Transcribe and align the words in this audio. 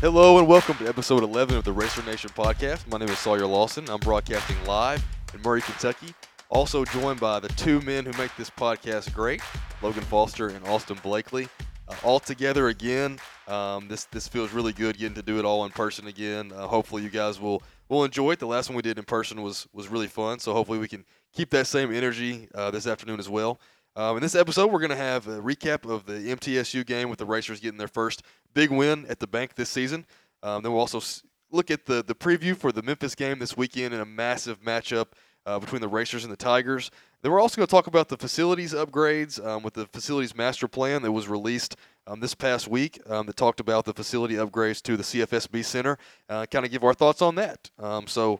Hello 0.00 0.38
and 0.38 0.46
welcome 0.46 0.76
to 0.76 0.86
episode 0.86 1.24
11 1.24 1.56
of 1.56 1.64
the 1.64 1.72
Racer 1.72 2.04
Nation 2.04 2.30
podcast. 2.30 2.86
My 2.86 2.98
name 2.98 3.08
is 3.08 3.18
Sawyer 3.18 3.46
Lawson. 3.46 3.90
I'm 3.90 3.98
broadcasting 3.98 4.56
live 4.64 5.04
in 5.34 5.42
Murray, 5.42 5.60
Kentucky. 5.60 6.14
Also 6.50 6.84
joined 6.84 7.18
by 7.18 7.40
the 7.40 7.48
two 7.48 7.80
men 7.80 8.04
who 8.04 8.16
make 8.16 8.30
this 8.36 8.48
podcast 8.48 9.12
great, 9.12 9.42
Logan 9.82 10.04
Foster 10.04 10.50
and 10.50 10.64
Austin 10.68 10.98
Blakely. 11.02 11.48
Uh, 11.88 11.96
all 12.04 12.20
together 12.20 12.68
again. 12.68 13.18
Um, 13.48 13.88
this 13.88 14.04
this 14.04 14.28
feels 14.28 14.52
really 14.52 14.72
good 14.72 14.96
getting 14.96 15.16
to 15.16 15.22
do 15.22 15.40
it 15.40 15.44
all 15.44 15.64
in 15.64 15.72
person 15.72 16.06
again. 16.06 16.52
Uh, 16.52 16.68
hopefully 16.68 17.02
you 17.02 17.10
guys 17.10 17.40
will 17.40 17.60
will 17.88 18.04
enjoy 18.04 18.30
it. 18.30 18.38
The 18.38 18.46
last 18.46 18.68
one 18.68 18.76
we 18.76 18.82
did 18.82 18.98
in 18.98 19.04
person 19.04 19.42
was 19.42 19.66
was 19.72 19.88
really 19.88 20.06
fun. 20.06 20.38
So 20.38 20.52
hopefully 20.52 20.78
we 20.78 20.86
can 20.86 21.04
keep 21.32 21.50
that 21.50 21.66
same 21.66 21.92
energy 21.92 22.48
uh, 22.54 22.70
this 22.70 22.86
afternoon 22.86 23.18
as 23.18 23.28
well. 23.28 23.58
Um, 23.98 24.16
in 24.16 24.22
this 24.22 24.36
episode, 24.36 24.70
we're 24.70 24.78
going 24.78 24.90
to 24.90 24.96
have 24.96 25.26
a 25.26 25.40
recap 25.40 25.84
of 25.90 26.06
the 26.06 26.12
MTSU 26.12 26.86
game 26.86 27.10
with 27.10 27.18
the 27.18 27.26
Racers 27.26 27.58
getting 27.58 27.78
their 27.78 27.88
first 27.88 28.22
big 28.54 28.70
win 28.70 29.04
at 29.08 29.18
the 29.18 29.26
bank 29.26 29.56
this 29.56 29.70
season. 29.70 30.06
Um, 30.40 30.62
then 30.62 30.70
we'll 30.70 30.82
also 30.82 31.02
look 31.50 31.68
at 31.72 31.84
the, 31.84 32.04
the 32.04 32.14
preview 32.14 32.56
for 32.56 32.70
the 32.70 32.80
Memphis 32.80 33.16
game 33.16 33.40
this 33.40 33.56
weekend 33.56 33.92
in 33.92 33.98
a 33.98 34.04
massive 34.04 34.60
matchup 34.62 35.06
uh, 35.46 35.58
between 35.58 35.80
the 35.80 35.88
Racers 35.88 36.22
and 36.22 36.32
the 36.32 36.36
Tigers. 36.36 36.92
Then 37.22 37.32
we're 37.32 37.40
also 37.40 37.56
going 37.56 37.66
to 37.66 37.70
talk 37.72 37.88
about 37.88 38.08
the 38.08 38.16
facilities 38.16 38.72
upgrades 38.72 39.44
um, 39.44 39.64
with 39.64 39.74
the 39.74 39.86
facilities 39.86 40.32
master 40.32 40.68
plan 40.68 41.02
that 41.02 41.10
was 41.10 41.26
released 41.26 41.74
um, 42.06 42.20
this 42.20 42.36
past 42.36 42.68
week 42.68 43.00
um, 43.10 43.26
that 43.26 43.34
talked 43.34 43.58
about 43.58 43.84
the 43.84 43.92
facility 43.92 44.34
upgrades 44.34 44.80
to 44.82 44.96
the 44.96 45.02
CFSB 45.02 45.64
Center. 45.64 45.98
Uh, 46.28 46.46
kind 46.46 46.64
of 46.64 46.70
give 46.70 46.84
our 46.84 46.94
thoughts 46.94 47.20
on 47.20 47.34
that. 47.34 47.68
Um, 47.80 48.06
so, 48.06 48.38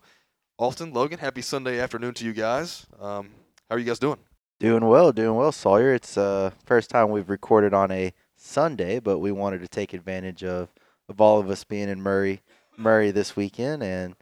Austin, 0.56 0.92
Logan, 0.92 1.18
happy 1.18 1.42
Sunday 1.42 1.80
afternoon 1.80 2.14
to 2.14 2.24
you 2.24 2.32
guys. 2.32 2.86
Um, 3.00 3.30
how 3.68 3.74
are 3.74 3.78
you 3.80 3.84
guys 3.84 3.98
doing? 3.98 4.18
Doing 4.60 4.86
well, 4.86 5.12
doing 5.12 5.36
well, 5.36 5.52
Sawyer. 5.52 5.94
It's 5.94 6.18
uh 6.18 6.50
first 6.64 6.90
time 6.90 7.10
we've 7.10 7.30
recorded 7.30 7.72
on 7.72 7.92
a 7.92 8.12
Sunday, 8.34 8.98
but 8.98 9.20
we 9.20 9.30
wanted 9.30 9.60
to 9.60 9.68
take 9.68 9.94
advantage 9.94 10.42
of, 10.42 10.68
of 11.08 11.20
all 11.20 11.38
of 11.38 11.48
us 11.48 11.62
being 11.62 11.88
in 11.88 12.02
Murray 12.02 12.42
Murray 12.76 13.12
this 13.12 13.36
weekend, 13.36 13.84
and 13.84 14.16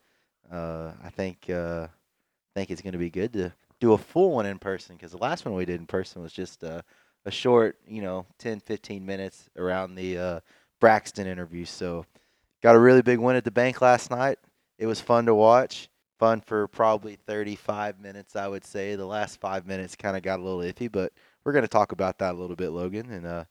uh, 0.52 0.92
I 1.02 1.08
think 1.08 1.48
uh, 1.48 1.86
think 2.54 2.70
it's 2.70 2.82
going 2.82 2.92
to 2.92 2.98
be 2.98 3.08
good 3.08 3.32
to 3.32 3.54
do 3.80 3.94
a 3.94 3.98
full 3.98 4.32
one 4.32 4.44
in 4.44 4.58
person 4.58 4.96
because 4.96 5.12
the 5.12 5.18
last 5.18 5.46
one 5.46 5.54
we 5.54 5.64
did 5.64 5.80
in 5.80 5.86
person 5.86 6.20
was 6.20 6.34
just 6.34 6.62
uh, 6.62 6.82
a 7.24 7.30
short, 7.30 7.78
you 7.88 8.02
know, 8.02 8.26
10, 8.38 8.60
15 8.60 9.06
minutes 9.06 9.48
around 9.56 9.94
the 9.94 10.18
uh, 10.18 10.40
Braxton 10.80 11.26
interview. 11.26 11.64
So 11.64 12.04
got 12.62 12.76
a 12.76 12.78
really 12.78 13.00
big 13.00 13.20
win 13.20 13.36
at 13.36 13.44
the 13.44 13.50
bank 13.50 13.80
last 13.80 14.10
night. 14.10 14.38
It 14.78 14.86
was 14.86 15.00
fun 15.00 15.24
to 15.26 15.34
watch 15.34 15.88
fun 16.18 16.40
for 16.40 16.68
probably 16.68 17.16
35 17.26 18.00
minutes, 18.00 18.36
I 18.36 18.48
would 18.48 18.64
say. 18.64 18.94
The 18.94 19.06
last 19.06 19.40
five 19.40 19.66
minutes 19.66 19.96
kind 19.96 20.16
of 20.16 20.22
got 20.22 20.40
a 20.40 20.42
little 20.42 20.60
iffy, 20.60 20.90
but 20.90 21.12
we're 21.44 21.52
going 21.52 21.62
to 21.62 21.68
talk 21.68 21.92
about 21.92 22.18
that 22.18 22.34
a 22.34 22.38
little 22.38 22.56
bit, 22.56 22.70
Logan. 22.70 23.10
And 23.10 23.26
uh, 23.26 23.44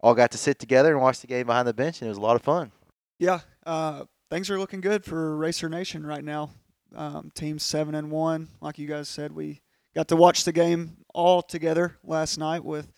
all 0.00 0.14
got 0.14 0.30
to 0.32 0.38
sit 0.38 0.58
together 0.58 0.92
and 0.92 1.00
watch 1.00 1.20
the 1.20 1.26
game 1.26 1.46
behind 1.46 1.66
the 1.66 1.74
bench, 1.74 2.00
and 2.00 2.06
it 2.06 2.10
was 2.10 2.18
a 2.18 2.22
lot 2.22 2.36
of 2.36 2.42
fun. 2.42 2.72
Yeah, 3.18 3.40
uh, 3.64 4.04
things 4.30 4.50
are 4.50 4.58
looking 4.58 4.80
good 4.80 5.04
for 5.04 5.36
Racer 5.36 5.68
Nation 5.68 6.04
right 6.04 6.24
now. 6.24 6.50
Um, 6.94 7.30
team 7.34 7.58
seven 7.58 7.94
and 7.94 8.10
one, 8.10 8.48
like 8.60 8.78
you 8.78 8.86
guys 8.86 9.08
said, 9.08 9.32
we 9.32 9.60
got 9.94 10.08
to 10.08 10.16
watch 10.16 10.44
the 10.44 10.52
game 10.52 10.98
all 11.14 11.42
together 11.42 11.96
last 12.04 12.38
night. 12.38 12.64
With 12.64 12.92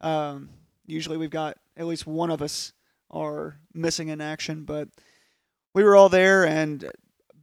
um, 0.00 0.48
usually 0.86 1.16
we've 1.16 1.30
got 1.30 1.58
at 1.76 1.86
least 1.86 2.06
one 2.06 2.30
of 2.30 2.40
us 2.40 2.72
are 3.10 3.58
missing 3.72 4.08
in 4.08 4.20
action, 4.20 4.64
but 4.64 4.88
we 5.74 5.84
were 5.84 5.96
all 5.96 6.08
there 6.08 6.46
and 6.46 6.90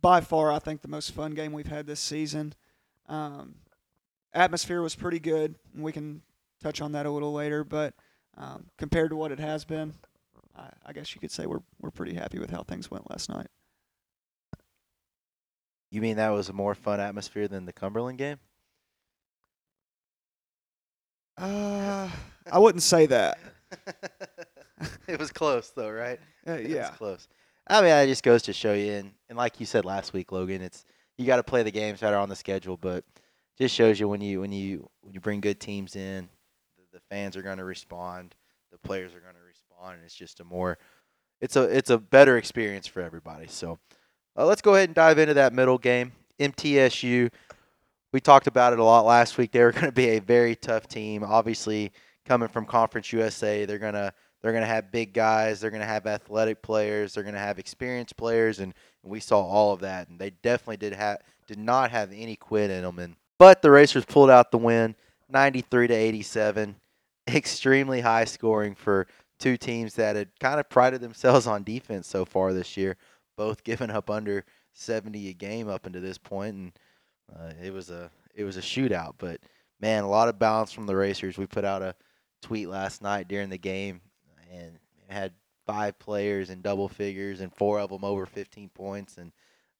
by 0.02 0.22
far, 0.22 0.52
I 0.52 0.60
think 0.60 0.82
the 0.82 0.88
most 0.88 1.12
fun 1.12 1.32
game 1.32 1.54
we've 1.54 1.68
had 1.68 1.86
this 1.86 2.00
season. 2.00 2.54
Um, 3.08 3.56
atmosphere 4.34 4.82
was 4.82 4.96
pretty 4.96 5.20
good. 5.20 5.56
And 5.74 5.84
we 5.84 5.92
can 5.92 6.22
touch 6.62 6.82
on 6.82 6.92
that 6.94 7.06
a 7.06 7.12
little 7.12 7.34
later, 7.34 7.64
but 7.64 7.94
um, 8.38 8.68
compared 8.78 9.10
to 9.12 9.16
what 9.16 9.32
it 9.32 9.40
has 9.40 9.66
been, 9.66 9.94
I, 10.56 10.70
I 10.86 10.94
guess 10.94 11.14
you 11.14 11.22
could 11.22 11.32
say 11.32 11.46
we're 11.46 11.62
we're 11.80 11.92
pretty 11.92 12.14
happy 12.14 12.40
with 12.40 12.50
how 12.50 12.64
things 12.64 12.90
went 12.90 13.10
last 13.10 13.30
night. 13.30 13.48
You 15.90 16.02
mean 16.02 16.18
that 16.18 16.30
was 16.30 16.50
a 16.50 16.54
more 16.54 16.74
fun 16.74 17.00
atmosphere 17.00 17.48
than 17.48 17.66
the 17.66 17.74
Cumberland 17.74 18.18
game? 18.18 18.40
Uh, 21.38 22.10
I 22.50 22.60
wouldn't 22.60 22.84
say 22.84 23.08
that. 23.08 23.40
it 25.08 25.20
was 25.20 25.32
close 25.32 25.70
though, 25.72 25.92
right? 25.92 26.20
Uh, 26.48 26.58
yeah, 26.58 26.90
close. 26.92 27.28
I 27.72 27.82
mean, 27.82 27.92
it 27.92 28.08
just 28.08 28.24
goes 28.24 28.42
to 28.44 28.54
show 28.54 28.74
you, 28.74 28.92
and, 28.92 29.12
and 29.30 29.38
like 29.38 29.62
you 29.62 29.66
said 29.66 29.86
last 29.86 30.12
week, 30.12 30.34
Logan, 30.34 30.62
it's 30.62 30.84
you 31.18 31.26
got 31.26 31.38
to 31.38 31.44
play 31.44 31.64
the 31.64 31.72
games 31.72 32.02
that 32.02 32.14
are 32.14 32.20
on 32.20 32.28
the 32.28 32.36
schedule, 32.36 32.76
but 32.76 33.06
just 33.58 33.74
shows 33.74 33.98
you 33.98 34.10
when 34.10 34.20
you 34.20 34.42
when 34.42 34.52
you 34.52 34.90
when 35.00 35.14
you 35.14 35.22
bring 35.22 35.40
good 35.40 35.58
teams 35.62 35.96
in, 35.96 36.28
the, 36.78 36.98
the 36.98 37.02
fans 37.10 37.38
are 37.38 37.42
going 37.42 37.60
to 37.60 37.64
respond, 37.64 38.36
the 38.74 38.78
players 38.78 39.16
are 39.16 39.22
going 39.22 39.36
to 39.36 39.48
respond, 39.48 39.96
and 39.96 40.04
it's 40.04 40.14
just 40.14 40.42
a 40.42 40.44
more 40.44 40.78
it's 41.40 41.56
a 41.56 41.64
it's 41.64 41.90
a 41.90 41.98
better 41.98 42.38
experience 42.38 42.88
for 42.88 43.02
everybody. 43.02 43.48
So 43.48 43.80
uh, 44.38 44.46
let's 44.46 44.62
go 44.62 44.76
ahead 44.76 44.90
and 44.90 44.96
dive 44.96 45.18
into 45.18 45.36
that 45.36 45.54
middle 45.54 45.78
game. 45.78 46.12
MTSU, 46.42 47.32
we 48.12 48.20
talked 48.20 48.48
about 48.48 48.74
it 48.74 48.80
a 48.80 48.84
lot 48.84 49.06
last 49.06 49.38
week. 49.38 49.54
They 49.54 49.64
were 49.64 49.72
going 49.72 49.86
to 49.86 49.94
be 49.94 50.10
a 50.10 50.20
very 50.20 50.58
tough 50.58 50.90
team. 50.90 51.24
Obviously, 51.24 51.94
coming 52.26 52.50
from 52.50 52.66
Conference 52.66 53.14
USA, 53.14 53.64
they're 53.64 53.80
going 53.80 53.94
to 53.94 54.14
they're 54.42 54.52
going 54.52 54.64
to 54.64 54.68
have 54.68 54.92
big 54.92 55.14
guys. 55.14 55.60
They're 55.60 55.70
going 55.70 55.82
to 55.82 55.88
have 55.88 56.08
athletic 56.08 56.62
players. 56.62 57.14
They're 57.14 57.24
going 57.24 57.36
to 57.36 57.40
have 57.40 57.60
experienced 57.60 58.18
players, 58.18 58.60
and, 58.60 58.74
and 59.04 59.12
we 59.12 59.20
saw 59.20 59.42
all 59.42 59.74
of 59.74 59.82
that. 59.82 60.10
And 60.10 60.20
they 60.20 60.32
definitely 60.32 60.78
did 60.78 60.94
have 60.94 61.20
did 61.48 61.60
not 61.60 61.92
have 61.92 62.12
any 62.14 62.36
quit 62.36 62.72
in 62.72 62.84
them. 62.84 63.00
And 63.00 63.16
but 63.38 63.62
the 63.62 63.72
Racers 63.72 64.06
pulled 64.06 64.30
out 64.30 64.52
the 64.52 64.58
win, 64.58 64.96
93 65.30 65.88
to 65.88 65.94
87. 65.94 66.76
Extremely 67.28 68.02
high 68.02 68.26
scoring 68.26 68.74
for 68.74 69.08
two 69.40 69.58
teams 69.58 69.94
that 69.96 70.16
had 70.16 70.30
kind 70.40 70.60
of 70.60 70.70
prided 70.70 71.02
themselves 71.02 71.46
on 71.48 71.64
defense 71.64 72.08
so 72.08 72.26
far 72.26 72.52
this 72.52 72.76
year, 72.76 72.98
both 73.38 73.64
giving 73.64 73.92
up 73.92 74.10
under 74.10 74.44
70 74.74 75.30
a 75.30 75.34
game 75.34 75.68
up 75.68 75.86
until 75.86 76.02
this 76.02 76.18
point, 76.18 76.56
and 76.56 76.72
uh, 77.34 77.52
it 77.62 77.74
was 77.74 77.90
a 77.90 78.10
it 78.34 78.44
was 78.44 78.58
a 78.58 78.62
shootout. 78.62 79.14
But 79.20 79.40
man, 79.80 80.04
a 80.04 80.10
lot 80.10 80.30
of 80.30 80.40
balance 80.40 80.72
from 80.72 80.88
the 80.88 80.96
Racers. 80.96 81.38
We 81.38 81.46
put 81.46 81.66
out 81.66 81.84
a 81.84 81.96
tweet 82.42 82.70
last 82.70 83.04
night 83.04 83.28
during 83.28 83.50
the 83.50 83.58
game 83.58 84.02
and 84.52 84.78
had 85.08 85.34
five 85.66 85.98
players 86.00 86.50
in 86.50 86.62
double 86.62 86.90
figures 86.90 87.40
and 87.40 87.54
four 87.54 87.80
of 87.80 87.90
them 87.90 88.04
over 88.04 88.26
15 88.26 88.70
points, 88.70 89.18
and 89.18 89.32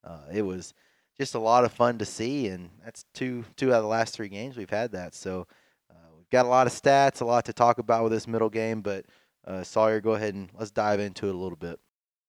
uh, 0.04 0.24
it 0.32 0.42
was 0.42 0.74
just 1.18 1.34
a 1.34 1.38
lot 1.38 1.64
of 1.64 1.72
fun 1.72 1.98
to 1.98 2.04
see. 2.04 2.48
And 2.48 2.70
that's 2.84 3.04
two 3.14 3.44
two 3.56 3.72
out 3.72 3.78
of 3.78 3.82
the 3.82 3.88
last 3.88 4.14
three 4.14 4.28
games 4.28 4.56
we've 4.56 4.70
had 4.70 4.92
that. 4.92 5.14
So 5.14 5.46
uh, 5.90 6.08
we've 6.16 6.30
got 6.30 6.46
a 6.46 6.48
lot 6.48 6.66
of 6.66 6.72
stats, 6.72 7.20
a 7.20 7.24
lot 7.24 7.44
to 7.46 7.52
talk 7.52 7.78
about 7.78 8.04
with 8.04 8.12
this 8.12 8.26
middle 8.26 8.50
game. 8.50 8.80
But 8.80 9.06
uh, 9.46 9.62
Sawyer, 9.62 10.00
go 10.00 10.12
ahead 10.12 10.34
and 10.34 10.48
let's 10.58 10.70
dive 10.70 11.00
into 11.00 11.28
it 11.28 11.34
a 11.34 11.38
little 11.38 11.56
bit. 11.56 11.78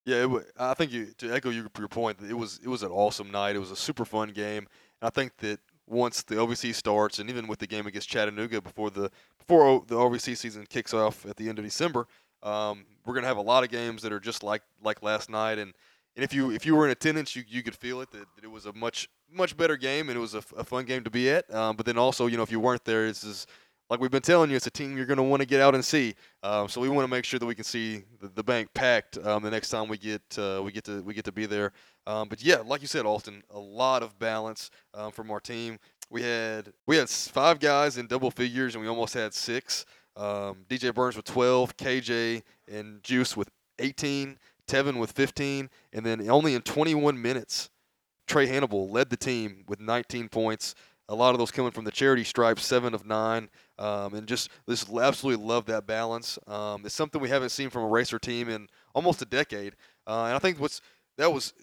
Yeah, 0.05 0.25
it, 0.25 0.51
I 0.59 0.73
think 0.73 0.91
you, 0.91 1.05
to 1.19 1.31
echo 1.31 1.49
your, 1.49 1.67
your 1.77 1.87
point, 1.87 2.19
it 2.27 2.33
was 2.33 2.59
it 2.63 2.67
was 2.67 2.83
an 2.83 2.91
awesome 2.91 3.31
night. 3.31 3.55
It 3.55 3.59
was 3.59 3.71
a 3.71 3.75
super 3.75 4.05
fun 4.05 4.29
game. 4.29 4.67
And 5.01 5.07
I 5.07 5.09
think 5.09 5.37
that 5.37 5.59
once 5.87 6.23
the 6.23 6.35
OVC 6.35 6.73
starts, 6.73 7.19
and 7.19 7.29
even 7.29 7.47
with 7.47 7.59
the 7.59 7.67
game 7.67 7.87
against 7.87 8.09
Chattanooga 8.09 8.61
before 8.61 8.89
the 8.89 9.09
before 9.37 9.83
the 9.87 9.95
OVC 9.95 10.35
season 10.37 10.65
kicks 10.69 10.93
off 10.93 11.25
at 11.25 11.37
the 11.37 11.49
end 11.49 11.59
of 11.59 11.65
December, 11.65 12.07
um, 12.43 12.85
we're 13.05 13.13
gonna 13.15 13.27
have 13.27 13.37
a 13.37 13.41
lot 13.41 13.63
of 13.63 13.69
games 13.69 14.01
that 14.03 14.13
are 14.13 14.19
just 14.19 14.43
like 14.43 14.61
like 14.83 15.01
last 15.01 15.29
night, 15.29 15.57
and, 15.57 15.73
and 16.15 16.23
if 16.23 16.33
you 16.33 16.51
if 16.51 16.65
you 16.65 16.75
were 16.75 16.85
in 16.85 16.91
attendance, 16.91 17.35
you, 17.35 17.43
you 17.47 17.63
could 17.63 17.75
feel 17.75 18.01
it 18.01 18.11
that, 18.11 18.25
that 18.35 18.43
it 18.43 18.51
was 18.51 18.65
a 18.65 18.73
much 18.73 19.09
much 19.31 19.57
better 19.57 19.77
game 19.77 20.09
and 20.09 20.17
it 20.17 20.21
was 20.21 20.35
a, 20.35 20.43
a 20.57 20.63
fun 20.63 20.85
game 20.85 21.03
to 21.03 21.09
be 21.09 21.29
at. 21.29 21.51
Um, 21.53 21.75
but 21.75 21.85
then 21.85 21.97
also, 21.97 22.27
you 22.27 22.37
know, 22.37 22.43
if 22.43 22.51
you 22.51 22.59
weren't 22.59 22.85
there, 22.85 23.07
this 23.07 23.23
is 23.23 23.47
like 23.89 23.99
we've 23.99 24.11
been 24.11 24.21
telling 24.21 24.49
you, 24.49 24.55
it's 24.55 24.67
a 24.67 24.71
team 24.71 24.95
you're 24.97 25.05
to 25.05 25.23
want 25.23 25.41
to 25.41 25.47
get 25.47 25.61
out 25.61 25.75
and 25.75 25.83
see. 25.83 26.15
Um, 26.41 26.67
so 26.67 26.81
we 26.81 26.89
want 26.89 27.03
to 27.05 27.11
make 27.11 27.25
sure 27.25 27.39
that 27.39 27.45
we 27.45 27.55
can 27.55 27.63
see 27.63 28.03
the, 28.21 28.27
the 28.29 28.43
bank 28.43 28.69
packed 28.73 29.17
um, 29.19 29.43
the 29.43 29.51
next 29.51 29.69
time 29.69 29.87
we 29.87 29.97
get 29.97 30.21
uh, 30.37 30.61
we 30.63 30.71
get 30.71 30.83
to 30.85 31.01
we 31.03 31.13
get 31.13 31.25
to 31.25 31.31
be 31.31 31.45
there. 31.45 31.73
Um, 32.07 32.27
but 32.27 32.41
yeah, 32.43 32.57
like 32.57 32.81
you 32.81 32.87
said, 32.87 33.05
Austin, 33.05 33.43
a 33.49 33.59
lot 33.59 34.03
of 34.03 34.17
balance 34.19 34.71
um, 34.93 35.11
from 35.11 35.31
our 35.31 35.39
team. 35.39 35.79
We 36.09 36.21
had 36.21 36.73
we 36.87 36.97
had 36.97 37.09
five 37.09 37.59
guys 37.59 37.97
in 37.97 38.07
double 38.07 38.31
figures, 38.31 38.75
and 38.75 38.81
we 38.81 38.89
almost 38.89 39.13
had 39.13 39.33
six. 39.33 39.85
Um, 40.15 40.65
DJ 40.69 40.93
Burns 40.93 41.15
with 41.15 41.25
12, 41.25 41.75
KJ 41.77 42.43
and 42.71 43.01
Juice 43.03 43.35
with 43.35 43.49
18, 43.79 44.37
Tevin 44.67 44.99
with 44.99 45.11
15, 45.11 45.69
and 45.91 46.05
then 46.05 46.29
only 46.29 46.53
in 46.53 46.61
21 46.61 47.21
minutes, 47.21 47.69
Trae 48.27 48.47
Hannibal 48.47 48.89
led 48.89 49.09
the 49.09 49.17
team 49.17 49.63
with 49.67 49.79
19 49.79 50.29
points. 50.29 50.75
A 51.09 51.15
lot 51.15 51.31
of 51.31 51.39
those 51.39 51.51
coming 51.51 51.71
from 51.71 51.83
the 51.83 51.91
charity 51.91 52.23
stripe, 52.23 52.59
seven 52.59 52.93
of 52.93 53.05
nine, 53.05 53.49
um, 53.77 54.13
and 54.13 54.25
just 54.25 54.49
this 54.65 54.85
absolutely 54.89 55.45
love 55.45 55.65
that 55.65 55.85
balance. 55.85 56.39
Um, 56.47 56.85
it's 56.85 56.95
something 56.95 57.19
we 57.19 57.27
haven't 57.29 57.49
seen 57.49 57.69
from 57.69 57.83
a 57.83 57.87
racer 57.87 58.17
team 58.17 58.47
in 58.47 58.67
almost 58.95 59.21
a 59.21 59.25
decade, 59.25 59.75
uh, 60.07 60.25
and 60.25 60.35
I 60.35 60.39
think 60.39 60.59
what's 60.59 60.79
that 61.17 61.31
was 61.31 61.53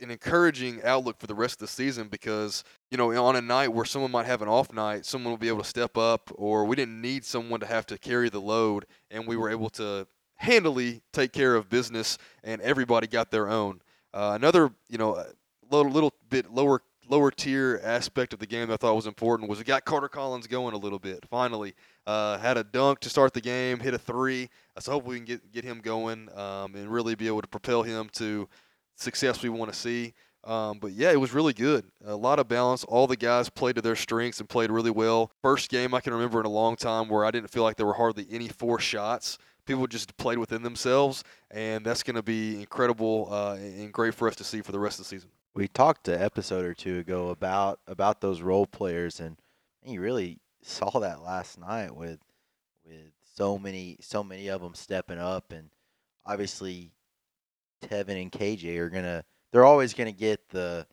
an 0.00 0.10
encouraging 0.10 0.80
outlook 0.84 1.18
for 1.18 1.26
the 1.26 1.34
rest 1.34 1.54
of 1.54 1.60
the 1.60 1.66
season 1.66 2.08
because 2.08 2.64
you 2.90 2.96
know 2.96 3.10
on 3.24 3.36
a 3.36 3.40
night 3.40 3.68
where 3.68 3.84
someone 3.84 4.10
might 4.10 4.26
have 4.26 4.42
an 4.42 4.48
off 4.48 4.72
night 4.72 5.04
someone 5.04 5.32
will 5.32 5.38
be 5.38 5.48
able 5.48 5.62
to 5.62 5.68
step 5.68 5.96
up 5.96 6.30
or 6.34 6.64
we 6.64 6.76
didn't 6.76 7.00
need 7.00 7.24
someone 7.24 7.60
to 7.60 7.66
have 7.66 7.86
to 7.86 7.98
carry 7.98 8.28
the 8.28 8.40
load 8.40 8.86
and 9.10 9.26
we 9.26 9.36
were 9.36 9.50
able 9.50 9.70
to 9.70 10.06
handily 10.36 11.02
take 11.12 11.32
care 11.32 11.54
of 11.54 11.68
business 11.68 12.18
and 12.44 12.60
everybody 12.62 13.06
got 13.06 13.30
their 13.30 13.48
own 13.48 13.80
uh, 14.14 14.32
another 14.34 14.70
you 14.88 14.98
know 14.98 15.24
little, 15.70 15.90
little 15.90 16.12
bit 16.28 16.52
lower 16.52 16.82
lower 17.08 17.30
tier 17.30 17.80
aspect 17.84 18.32
of 18.32 18.38
the 18.38 18.46
game 18.46 18.68
that 18.68 18.74
I 18.74 18.76
thought 18.76 18.94
was 18.94 19.06
important 19.06 19.48
was 19.48 19.58
we 19.58 19.64
got 19.64 19.84
Carter 19.84 20.08
Collins 20.08 20.46
going 20.46 20.74
a 20.74 20.76
little 20.76 20.98
bit. 20.98 21.24
Finally, 21.30 21.74
uh, 22.06 22.38
had 22.38 22.56
a 22.56 22.64
dunk 22.64 23.00
to 23.00 23.08
start 23.08 23.32
the 23.32 23.40
game, 23.40 23.78
hit 23.78 23.94
a 23.94 23.98
three. 23.98 24.48
So 24.78 24.92
hopefully 24.92 25.14
we 25.14 25.18
can 25.20 25.26
get 25.26 25.52
get 25.52 25.64
him 25.64 25.80
going 25.80 26.28
um, 26.36 26.74
and 26.74 26.88
really 26.88 27.14
be 27.14 27.26
able 27.26 27.42
to 27.42 27.48
propel 27.48 27.82
him 27.82 28.08
to 28.14 28.48
success 28.96 29.42
we 29.42 29.48
want 29.48 29.72
to 29.72 29.78
see. 29.78 30.14
Um, 30.46 30.78
but 30.78 30.92
yeah, 30.92 31.10
it 31.10 31.20
was 31.20 31.34
really 31.34 31.52
good. 31.52 31.84
A 32.04 32.14
lot 32.14 32.38
of 32.38 32.46
balance. 32.46 32.84
All 32.84 33.08
the 33.08 33.16
guys 33.16 33.48
played 33.48 33.74
to 33.76 33.82
their 33.82 33.96
strengths 33.96 34.38
and 34.38 34.48
played 34.48 34.70
really 34.70 34.92
well. 34.92 35.32
First 35.42 35.68
game 35.68 35.92
I 35.92 36.00
can 36.00 36.14
remember 36.14 36.38
in 36.38 36.46
a 36.46 36.50
long 36.50 36.76
time 36.76 37.08
where 37.08 37.24
I 37.24 37.32
didn't 37.32 37.50
feel 37.50 37.64
like 37.64 37.76
there 37.76 37.86
were 37.86 37.94
hardly 37.94 38.26
any 38.30 38.48
forced 38.48 38.86
shots. 38.86 39.38
People 39.66 39.88
just 39.88 40.16
played 40.16 40.38
within 40.38 40.62
themselves, 40.62 41.24
and 41.50 41.84
that's 41.84 42.04
going 42.04 42.14
to 42.14 42.22
be 42.22 42.60
incredible 42.60 43.28
uh, 43.32 43.56
and 43.56 43.92
great 43.92 44.14
for 44.14 44.28
us 44.28 44.36
to 44.36 44.44
see 44.44 44.62
for 44.62 44.70
the 44.70 44.78
rest 44.78 45.00
of 45.00 45.04
the 45.04 45.08
season. 45.08 45.30
We 45.54 45.66
talked 45.66 46.06
an 46.06 46.22
episode 46.22 46.64
or 46.64 46.74
two 46.74 46.98
ago 46.98 47.30
about 47.30 47.80
about 47.88 48.20
those 48.20 48.40
role 48.40 48.66
players, 48.66 49.18
and 49.18 49.36
you 49.84 50.00
really 50.00 50.38
saw 50.62 51.00
that 51.00 51.22
last 51.22 51.58
night 51.58 51.96
with 51.96 52.20
with 52.84 53.10
so 53.34 53.58
many 53.58 53.96
so 54.00 54.22
many 54.22 54.46
of 54.46 54.60
them 54.60 54.74
stepping 54.76 55.18
up, 55.18 55.50
and 55.50 55.70
obviously 56.24 56.92
Tevin 57.82 58.20
and 58.20 58.32
KJ 58.32 58.78
are 58.78 58.90
gonna 58.90 59.24
they're 59.52 59.64
always 59.64 59.94
gonna 59.94 60.12
get 60.12 60.48
the. 60.50 60.86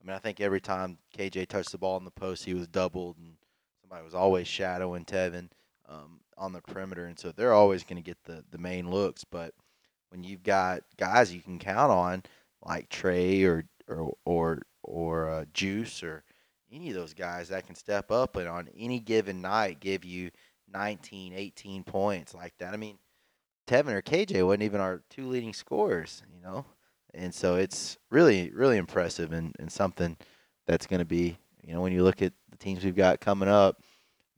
I 0.00 0.06
mean, 0.06 0.16
I 0.16 0.18
think 0.18 0.40
every 0.40 0.62
time 0.62 0.96
KJ 1.16 1.48
touched 1.48 1.72
the 1.72 1.78
ball 1.78 1.98
in 1.98 2.04
the 2.04 2.10
post, 2.10 2.44
he 2.46 2.54
was 2.54 2.66
doubled, 2.66 3.18
and 3.18 3.34
somebody 3.82 4.02
was 4.02 4.14
always 4.14 4.48
shadowing 4.48 5.04
Tevin 5.04 5.50
um, 5.90 6.20
on 6.38 6.52
the 6.52 6.62
perimeter, 6.62 7.04
and 7.04 7.18
so 7.18 7.32
they're 7.32 7.52
always 7.52 7.84
going 7.84 8.02
to 8.02 8.06
get 8.06 8.22
the 8.24 8.42
the 8.50 8.58
main 8.58 8.90
looks. 8.90 9.24
But 9.24 9.52
when 10.08 10.24
you've 10.24 10.42
got 10.42 10.82
guys 10.96 11.34
you 11.34 11.40
can 11.40 11.58
count 11.58 11.92
on, 11.92 12.22
like 12.64 12.88
Trae 12.88 13.44
or 13.44 13.64
or 13.88 14.14
or 14.24 14.62
or 14.82 15.28
uh, 15.28 15.44
Juice 15.52 16.02
or 16.02 16.24
any 16.72 16.88
of 16.88 16.94
those 16.94 17.14
guys 17.14 17.48
that 17.48 17.66
can 17.66 17.74
step 17.74 18.10
up 18.10 18.36
and 18.36 18.48
on 18.48 18.68
any 18.76 19.00
given 19.00 19.40
night 19.40 19.80
give 19.80 20.04
you 20.04 20.30
19, 20.72 21.32
18 21.32 21.84
points 21.84 22.34
like 22.34 22.54
that. 22.58 22.72
I 22.72 22.76
mean, 22.76 22.98
Tevin 23.66 23.92
or 23.92 24.02
KJ 24.02 24.44
wasn't 24.46 24.64
even 24.64 24.80
our 24.80 25.02
two 25.10 25.28
leading 25.28 25.52
scorers, 25.52 26.22
you 26.34 26.42
know? 26.42 26.64
And 27.14 27.34
so 27.34 27.56
it's 27.56 27.98
really, 28.10 28.50
really 28.54 28.76
impressive 28.76 29.32
and, 29.32 29.54
and 29.58 29.70
something 29.70 30.16
that's 30.66 30.86
going 30.86 31.00
to 31.00 31.04
be, 31.04 31.38
you 31.62 31.74
know, 31.74 31.80
when 31.80 31.92
you 31.92 32.02
look 32.02 32.22
at 32.22 32.32
the 32.50 32.56
teams 32.56 32.84
we've 32.84 32.96
got 32.96 33.20
coming 33.20 33.48
up, 33.48 33.82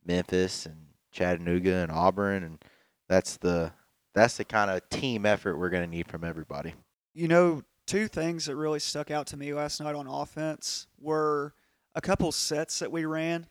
Memphis 0.04 0.66
and 0.66 0.76
Chattanooga 1.12 1.76
and 1.76 1.92
Auburn, 1.92 2.42
and 2.42 2.64
that's 3.08 3.36
the 3.36 3.72
that's 4.14 4.36
the 4.36 4.44
kind 4.44 4.70
of 4.70 4.86
team 4.90 5.24
effort 5.24 5.56
we're 5.56 5.70
going 5.70 5.84
to 5.84 5.96
need 5.96 6.06
from 6.06 6.24
everybody. 6.24 6.74
You 7.14 7.28
know, 7.28 7.62
two 7.86 8.08
things 8.08 8.46
that 8.46 8.56
really 8.56 8.78
stuck 8.78 9.10
out 9.10 9.26
to 9.28 9.36
me 9.36 9.54
last 9.54 9.80
night 9.80 9.94
on 9.94 10.06
offense 10.06 10.86
were 11.00 11.54
a 11.94 12.00
couple 12.00 12.30
sets 12.32 12.78
that 12.80 12.92
we 12.92 13.04
ran. 13.04 13.46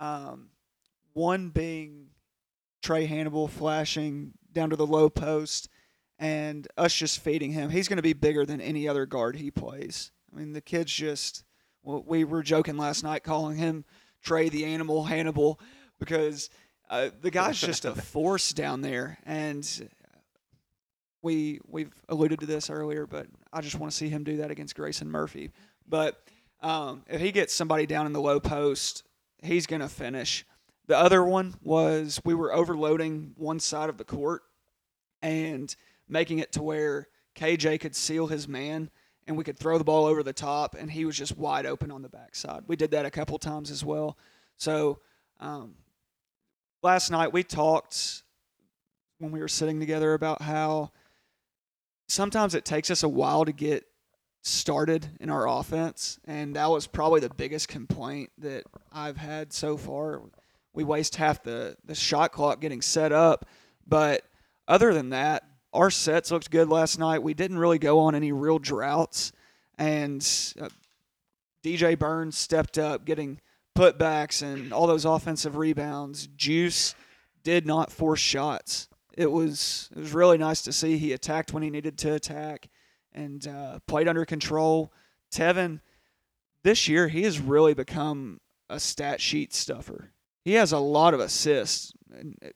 Um, 0.00 0.50
one 1.12 1.50
being 1.50 2.08
Trae 2.82 3.06
Hannibal 3.06 3.48
flashing 3.48 4.32
down 4.52 4.70
to 4.70 4.76
the 4.76 4.86
low 4.86 5.08
post 5.08 5.68
and 6.18 6.68
us 6.76 6.94
just 6.94 7.20
feeding 7.20 7.52
him. 7.52 7.70
He's 7.70 7.88
going 7.88 7.96
to 7.96 8.02
be 8.02 8.12
bigger 8.12 8.44
than 8.44 8.60
any 8.60 8.86
other 8.86 9.06
guard 9.06 9.36
he 9.36 9.50
plays. 9.50 10.10
I 10.32 10.38
mean, 10.38 10.52
the 10.52 10.60
kid's 10.60 10.92
just. 10.92 11.44
Well, 11.84 12.04
we 12.06 12.22
were 12.22 12.44
joking 12.44 12.76
last 12.76 13.02
night 13.02 13.24
calling 13.24 13.56
him 13.56 13.84
Trae 14.24 14.50
the 14.50 14.64
Animal 14.66 15.02
Hannibal 15.02 15.58
because 15.98 16.48
uh, 16.88 17.08
the 17.20 17.30
guy's 17.30 17.60
just 17.60 17.84
a 17.84 17.94
force 18.02 18.52
down 18.52 18.82
there, 18.82 19.18
and 19.26 19.90
we 21.22 21.60
we've 21.66 21.92
alluded 22.08 22.38
to 22.40 22.46
this 22.46 22.70
earlier, 22.70 23.06
but 23.06 23.26
I 23.52 23.60
just 23.62 23.78
want 23.78 23.90
to 23.90 23.96
see 23.96 24.08
him 24.08 24.22
do 24.22 24.36
that 24.38 24.50
against 24.50 24.76
Grayson 24.76 25.10
Murphy. 25.10 25.50
But 25.88 26.22
um, 26.60 27.02
if 27.08 27.20
he 27.20 27.32
gets 27.32 27.52
somebody 27.52 27.86
down 27.86 28.06
in 28.06 28.12
the 28.12 28.20
low 28.20 28.38
post, 28.38 29.02
he's 29.42 29.66
going 29.66 29.82
to 29.82 29.88
finish. 29.88 30.44
The 30.92 30.98
other 30.98 31.24
one 31.24 31.54
was 31.62 32.20
we 32.22 32.34
were 32.34 32.52
overloading 32.52 33.32
one 33.38 33.60
side 33.60 33.88
of 33.88 33.96
the 33.96 34.04
court 34.04 34.42
and 35.22 35.74
making 36.06 36.40
it 36.40 36.52
to 36.52 36.62
where 36.62 37.08
KJ 37.34 37.80
could 37.80 37.96
seal 37.96 38.26
his 38.26 38.46
man 38.46 38.90
and 39.26 39.34
we 39.34 39.42
could 39.42 39.58
throw 39.58 39.78
the 39.78 39.84
ball 39.84 40.04
over 40.04 40.22
the 40.22 40.34
top 40.34 40.76
and 40.78 40.90
he 40.90 41.06
was 41.06 41.16
just 41.16 41.34
wide 41.38 41.64
open 41.64 41.90
on 41.90 42.02
the 42.02 42.10
backside. 42.10 42.64
We 42.66 42.76
did 42.76 42.90
that 42.90 43.06
a 43.06 43.10
couple 43.10 43.38
times 43.38 43.70
as 43.70 43.82
well. 43.82 44.18
So 44.58 44.98
um, 45.40 45.76
last 46.82 47.10
night 47.10 47.32
we 47.32 47.42
talked 47.42 48.22
when 49.18 49.32
we 49.32 49.40
were 49.40 49.48
sitting 49.48 49.80
together 49.80 50.12
about 50.12 50.42
how 50.42 50.90
sometimes 52.06 52.54
it 52.54 52.66
takes 52.66 52.90
us 52.90 53.02
a 53.02 53.08
while 53.08 53.46
to 53.46 53.52
get 53.52 53.86
started 54.42 55.08
in 55.20 55.30
our 55.30 55.48
offense, 55.48 56.18
and 56.26 56.56
that 56.56 56.68
was 56.68 56.86
probably 56.86 57.20
the 57.20 57.30
biggest 57.30 57.68
complaint 57.68 58.30
that 58.36 58.64
I've 58.92 59.16
had 59.16 59.54
so 59.54 59.76
far. 59.78 60.20
We 60.74 60.84
waste 60.84 61.16
half 61.16 61.42
the 61.42 61.76
the 61.84 61.94
shot 61.94 62.32
clock 62.32 62.60
getting 62.60 62.82
set 62.82 63.12
up, 63.12 63.46
but 63.86 64.22
other 64.66 64.94
than 64.94 65.10
that, 65.10 65.44
our 65.72 65.90
sets 65.90 66.30
looked 66.30 66.50
good 66.50 66.68
last 66.68 66.98
night. 66.98 67.22
We 67.22 67.34
didn't 67.34 67.58
really 67.58 67.78
go 67.78 67.98
on 68.00 68.14
any 68.14 68.32
real 68.32 68.58
droughts, 68.58 69.32
and 69.78 70.20
uh, 70.60 70.68
DJ 71.64 71.98
Burns 71.98 72.36
stepped 72.36 72.78
up, 72.78 73.04
getting 73.04 73.40
putbacks 73.76 74.42
and 74.42 74.72
all 74.72 74.86
those 74.86 75.04
offensive 75.04 75.56
rebounds. 75.56 76.26
Juice 76.36 76.94
did 77.42 77.66
not 77.66 77.90
force 77.90 78.20
shots. 78.20 78.88
It 79.16 79.30
was 79.30 79.90
it 79.94 79.98
was 79.98 80.12
really 80.12 80.38
nice 80.38 80.62
to 80.62 80.72
see 80.72 80.98
he 80.98 81.12
attacked 81.12 81.52
when 81.52 81.62
he 81.62 81.70
needed 81.70 81.98
to 81.98 82.14
attack 82.14 82.68
and 83.12 83.46
uh, 83.46 83.78
played 83.86 84.08
under 84.08 84.24
control. 84.24 84.92
Tevin, 85.32 85.80
this 86.62 86.88
year 86.88 87.08
he 87.08 87.22
has 87.22 87.38
really 87.38 87.74
become 87.74 88.40
a 88.70 88.80
stat 88.80 89.20
sheet 89.20 89.52
stuffer. 89.52 90.12
He 90.42 90.54
has 90.54 90.72
a 90.72 90.78
lot 90.78 91.14
of 91.14 91.20
assists 91.20 91.92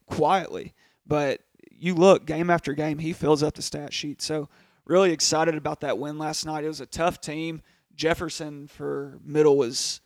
quietly, 0.06 0.74
but 1.06 1.40
you 1.70 1.94
look 1.94 2.26
game 2.26 2.50
after 2.50 2.72
game, 2.72 2.98
he 2.98 3.12
fills 3.12 3.42
up 3.42 3.54
the 3.54 3.62
stat 3.62 3.92
sheet. 3.92 4.20
So 4.20 4.48
really 4.84 5.12
excited 5.12 5.54
about 5.54 5.80
that 5.80 5.98
win 5.98 6.18
last 6.18 6.46
night. 6.46 6.64
It 6.64 6.68
was 6.68 6.80
a 6.80 6.86
tough 6.86 7.20
team. 7.20 7.62
Jefferson 7.94 8.68
for 8.68 9.18
middle 9.24 9.56
was 9.56 10.00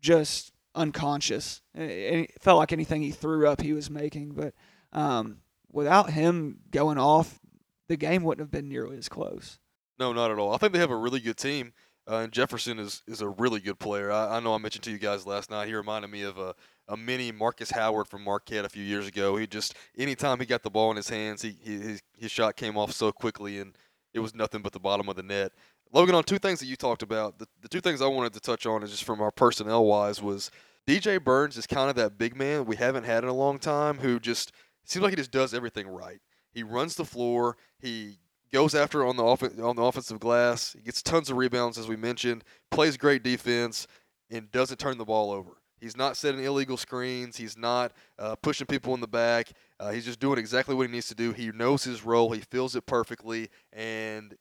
just 0.00 0.52
unconscious. 0.74 1.62
It 1.74 2.40
felt 2.40 2.58
like 2.58 2.72
anything 2.72 3.02
he 3.02 3.10
threw 3.10 3.46
up, 3.48 3.60
he 3.60 3.72
was 3.72 3.90
making. 3.90 4.32
But 4.32 4.54
um, 4.92 5.38
without 5.70 6.10
him 6.10 6.58
going 6.70 6.98
off, 6.98 7.40
the 7.88 7.96
game 7.96 8.22
wouldn't 8.22 8.44
have 8.44 8.50
been 8.50 8.68
nearly 8.68 8.96
as 8.96 9.08
close. 9.08 9.58
No, 9.98 10.12
not 10.12 10.30
at 10.30 10.38
all. 10.38 10.54
I 10.54 10.58
think 10.58 10.72
they 10.72 10.78
have 10.78 10.90
a 10.90 10.96
really 10.96 11.20
good 11.20 11.36
team. 11.36 11.72
Uh, 12.10 12.16
and 12.16 12.32
Jefferson 12.32 12.78
is, 12.78 13.02
is 13.06 13.20
a 13.20 13.28
really 13.28 13.60
good 13.60 13.78
player. 13.78 14.10
I, 14.10 14.36
I, 14.36 14.40
know 14.40 14.54
I 14.54 14.58
mentioned 14.58 14.82
to 14.84 14.90
you 14.90 14.98
guys 14.98 15.24
last 15.24 15.50
night. 15.50 15.68
He 15.68 15.74
reminded 15.74 16.10
me 16.10 16.22
of 16.22 16.36
a, 16.36 16.54
a 16.88 16.96
mini 16.96 17.32
Marcus 17.32 17.70
Howard 17.70 18.08
from 18.08 18.24
Marquette 18.24 18.64
a 18.64 18.68
few 18.68 18.82
years 18.82 19.06
ago. 19.06 19.36
He 19.36 19.46
just 19.46 19.74
anytime 19.96 20.40
he 20.40 20.46
got 20.46 20.62
the 20.62 20.70
ball 20.70 20.90
in 20.90 20.96
his 20.96 21.08
hands, 21.08 21.42
he, 21.42 21.56
he 21.62 21.72
his, 21.78 22.02
his 22.18 22.30
shot 22.30 22.56
came 22.56 22.76
off 22.76 22.92
so 22.92 23.12
quickly, 23.12 23.58
and 23.58 23.76
it 24.14 24.20
was 24.20 24.34
nothing 24.34 24.62
but 24.62 24.72
the 24.72 24.80
bottom 24.80 25.08
of 25.08 25.16
the 25.16 25.22
net. 25.22 25.52
Logan, 25.92 26.14
on 26.14 26.24
two 26.24 26.38
things 26.38 26.58
that 26.60 26.66
you 26.66 26.76
talked 26.76 27.02
about, 27.02 27.38
the, 27.38 27.46
the 27.60 27.68
two 27.68 27.80
things 27.80 28.00
I 28.00 28.06
wanted 28.06 28.32
to 28.32 28.40
touch 28.40 28.64
on 28.66 28.82
is 28.82 28.90
just 28.90 29.04
from 29.04 29.20
our 29.20 29.30
personnel 29.30 29.84
wise 29.84 30.22
was 30.22 30.50
DJ 30.86 31.22
Burns 31.22 31.56
is 31.56 31.66
kind 31.66 31.90
of 31.90 31.96
that 31.96 32.18
big 32.18 32.34
man 32.34 32.64
we 32.64 32.76
haven't 32.76 33.04
had 33.04 33.22
in 33.22 33.30
a 33.30 33.34
long 33.34 33.58
time 33.58 33.98
who 33.98 34.18
just 34.18 34.52
seems 34.84 35.02
like 35.02 35.12
he 35.12 35.16
just 35.16 35.30
does 35.30 35.54
everything 35.54 35.86
right. 35.86 36.20
He 36.52 36.62
runs 36.62 36.96
the 36.96 37.04
floor. 37.04 37.56
He 37.78 38.18
goes 38.52 38.74
after 38.74 39.04
on 39.06 39.16
the 39.16 39.24
off- 39.24 39.42
on 39.42 39.76
the 39.76 39.82
offensive 39.82 40.20
glass. 40.20 40.72
He 40.72 40.82
gets 40.82 41.02
tons 41.02 41.30
of 41.30 41.36
rebounds, 41.36 41.78
as 41.78 41.88
we 41.88 41.96
mentioned. 41.96 42.44
Plays 42.70 42.96
great 42.96 43.22
defense 43.22 43.86
and 44.30 44.50
doesn't 44.50 44.78
turn 44.78 44.98
the 44.98 45.04
ball 45.04 45.30
over. 45.30 45.61
He's 45.82 45.96
not 45.96 46.16
setting 46.16 46.44
illegal 46.44 46.76
screens. 46.76 47.36
He's 47.36 47.58
not 47.58 47.90
uh, 48.16 48.36
pushing 48.36 48.68
people 48.68 48.94
in 48.94 49.00
the 49.00 49.08
back. 49.08 49.48
Uh, 49.80 49.90
he's 49.90 50.04
just 50.04 50.20
doing 50.20 50.38
exactly 50.38 50.76
what 50.76 50.86
he 50.86 50.92
needs 50.92 51.08
to 51.08 51.14
do. 51.16 51.32
He 51.32 51.50
knows 51.50 51.82
his 51.82 52.04
role. 52.04 52.30
He 52.30 52.40
feels 52.40 52.76
it 52.76 52.86
perfectly, 52.86 53.50
and 53.72 54.36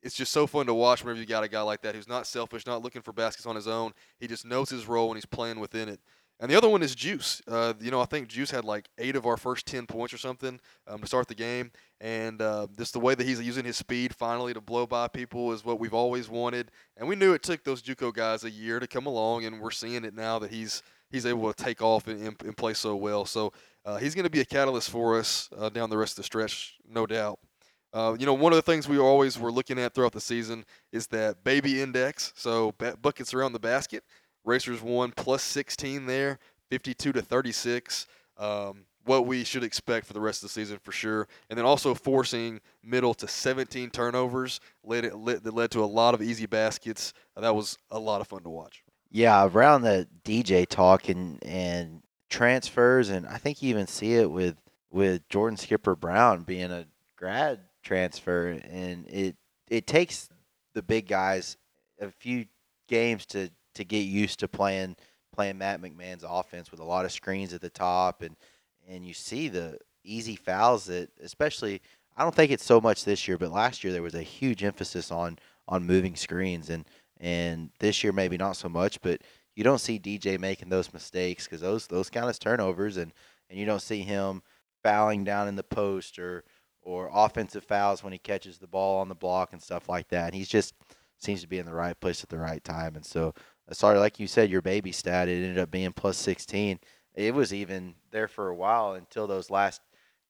it's 0.00 0.14
just 0.14 0.30
so 0.30 0.46
fun 0.46 0.66
to 0.66 0.74
watch 0.74 1.02
whenever 1.02 1.18
you 1.18 1.26
got 1.26 1.42
a 1.42 1.48
guy 1.48 1.60
like 1.62 1.82
that 1.82 1.96
who's 1.96 2.06
not 2.06 2.24
selfish, 2.24 2.66
not 2.66 2.82
looking 2.82 3.02
for 3.02 3.12
baskets 3.12 3.46
on 3.46 3.56
his 3.56 3.66
own. 3.66 3.94
He 4.20 4.28
just 4.28 4.46
knows 4.46 4.70
his 4.70 4.86
role 4.86 5.08
and 5.08 5.16
he's 5.16 5.26
playing 5.26 5.58
within 5.58 5.88
it. 5.88 5.98
And 6.38 6.50
the 6.50 6.56
other 6.56 6.68
one 6.68 6.82
is 6.82 6.94
Juice. 6.94 7.40
Uh, 7.48 7.72
you 7.80 7.90
know, 7.90 8.00
I 8.00 8.04
think 8.04 8.28
Juice 8.28 8.50
had 8.50 8.64
like 8.64 8.88
eight 8.98 9.16
of 9.16 9.24
our 9.24 9.38
first 9.38 9.66
10 9.66 9.86
points 9.86 10.12
or 10.12 10.18
something 10.18 10.60
um, 10.86 11.00
to 11.00 11.06
start 11.06 11.28
the 11.28 11.34
game. 11.34 11.70
And 12.00 12.42
uh, 12.42 12.66
just 12.76 12.92
the 12.92 13.00
way 13.00 13.14
that 13.14 13.26
he's 13.26 13.40
using 13.40 13.64
his 13.64 13.78
speed 13.78 14.14
finally 14.14 14.52
to 14.52 14.60
blow 14.60 14.86
by 14.86 15.08
people 15.08 15.52
is 15.52 15.64
what 15.64 15.80
we've 15.80 15.94
always 15.94 16.28
wanted. 16.28 16.70
And 16.98 17.08
we 17.08 17.16
knew 17.16 17.32
it 17.32 17.42
took 17.42 17.64
those 17.64 17.82
Juco 17.82 18.12
guys 18.12 18.44
a 18.44 18.50
year 18.50 18.80
to 18.80 18.86
come 18.86 19.06
along, 19.06 19.46
and 19.46 19.60
we're 19.60 19.70
seeing 19.70 20.04
it 20.04 20.14
now 20.14 20.38
that 20.38 20.50
he's 20.50 20.82
he's 21.10 21.24
able 21.24 21.52
to 21.52 21.64
take 21.64 21.80
off 21.80 22.08
and, 22.08 22.20
and, 22.20 22.36
and 22.42 22.56
play 22.56 22.74
so 22.74 22.96
well. 22.96 23.24
So 23.24 23.52
uh, 23.84 23.96
he's 23.96 24.14
going 24.14 24.24
to 24.24 24.30
be 24.30 24.40
a 24.40 24.44
catalyst 24.44 24.90
for 24.90 25.18
us 25.18 25.48
uh, 25.56 25.68
down 25.68 25.88
the 25.88 25.96
rest 25.96 26.14
of 26.14 26.16
the 26.16 26.22
stretch, 26.24 26.74
no 26.86 27.06
doubt. 27.06 27.38
Uh, 27.92 28.14
you 28.18 28.26
know, 28.26 28.34
one 28.34 28.52
of 28.52 28.56
the 28.56 28.62
things 28.62 28.88
we 28.88 28.98
always 28.98 29.38
were 29.38 29.52
looking 29.52 29.78
at 29.78 29.94
throughout 29.94 30.12
the 30.12 30.20
season 30.20 30.64
is 30.92 31.06
that 31.06 31.42
baby 31.44 31.80
index. 31.80 32.32
So 32.36 32.74
buckets 33.00 33.32
around 33.32 33.52
the 33.52 33.58
basket. 33.58 34.04
Racers 34.46 34.80
won 34.80 35.12
plus 35.12 35.42
16 35.42 36.06
there, 36.06 36.38
52 36.70 37.12
to 37.12 37.20
36. 37.20 38.06
Um, 38.38 38.86
what 39.04 39.26
we 39.26 39.44
should 39.44 39.62
expect 39.62 40.06
for 40.06 40.12
the 40.12 40.20
rest 40.20 40.42
of 40.42 40.48
the 40.48 40.52
season 40.52 40.78
for 40.82 40.92
sure. 40.92 41.28
And 41.48 41.58
then 41.58 41.64
also 41.64 41.94
forcing 41.94 42.60
middle 42.82 43.14
to 43.14 43.28
17 43.28 43.90
turnovers 43.90 44.60
led, 44.84 45.04
it, 45.04 45.16
led 45.16 45.44
that 45.44 45.54
led 45.54 45.70
to 45.72 45.84
a 45.84 45.86
lot 45.86 46.14
of 46.14 46.22
easy 46.22 46.46
baskets. 46.46 47.12
Uh, 47.36 47.40
that 47.42 47.54
was 47.54 47.78
a 47.90 47.98
lot 47.98 48.20
of 48.20 48.28
fun 48.28 48.42
to 48.42 48.48
watch. 48.48 48.82
Yeah, 49.10 49.46
around 49.46 49.82
the 49.82 50.08
DJ 50.24 50.66
talk 50.66 51.08
and 51.08 51.42
and 51.44 52.02
transfers, 52.28 53.08
and 53.08 53.26
I 53.26 53.38
think 53.38 53.62
you 53.62 53.70
even 53.70 53.86
see 53.86 54.14
it 54.14 54.30
with 54.30 54.56
with 54.90 55.28
Jordan 55.28 55.56
Skipper 55.56 55.94
Brown 55.94 56.42
being 56.42 56.72
a 56.72 56.86
grad 57.16 57.60
transfer, 57.82 58.48
and 58.48 59.06
it 59.08 59.36
it 59.68 59.86
takes 59.86 60.28
the 60.74 60.82
big 60.82 61.06
guys 61.06 61.56
a 62.00 62.10
few 62.10 62.46
games 62.88 63.26
to 63.26 63.50
to 63.76 63.84
get 63.84 64.00
used 64.00 64.40
to 64.40 64.48
playing 64.48 64.96
playing 65.32 65.58
Matt 65.58 65.82
McMahon's 65.82 66.24
offense 66.26 66.70
with 66.70 66.80
a 66.80 66.84
lot 66.84 67.04
of 67.04 67.12
screens 67.12 67.52
at 67.52 67.60
the 67.60 67.70
top, 67.70 68.22
and 68.22 68.36
and 68.88 69.06
you 69.06 69.14
see 69.14 69.48
the 69.48 69.78
easy 70.04 70.36
fouls 70.36 70.86
that 70.86 71.10
especially 71.22 71.80
I 72.16 72.22
don't 72.22 72.34
think 72.34 72.50
it's 72.50 72.64
so 72.64 72.80
much 72.80 73.04
this 73.04 73.28
year, 73.28 73.36
but 73.36 73.52
last 73.52 73.84
year 73.84 73.92
there 73.92 74.02
was 74.02 74.14
a 74.14 74.22
huge 74.22 74.64
emphasis 74.64 75.10
on 75.10 75.38
on 75.68 75.86
moving 75.86 76.16
screens 76.16 76.70
and 76.70 76.84
and 77.18 77.70
this 77.78 78.04
year 78.04 78.12
maybe 78.12 78.36
not 78.36 78.56
so 78.56 78.68
much, 78.68 79.00
but 79.00 79.22
you 79.54 79.64
don't 79.64 79.80
see 79.80 79.98
DJ 79.98 80.38
making 80.38 80.68
those 80.68 80.92
mistakes 80.92 81.44
because 81.44 81.60
those 81.60 81.86
those 81.86 82.10
kind 82.10 82.28
of 82.28 82.38
turnovers, 82.38 82.96
and 82.96 83.12
and 83.48 83.58
you 83.58 83.66
don't 83.66 83.82
see 83.82 84.02
him 84.02 84.42
fouling 84.82 85.24
down 85.24 85.48
in 85.48 85.56
the 85.56 85.64
post 85.64 86.18
or 86.18 86.44
or 86.82 87.10
offensive 87.12 87.64
fouls 87.64 88.04
when 88.04 88.12
he 88.12 88.18
catches 88.18 88.58
the 88.58 88.66
ball 88.66 89.00
on 89.00 89.08
the 89.08 89.14
block 89.14 89.52
and 89.52 89.62
stuff 89.62 89.88
like 89.88 90.08
that. 90.08 90.34
He's 90.34 90.48
just 90.48 90.74
seems 91.18 91.40
to 91.40 91.48
be 91.48 91.58
in 91.58 91.66
the 91.66 91.74
right 91.74 91.98
place 91.98 92.22
at 92.22 92.28
the 92.28 92.38
right 92.38 92.62
time, 92.62 92.94
and 92.96 93.04
so 93.04 93.34
sorry, 93.72 93.98
like 93.98 94.20
you 94.20 94.26
said, 94.26 94.50
your 94.50 94.62
baby 94.62 94.92
stat 94.92 95.28
it 95.28 95.42
ended 95.42 95.58
up 95.58 95.70
being 95.70 95.92
plus 95.92 96.16
16. 96.18 96.78
It 97.14 97.34
was 97.34 97.52
even 97.52 97.94
there 98.10 98.28
for 98.28 98.48
a 98.48 98.54
while 98.54 98.94
until 98.94 99.26
those 99.26 99.50
last, 99.50 99.80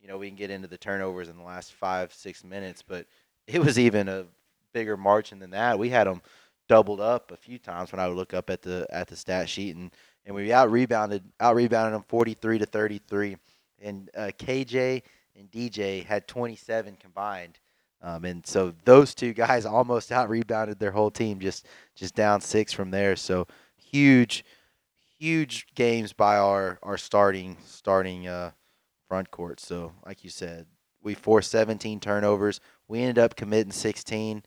you 0.01 0.09
know, 0.09 0.19
we 0.19 0.29
can 0.29 0.37
get 0.37 0.51
into 0.51 0.69
the 0.69 0.79
turnovers 0.79 1.29
in 1.29 1.37
the 1.37 1.43
last 1.43 1.73
five 1.73 2.13
six 2.13 2.45
minutes, 2.45 2.83
but 2.83 3.07
it 3.47 3.61
was 3.61 3.79
even 3.79 4.09
a 4.09 4.27
bigger 4.73 4.97
margin 4.97 5.39
than 5.39 5.51
that. 5.51 5.79
We 5.79 5.91
had 5.91 6.07
them 6.07 6.23
doubled 6.69 7.01
up 7.01 7.31
a 7.31 7.37
few 7.37 7.59
times 7.59 7.93
when 7.93 8.01
I 8.01 8.09
would 8.09 8.17
look 8.17 8.35
up 8.35 8.51
at 8.51 8.63
the 8.63 8.87
at 8.91 9.09
the 9.09 9.17
stat 9.17 9.49
sheet 9.49 9.77
and 9.77 9.91
and 10.25 10.35
we 10.35 10.53
out 10.53 10.71
rebounded 10.71 11.23
out 11.41 11.55
rebounded 11.55 11.95
them 11.95 12.05
43 12.09 12.59
to 12.59 12.67
33 12.67 13.37
and 13.81 14.11
uh, 14.17 14.31
KJ 14.39 15.03
and 15.37 15.51
DJ 15.51 16.05
had 16.05 16.27
27 16.27 16.97
combined 16.97 17.59
um, 18.07 18.25
and 18.25 18.47
so 18.47 18.73
those 18.85 19.15
two 19.15 19.33
guys 19.33 19.67
almost 19.67 20.13
out 20.13 20.31
rebounded 20.31 20.79
their 20.79 20.93
whole 20.93 21.11
team 21.11 21.39
just 21.41 21.67
just 21.95 22.15
down 22.15 22.41
six 22.41 22.73
from 22.73 22.91
there 22.91 23.17
so 23.17 23.47
huge 23.77 24.45
huge 25.19 25.67
games 25.75 26.13
by 26.13 26.37
our 26.37 26.79
our 26.83 26.97
starting 26.97 27.57
starting 27.65 28.27
uh, 28.27 28.51
front 29.09 29.31
court 29.31 29.61
so 29.61 29.93
like 30.05 30.25
you 30.25 30.31
said 30.31 30.67
we 31.03 31.15
forced 31.15 31.51
17 31.51 32.01
turnovers 32.01 32.61
we 32.89 33.01
ended 33.01 33.19
up 33.19 33.37
committing 33.37 33.73
16 33.73 34.43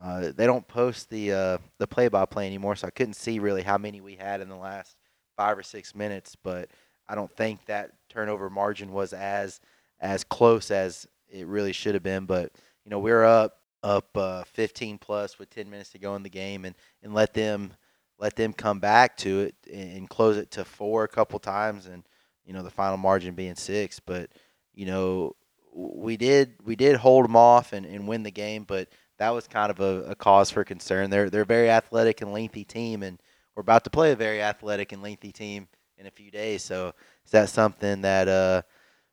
uh, 0.00 0.32
they 0.36 0.46
don't 0.46 0.66
post 0.68 1.10
the 1.10 1.32
uh, 1.32 1.58
the 1.78 1.86
play 1.86 2.08
by 2.08 2.24
play 2.24 2.46
anymore, 2.46 2.76
so 2.76 2.86
I 2.86 2.90
couldn't 2.90 3.14
see 3.14 3.38
really 3.38 3.62
how 3.62 3.78
many 3.78 4.00
we 4.00 4.14
had 4.14 4.40
in 4.40 4.48
the 4.48 4.56
last 4.56 4.96
five 5.36 5.58
or 5.58 5.62
six 5.62 5.94
minutes. 5.94 6.36
But 6.36 6.70
I 7.08 7.14
don't 7.14 7.34
think 7.36 7.64
that 7.66 7.90
turnover 8.08 8.48
margin 8.48 8.92
was 8.92 9.12
as 9.12 9.60
as 10.00 10.22
close 10.22 10.70
as 10.70 11.06
it 11.28 11.46
really 11.46 11.72
should 11.72 11.94
have 11.94 12.02
been. 12.02 12.26
But 12.26 12.52
you 12.88 12.90
know, 12.90 13.00
we're 13.00 13.22
up 13.22 13.58
up 13.82 14.16
uh, 14.16 14.44
15 14.44 14.96
plus 14.96 15.38
with 15.38 15.50
10 15.50 15.68
minutes 15.68 15.90
to 15.90 15.98
go 15.98 16.16
in 16.16 16.22
the 16.22 16.30
game, 16.30 16.64
and 16.64 16.74
and 17.02 17.12
let 17.12 17.34
them 17.34 17.74
let 18.18 18.34
them 18.34 18.54
come 18.54 18.80
back 18.80 19.14
to 19.18 19.40
it 19.40 19.54
and 19.70 20.08
close 20.08 20.38
it 20.38 20.50
to 20.52 20.64
four 20.64 21.04
a 21.04 21.08
couple 21.08 21.38
times, 21.38 21.84
and 21.84 22.02
you 22.46 22.54
know 22.54 22.62
the 22.62 22.70
final 22.70 22.96
margin 22.96 23.34
being 23.34 23.56
six. 23.56 24.00
But 24.00 24.30
you 24.72 24.86
know 24.86 25.36
we 25.74 26.16
did 26.16 26.54
we 26.64 26.76
did 26.76 26.96
hold 26.96 27.26
them 27.26 27.36
off 27.36 27.74
and, 27.74 27.84
and 27.84 28.08
win 28.08 28.22
the 28.22 28.30
game, 28.30 28.64
but 28.64 28.88
that 29.18 29.34
was 29.34 29.46
kind 29.46 29.70
of 29.70 29.80
a, 29.80 30.04
a 30.04 30.14
cause 30.14 30.50
for 30.50 30.64
concern. 30.64 31.10
They're 31.10 31.28
they're 31.28 31.42
a 31.42 31.44
very 31.44 31.68
athletic 31.68 32.22
and 32.22 32.32
lengthy 32.32 32.64
team, 32.64 33.02
and 33.02 33.20
we're 33.54 33.60
about 33.60 33.84
to 33.84 33.90
play 33.90 34.12
a 34.12 34.16
very 34.16 34.40
athletic 34.40 34.92
and 34.92 35.02
lengthy 35.02 35.30
team 35.30 35.68
in 35.98 36.06
a 36.06 36.10
few 36.10 36.30
days. 36.30 36.64
So 36.64 36.94
is 37.26 37.32
that 37.32 37.50
something 37.50 38.00
that 38.00 38.28
uh, 38.28 38.62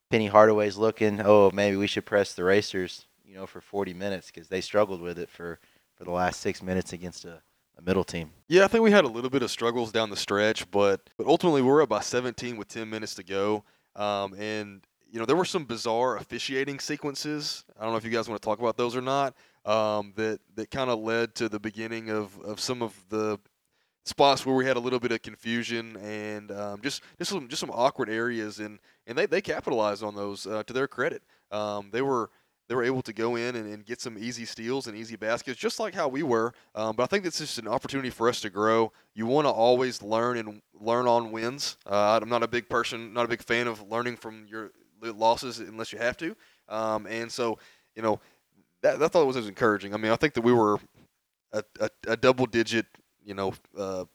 Penny 0.10 0.28
Hardaway's 0.28 0.78
looking? 0.78 1.20
Oh, 1.20 1.52
maybe 1.54 1.76
we 1.76 1.88
should 1.88 2.06
press 2.06 2.34
the 2.34 2.46
Racers, 2.46 3.06
you 3.28 3.36
know, 3.36 3.46
for 3.46 3.62
40 3.62 3.94
minutes 3.94 4.32
because 4.32 4.48
they 4.48 4.62
struggled 4.62 5.02
with 5.02 5.20
it 5.20 5.30
for 5.30 5.60
for 5.96 6.04
the 6.04 6.12
last 6.12 6.42
six 6.42 6.62
minutes 6.62 6.92
against 6.92 7.24
a, 7.24 7.42
a 7.78 7.82
middle 7.82 8.04
team. 8.04 8.30
Yeah, 8.50 8.66
I 8.66 8.68
think 8.68 8.84
we 8.84 8.92
had 8.92 9.06
a 9.06 9.10
little 9.10 9.30
bit 9.30 9.44
of 9.44 9.50
struggles 9.50 9.92
down 9.92 10.10
the 10.10 10.18
stretch, 10.18 10.70
but 10.72 11.10
but 11.18 11.28
ultimately 11.28 11.62
we're 11.62 11.82
up 11.82 11.90
by 11.90 12.02
17 12.02 12.58
with 12.58 12.68
10 12.68 12.90
minutes 12.90 13.16
to 13.16 13.24
go, 13.24 13.64
um, 13.96 14.34
and 14.34 14.82
you 15.10 15.20
know 15.20 15.26
there 15.26 15.36
were 15.36 15.46
some 15.46 15.66
bizarre 15.66 16.18
officiating 16.18 16.80
sequences. 16.80 17.64
I 17.80 17.84
don't 17.84 17.92
know 17.92 17.98
if 17.98 18.04
you 18.04 18.12
guys 18.12 18.28
want 18.28 18.42
to 18.42 18.46
talk 18.46 18.60
about 18.60 18.78
those 18.78 18.96
or 18.96 19.02
not 19.02 19.36
um, 19.66 20.14
that 20.16 20.40
that 20.56 20.72
kind 20.72 20.90
of 20.90 21.00
led 21.00 21.36
to 21.36 21.50
the 21.50 21.60
beginning 21.60 22.10
of, 22.10 22.40
of 22.42 22.60
some 22.60 22.82
of 22.82 22.94
the 23.10 23.40
spots 24.06 24.46
where 24.46 24.56
we 24.56 24.66
had 24.66 24.78
a 24.78 24.80
little 24.80 25.00
bit 25.00 25.12
of 25.12 25.22
confusion 25.22 25.98
and 25.98 26.52
um, 26.52 26.82
just 26.82 27.02
just 27.18 27.32
some 27.32 27.48
just 27.48 27.60
some 27.60 27.72
awkward 27.72 28.10
areas 28.10 28.60
and 28.60 28.80
and 29.08 29.18
they, 29.18 29.26
they 29.26 29.42
capitalized 29.42 30.04
on 30.04 30.16
those 30.16 30.46
uh, 30.46 30.64
to 30.64 30.74
their 30.74 30.88
credit. 30.88 31.24
Um, 31.52 31.90
they 31.92 32.02
were 32.02 32.30
they 32.68 32.76
were 32.76 32.84
able 32.84 33.02
to 33.04 33.14
go 33.14 33.36
in 33.36 33.56
and, 33.56 33.72
and, 33.72 33.86
get 33.86 34.02
some 34.02 34.18
easy 34.18 34.46
steals 34.46 34.88
and 34.88 34.98
easy 34.98 35.16
baskets, 35.16 35.60
just 35.60 35.80
like 35.80 35.94
how 35.94 36.08
we 36.08 36.24
were. 36.24 36.54
Um, 36.74 36.96
but 36.96 37.04
I 37.04 37.06
think 37.06 37.24
this 37.24 37.40
is 37.40 37.48
just 37.48 37.60
an 37.60 37.68
opportunity 37.68 38.10
for 38.10 38.28
us 38.28 38.42
to 38.42 38.50
grow. 38.50 38.92
You 39.14 39.28
want 39.28 39.46
to 39.46 39.52
always 39.52 40.02
learn 40.02 40.38
and 40.38 40.62
learn 40.74 41.08
on 41.08 41.32
wins. 41.32 41.78
Uh, 41.86 42.20
I'm 42.22 42.30
not 42.30 42.42
a 42.42 42.48
big 42.48 42.68
person, 42.68 43.14
not 43.14 43.26
a 43.26 43.28
big 43.28 43.44
fan 43.44 43.68
of 43.68 43.88
learning 43.90 44.18
from 44.18 44.48
your 44.50 44.72
losses 45.02 45.60
unless 45.60 45.94
you 45.94 46.00
have 46.00 46.18
to. 46.18 46.36
Um, 46.68 47.06
and 47.06 47.32
so, 47.32 47.60
you 47.96 48.02
know, 48.02 48.20
that, 48.82 49.02
I 49.02 49.08
thought 49.08 49.24
it 49.24 49.28
was 49.28 49.48
encouraging. 49.48 49.94
I 49.94 49.98
mean, 49.98 50.12
I 50.12 50.16
think 50.16 50.34
that 50.34 50.42
we 50.42 50.54
were 50.54 50.80
a, 51.54 51.64
a, 51.80 51.90
a 52.08 52.18
double 52.18 52.48
digit, 52.48 52.88
you 53.24 53.36
know, 53.36 53.54
uh, 53.78 54.06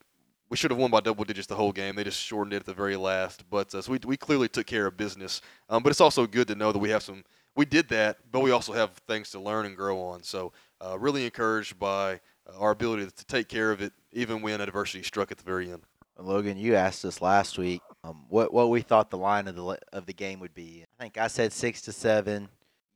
we 0.50 0.57
should 0.57 0.73
have 0.73 0.78
won 0.78 0.90
by 0.90 1.00
double 1.00 1.25
digits 1.25 1.47
the 1.47 1.54
whole 1.54 1.71
game. 1.73 1.95
They 1.95 2.02
just 2.02 2.21
shortened 2.21 2.52
it 2.54 2.57
at 2.57 2.66
the 2.66 2.75
very 2.75 2.97
last. 2.97 3.49
But 3.49 3.73
uh, 3.73 3.83
so 3.83 3.92
we, 3.92 4.00
we 4.04 4.16
clearly 4.16 4.49
took 4.49 4.66
care 4.66 4.87
of 4.87 4.97
business. 4.97 5.40
Um, 5.69 5.83
but 5.83 5.90
it's 5.90 6.00
also 6.00 6.26
good 6.26 6.49
to 6.49 6.57
know 6.57 6.73
that 6.73 6.78
we 6.78 6.90
have 6.90 7.04
some. 7.04 7.23
We 7.61 7.67
did 7.67 7.88
that, 7.88 8.17
but 8.33 8.40
we 8.40 8.52
also 8.52 8.73
have 8.73 8.90
things 9.07 9.31
to 9.33 9.38
learn 9.38 9.67
and 9.67 9.76
grow 9.76 10.00
on. 10.00 10.23
So 10.23 10.52
uh, 10.81 10.99
really 10.99 11.26
encouraged 11.26 11.79
by 11.79 12.21
uh, 12.47 12.59
our 12.59 12.71
ability 12.71 13.07
to 13.07 13.26
take 13.26 13.49
care 13.49 13.71
of 13.71 13.83
it, 13.83 13.93
even 14.12 14.40
when 14.40 14.62
adversity 14.62 15.02
struck 15.02 15.31
at 15.31 15.37
the 15.37 15.45
very 15.45 15.71
end. 15.71 15.83
Logan, 16.19 16.57
you 16.57 16.75
asked 16.75 17.05
us 17.05 17.21
last 17.21 17.59
week 17.59 17.83
um, 18.02 18.25
what 18.31 18.52
what 18.52 18.71
we 18.71 18.81
thought 18.81 19.11
the 19.11 19.19
line 19.19 19.47
of 19.47 19.57
the 19.57 19.79
of 19.93 20.07
the 20.07 20.14
game 20.14 20.40
would 20.40 20.55
be. 20.55 20.85
I 20.99 21.02
think 21.02 21.19
I 21.19 21.26
said 21.26 21.52
six 21.52 21.83
to 21.83 21.93
seven 21.93 22.49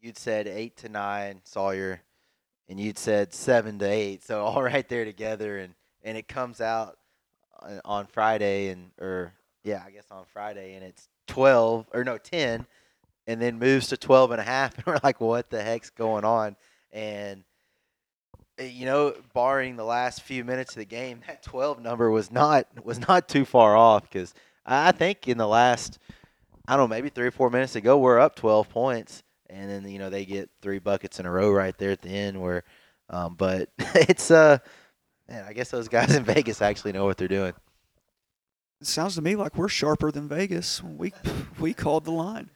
you'd 0.05 0.19
said 0.19 0.47
eight 0.47 0.77
to 0.77 0.89
nine, 0.89 1.41
Sawyer, 1.45 2.03
and 2.69 2.79
you'd 2.79 2.99
said 2.99 3.33
seven 3.33 3.79
to 3.79 3.87
eight. 3.87 4.23
So 4.23 4.45
all 4.45 4.63
right 4.73 4.89
there 4.89 5.05
together, 5.05 5.59
and 5.59 5.75
and 6.03 6.17
it 6.17 6.29
comes 6.29 6.61
out 6.61 6.99
on 7.85 8.07
Friday, 8.07 8.69
and 8.69 8.91
or 8.99 9.33
yeah, 9.63 9.83
I 9.87 9.91
guess 9.91 10.07
on 10.11 10.25
Friday, 10.33 10.75
and 10.75 10.85
it's 10.85 11.09
twelve 11.27 11.87
or 11.93 12.05
no 12.05 12.19
ten, 12.19 12.67
and 13.27 13.41
then 13.41 13.59
moves 13.59 13.89
to 13.89 13.97
12 13.97 14.33
and 14.33 14.41
a 14.41 14.45
half, 14.45 14.75
and 14.77 14.87
we're 14.87 14.99
like, 15.03 15.21
what 15.21 15.51
the 15.51 15.63
heck's 15.63 15.91
going 15.91 16.25
on? 16.25 16.57
And 16.93 17.45
eh, 18.59 18.67
you 18.67 18.87
know, 18.87 19.15
barring 19.33 19.77
the 19.77 19.85
last 19.85 20.23
few 20.23 20.45
minutes 20.45 20.73
of 20.73 20.79
the 20.79 20.85
game, 20.85 21.21
that 21.27 21.43
12 21.43 21.81
number 21.81 22.11
was 22.11 22.31
not 22.31 22.67
was 22.85 23.01
not 23.09 23.29
too 23.29 23.45
far 23.45 23.77
off 23.77 24.03
because 24.03 24.35
I 24.65 24.93
think 24.93 25.29
in 25.29 25.39
the 25.39 25.49
last 25.49 25.99
I 26.67 26.77
don't 26.77 26.89
know 26.89 26.95
maybe 26.95 27.11
three 27.11 27.27
or 27.27 27.33
four 27.33 27.51
minutes 27.51 27.77
ago 27.77 27.99
we're 27.99 28.19
up 28.19 28.37
12 28.37 28.69
points 28.69 29.23
and 29.55 29.71
then 29.71 29.89
you 29.91 29.99
know 29.99 30.11
they 30.11 30.25
get 30.25 30.51
three 30.63 30.79
buckets 30.79 31.21
in 31.21 31.27
a 31.27 31.31
row 31.31 31.51
right 31.51 31.77
there 31.79 31.91
at 31.91 32.03
the 32.03 32.09
end. 32.09 32.41
Where, 32.41 32.65
um, 33.11 33.35
but 33.35 33.69
it's 33.79 34.31
uh, 34.31 34.59
man, 35.29 35.45
I 35.47 35.53
guess 35.53 35.71
those 35.71 35.89
guys 35.89 36.15
in 36.15 36.25
Vegas 36.25 36.61
actually 36.63 36.93
know 36.93 37.05
what 37.05 37.17
they're 37.17 37.29
doing. 37.29 37.55
It 38.81 38.87
sounds 38.87 39.15
to 39.15 39.23
me 39.23 39.37
like 39.37 39.57
we're 39.57 39.69
sharper 39.69 40.11
than 40.11 40.29
Vegas. 40.29 40.83
We 40.83 41.13
we 41.59 41.75
called 41.75 42.05
the 42.05 42.13
line. 42.13 42.51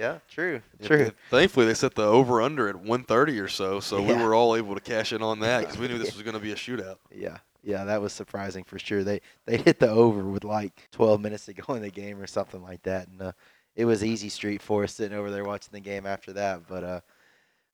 Yeah, 0.00 0.20
true, 0.30 0.62
true. 0.82 1.10
Thankfully, 1.28 1.66
they 1.66 1.74
set 1.74 1.94
the 1.94 2.04
over 2.04 2.40
under 2.40 2.70
at 2.70 2.76
130 2.76 3.38
or 3.38 3.48
so, 3.48 3.80
so 3.80 3.98
yeah. 3.98 4.16
we 4.16 4.24
were 4.24 4.34
all 4.34 4.56
able 4.56 4.74
to 4.74 4.80
cash 4.80 5.12
in 5.12 5.20
on 5.20 5.40
that 5.40 5.60
because 5.60 5.76
we 5.76 5.88
knew 5.88 5.98
this 5.98 6.14
was 6.14 6.22
going 6.22 6.32
to 6.32 6.40
be 6.40 6.52
a 6.52 6.54
shootout. 6.54 6.96
Yeah, 7.14 7.36
yeah, 7.62 7.84
that 7.84 8.00
was 8.00 8.14
surprising 8.14 8.64
for 8.64 8.78
sure. 8.78 9.04
They 9.04 9.20
they 9.44 9.58
hit 9.58 9.78
the 9.78 9.90
over 9.90 10.22
with 10.22 10.42
like 10.42 10.88
12 10.92 11.20
minutes 11.20 11.44
to 11.46 11.52
go 11.52 11.74
in 11.74 11.82
the 11.82 11.90
game 11.90 12.18
or 12.18 12.26
something 12.26 12.62
like 12.62 12.82
that, 12.84 13.08
and 13.08 13.20
uh, 13.20 13.32
it 13.76 13.84
was 13.84 14.02
easy 14.02 14.30
street 14.30 14.62
for 14.62 14.84
us 14.84 14.94
sitting 14.94 15.18
over 15.18 15.30
there 15.30 15.44
watching 15.44 15.72
the 15.72 15.80
game 15.80 16.06
after 16.06 16.32
that. 16.32 16.66
But 16.66 16.82
uh, 16.82 17.00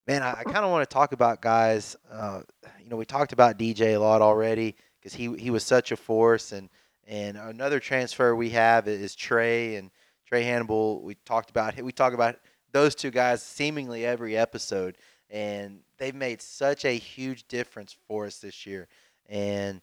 man, 0.08 0.24
I, 0.24 0.40
I 0.40 0.42
kind 0.42 0.64
of 0.64 0.72
want 0.72 0.88
to 0.88 0.92
talk 0.92 1.12
about 1.12 1.40
guys. 1.40 1.94
Uh, 2.10 2.40
you 2.82 2.90
know, 2.90 2.96
we 2.96 3.04
talked 3.04 3.34
about 3.34 3.56
DJ 3.56 3.94
a 3.94 3.98
lot 3.98 4.20
already 4.20 4.74
because 4.98 5.14
he 5.14 5.32
he 5.36 5.50
was 5.50 5.62
such 5.62 5.92
a 5.92 5.96
force, 5.96 6.50
and 6.50 6.70
and 7.06 7.36
another 7.36 7.78
transfer 7.78 8.34
we 8.34 8.50
have 8.50 8.88
is 8.88 9.14
Trey 9.14 9.76
and 9.76 9.92
Trae 10.30 10.42
Hannibal. 10.42 11.02
We 11.02 11.16
talked 11.24 11.50
about 11.50 11.80
we 11.80 11.92
talk 11.92 12.12
about 12.12 12.36
those 12.72 12.94
two 12.94 13.10
guys 13.10 13.42
seemingly 13.42 14.04
every 14.04 14.36
episode, 14.36 14.98
and 15.30 15.80
they've 15.98 16.14
made 16.14 16.42
such 16.42 16.84
a 16.84 16.92
huge 16.92 17.46
difference 17.48 17.96
for 18.06 18.26
us 18.26 18.38
this 18.38 18.66
year, 18.66 18.88
and 19.28 19.80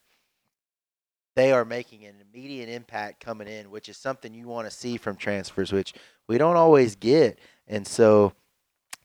they 1.34 1.50
are 1.52 1.64
making 1.64 2.04
an 2.04 2.16
immediate 2.32 2.68
impact 2.68 3.20
coming 3.20 3.48
in, 3.48 3.70
which 3.70 3.88
is 3.88 3.96
something 3.96 4.34
you 4.34 4.46
want 4.46 4.68
to 4.68 4.76
see 4.76 4.96
from 4.96 5.16
transfers, 5.16 5.72
which 5.72 5.94
we 6.28 6.38
don't 6.38 6.56
always 6.56 6.94
get. 6.94 7.38
And 7.66 7.86
so, 7.86 8.32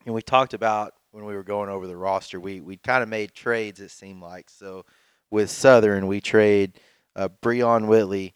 know, 0.05 0.13
we 0.13 0.21
talked 0.21 0.53
about 0.53 0.93
when 1.11 1.25
we 1.25 1.33
were 1.33 1.43
going 1.43 1.69
over 1.69 1.87
the 1.87 1.95
roster, 1.97 2.39
we 2.39 2.61
we 2.61 2.77
kind 2.77 3.01
of 3.01 3.09
made 3.09 3.33
trades. 3.33 3.79
It 3.79 3.91
seemed 3.91 4.21
like 4.21 4.49
so 4.49 4.85
with 5.31 5.49
Southern, 5.49 6.07
we 6.07 6.21
trade 6.21 6.79
uh, 7.15 7.29
Breon 7.41 7.87
Whitley, 7.87 8.33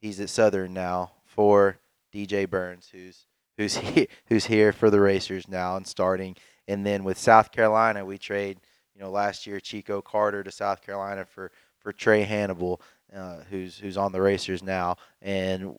he's 0.00 0.20
at 0.20 0.30
Southern 0.30 0.72
now 0.72 1.12
for 1.24 1.78
DJ 2.12 2.48
Burns, 2.48 2.88
who's 2.92 3.26
who's 3.56 3.76
he, 3.78 4.08
who's 4.26 4.46
here 4.46 4.72
for 4.72 4.90
the 4.90 5.00
Racers 5.00 5.48
now 5.48 5.76
and 5.76 5.86
starting. 5.86 6.36
And 6.68 6.86
then 6.86 7.04
with 7.04 7.18
South 7.18 7.50
Carolina, 7.52 8.04
we 8.04 8.18
trade 8.18 8.58
you 8.94 9.00
know 9.00 9.10
last 9.10 9.46
year 9.46 9.60
Chico 9.60 10.00
Carter 10.00 10.42
to 10.42 10.50
South 10.50 10.82
Carolina 10.82 11.24
for 11.24 11.50
for 11.78 11.92
Trae 11.92 12.24
Hannibal, 12.24 12.80
uh, 13.14 13.38
who's 13.50 13.78
who's 13.78 13.96
on 13.96 14.12
the 14.12 14.20
Racers 14.22 14.62
now, 14.62 14.96
and 15.20 15.76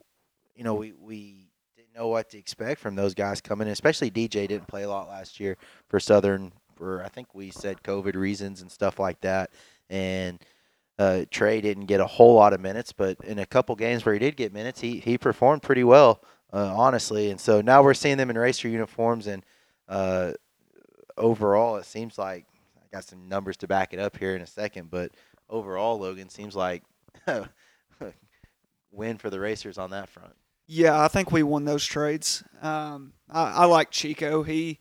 you 0.55 0.63
know 0.63 0.75
we 0.75 0.93
we 0.93 1.49
didn't 1.75 1.95
know 1.95 2.07
what 2.07 2.29
to 2.31 2.37
expect 2.37 2.81
from 2.81 2.95
those 2.95 3.13
guys 3.13 3.41
coming 3.41 3.67
in, 3.67 3.73
especially 3.73 4.11
DJ 4.11 4.47
didn't 4.47 4.67
play 4.67 4.83
a 4.83 4.89
lot 4.89 5.07
last 5.07 5.39
year 5.39 5.57
for 5.87 5.99
Southern 5.99 6.51
for 6.75 7.03
I 7.03 7.09
think 7.09 7.33
we 7.33 7.51
said 7.51 7.83
COVID 7.83 8.15
reasons 8.15 8.61
and 8.61 8.71
stuff 8.71 8.99
like 8.99 9.21
that, 9.21 9.51
and. 9.89 10.39
Uh, 10.99 11.25
Trae 11.31 11.61
didn't 11.61 11.87
get 11.87 11.99
a 11.99 12.05
whole 12.05 12.35
lot 12.35 12.53
of 12.53 12.61
minutes, 12.61 12.91
but 12.91 13.17
in 13.23 13.39
a 13.39 13.45
couple 13.45 13.75
games 13.75 14.05
where 14.05 14.13
he 14.13 14.19
did 14.19 14.35
get 14.35 14.53
minutes, 14.53 14.79
he, 14.79 14.99
he 14.99 15.17
performed 15.17 15.63
pretty 15.63 15.83
well, 15.83 16.21
uh, 16.51 16.73
honestly. 16.75 17.31
And 17.31 17.39
so 17.39 17.61
now 17.61 17.81
we're 17.81 17.95
seeing 17.95 18.17
them 18.17 18.29
in 18.29 18.37
racer 18.37 18.67
uniforms, 18.67 19.27
and 19.27 19.43
uh, 19.89 20.33
overall, 21.17 21.77
it 21.77 21.85
seems 21.85 22.17
like 22.17 22.45
I 22.77 22.85
got 22.91 23.05
some 23.05 23.27
numbers 23.27 23.57
to 23.57 23.67
back 23.67 23.93
it 23.93 23.99
up 23.99 24.17
here 24.17 24.35
in 24.35 24.41
a 24.41 24.47
second, 24.47 24.91
but 24.91 25.11
overall, 25.49 25.99
Logan 25.99 26.29
seems 26.29 26.55
like 26.55 26.83
win 28.91 29.17
for 29.17 29.29
the 29.29 29.39
racers 29.39 29.77
on 29.77 29.89
that 29.91 30.09
front. 30.09 30.33
Yeah, 30.67 31.01
I 31.01 31.07
think 31.07 31.31
we 31.31 31.43
won 31.43 31.65
those 31.65 31.83
trades. 31.85 32.43
Um, 32.61 33.13
I, 33.29 33.51
I 33.51 33.65
like 33.65 33.91
Chico. 33.91 34.43
He 34.43 34.79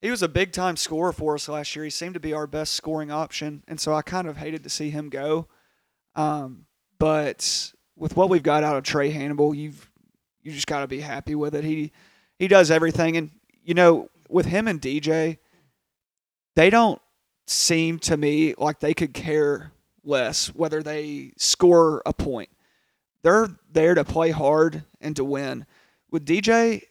he 0.00 0.10
was 0.10 0.22
a 0.22 0.28
big 0.28 0.52
time 0.52 0.76
scorer 0.76 1.12
for 1.12 1.34
us 1.34 1.48
last 1.48 1.76
year. 1.76 1.84
He 1.84 1.90
seemed 1.90 2.14
to 2.14 2.20
be 2.20 2.32
our 2.32 2.46
best 2.46 2.74
scoring 2.74 3.10
option, 3.10 3.62
and 3.68 3.78
so 3.78 3.92
I 3.92 4.02
kind 4.02 4.26
of 4.26 4.36
hated 4.36 4.62
to 4.64 4.70
see 4.70 4.90
him 4.90 5.10
go. 5.10 5.46
Um, 6.14 6.66
but 6.98 7.72
with 7.96 8.16
what 8.16 8.30
we've 8.30 8.42
got 8.42 8.64
out 8.64 8.76
of 8.76 8.84
Trae 8.84 9.12
Hannibal, 9.12 9.54
you've 9.54 9.90
you 10.42 10.52
just 10.52 10.66
got 10.66 10.80
to 10.80 10.86
be 10.86 11.00
happy 11.00 11.34
with 11.34 11.54
it. 11.54 11.64
He 11.64 11.92
he 12.38 12.48
does 12.48 12.70
everything, 12.70 13.16
and 13.16 13.30
you 13.62 13.74
know 13.74 14.08
with 14.28 14.46
him 14.46 14.66
and 14.68 14.80
DJ, 14.80 15.38
they 16.56 16.70
don't 16.70 17.00
seem 17.46 17.98
to 17.98 18.16
me 18.16 18.54
like 18.56 18.80
they 18.80 18.94
could 18.94 19.12
care 19.12 19.72
less 20.04 20.54
whether 20.54 20.82
they 20.82 21.32
score 21.36 22.02
a 22.06 22.12
point. 22.12 22.48
They're 23.22 23.48
there 23.70 23.94
to 23.94 24.04
play 24.04 24.30
hard 24.30 24.84
and 25.00 25.14
to 25.16 25.24
win. 25.24 25.66
With 26.10 26.24
DJ, 26.24 26.84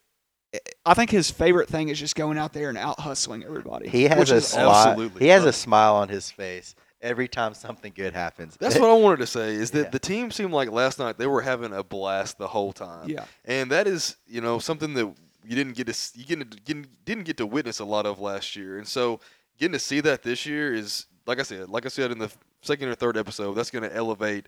I 0.85 0.93
think 0.95 1.11
his 1.11 1.29
favorite 1.29 1.69
thing 1.69 1.89
is 1.89 1.99
just 1.99 2.15
going 2.15 2.37
out 2.37 2.53
there 2.53 2.69
and 2.69 2.77
out 2.77 2.99
hustling 2.99 3.43
everybody. 3.43 3.87
He 3.89 4.03
has 4.05 4.17
which 4.17 4.31
a 4.31 4.35
is 4.37 4.47
smile. 4.47 4.71
absolutely 4.71 5.19
He 5.23 5.27
has 5.27 5.41
fun. 5.41 5.49
a 5.49 5.53
smile 5.53 5.95
on 5.95 6.09
his 6.09 6.31
face 6.31 6.73
every 7.01 7.27
time 7.27 7.53
something 7.53 7.93
good 7.95 8.13
happens. 8.13 8.57
That's 8.59 8.77
what 8.79 8.89
I 8.89 8.93
wanted 8.93 9.17
to 9.19 9.27
say. 9.27 9.53
Is 9.53 9.71
that 9.71 9.83
Yeah. 9.83 9.89
the 9.89 9.99
team 9.99 10.31
seemed 10.31 10.51
like 10.51 10.71
last 10.71 10.97
night 10.99 11.17
they 11.17 11.27
were 11.27 11.41
having 11.41 11.71
a 11.73 11.83
blast 11.83 12.37
the 12.39 12.47
whole 12.47 12.73
time. 12.73 13.07
Yeah. 13.09 13.25
and 13.45 13.69
that 13.71 13.87
is 13.87 14.15
you 14.27 14.41
know 14.41 14.57
something 14.59 14.93
that 14.95 15.05
you 15.45 15.55
didn't 15.55 15.73
get 15.75 15.87
to 15.87 15.95
you 16.19 16.25
didn't 16.25 16.65
didn't, 16.65 17.05
didn't 17.05 17.23
get 17.25 17.37
to 17.37 17.45
witness 17.45 17.79
a 17.79 17.85
lot 17.85 18.05
of 18.05 18.19
last 18.19 18.55
year, 18.55 18.77
and 18.79 18.87
so 18.87 19.19
getting 19.59 19.73
to 19.73 19.79
see 19.79 19.99
that 20.01 20.23
this 20.23 20.45
year 20.45 20.73
is 20.73 21.05
like 21.27 21.39
I 21.39 21.43
said, 21.43 21.69
like 21.69 21.85
I 21.85 21.89
said 21.89 22.11
in 22.11 22.17
the 22.17 22.31
second 22.63 22.89
or 22.89 22.95
third 22.95 23.17
episode, 23.17 23.53
that's 23.53 23.69
going 23.69 23.87
to 23.87 23.95
elevate 23.95 24.47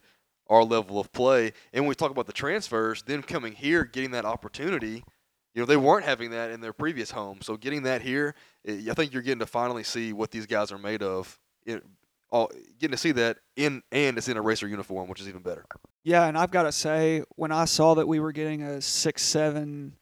our 0.49 0.63
level 0.63 0.99
of 0.99 1.11
play. 1.13 1.53
And 1.73 1.83
when 1.83 1.89
we 1.89 1.95
talk 1.95 2.09
about 2.11 2.25
the 2.25 2.33
transfers, 2.33 3.03
them 3.03 3.21
coming 3.21 3.53
here, 3.53 3.85
getting 3.85 4.11
that 4.11 4.25
opportunity. 4.25 5.03
You 5.53 5.61
know 5.61 5.65
they 5.65 5.77
weren't 5.77 6.05
having 6.05 6.31
that 6.31 6.51
in 6.51 6.61
their 6.61 6.73
previous 6.73 7.11
home, 7.11 7.39
so 7.41 7.57
getting 7.57 7.83
that 7.83 8.01
here, 8.01 8.35
eh, 8.65 8.83
I 8.89 8.93
think 8.93 9.13
you're 9.13 9.21
getting 9.21 9.39
to 9.39 9.45
finally 9.45 9.83
see 9.83 10.13
what 10.13 10.31
these 10.31 10.45
guys 10.45 10.71
are 10.71 10.77
made 10.77 11.03
of. 11.03 11.37
In, 11.65 11.81
all, 12.31 12.49
getting 12.79 12.93
to 12.93 12.97
see 12.97 13.11
that 13.11 13.37
in 13.57 13.83
and 13.91 14.17
it's 14.17 14.29
in 14.29 14.37
a 14.37 14.41
racer 14.41 14.67
uniform, 14.67 15.09
which 15.09 15.19
is 15.19 15.27
even 15.27 15.41
better. 15.41 15.65
Yeah, 16.03 16.25
and 16.25 16.37
I've 16.37 16.51
got 16.51 16.63
to 16.63 16.71
say, 16.71 17.23
when 17.35 17.51
I 17.51 17.65
saw 17.65 17.95
that 17.95 18.07
we 18.07 18.19
were 18.19 18.31
getting 18.31 18.63
a 18.63 18.81
six 18.81 19.23
seven 19.23 19.97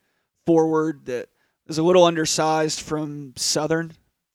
forward 0.46 1.06
that 1.06 1.30
is 1.68 1.78
a 1.78 1.84
little 1.84 2.04
undersized 2.04 2.82
from 2.82 3.34
Southern 3.36 3.94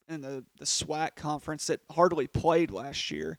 in 0.08 0.20
the 0.20 0.44
the 0.58 0.64
SWAC 0.64 1.14
conference 1.14 1.68
that 1.68 1.80
hardly 1.90 2.26
played 2.26 2.70
last 2.70 3.10
year, 3.10 3.38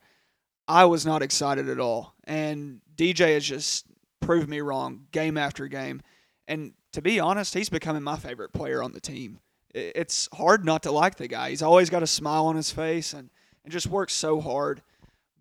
I 0.68 0.86
was 0.86 1.06
not 1.06 1.22
excited 1.22 1.70
at 1.70 1.80
all. 1.80 2.16
And 2.24 2.82
DJ 2.96 3.34
has 3.34 3.46
just 3.46 3.86
proved 4.22 4.50
me 4.50 4.62
wrong 4.62 5.08
game 5.12 5.38
after 5.38 5.68
game. 5.68 6.02
And 6.48 6.74
to 6.96 7.02
be 7.02 7.20
honest, 7.20 7.54
he's 7.54 7.68
becoming 7.68 8.02
my 8.02 8.16
favorite 8.16 8.54
player 8.54 8.82
on 8.82 8.94
the 8.94 9.02
team. 9.02 9.40
It's 9.74 10.30
hard 10.34 10.64
not 10.64 10.84
to 10.84 10.92
like 10.92 11.18
the 11.18 11.28
guy. 11.28 11.50
He's 11.50 11.62
always 11.62 11.90
got 11.90 12.04
a 12.04 12.08
smile 12.08 12.46
on 12.46 12.56
his 12.56 12.72
face 12.72 13.12
and, 13.12 13.30
and 13.66 13.74
just 13.74 13.88
works 13.88 14.14
so 14.14 14.40
hard. 14.40 14.82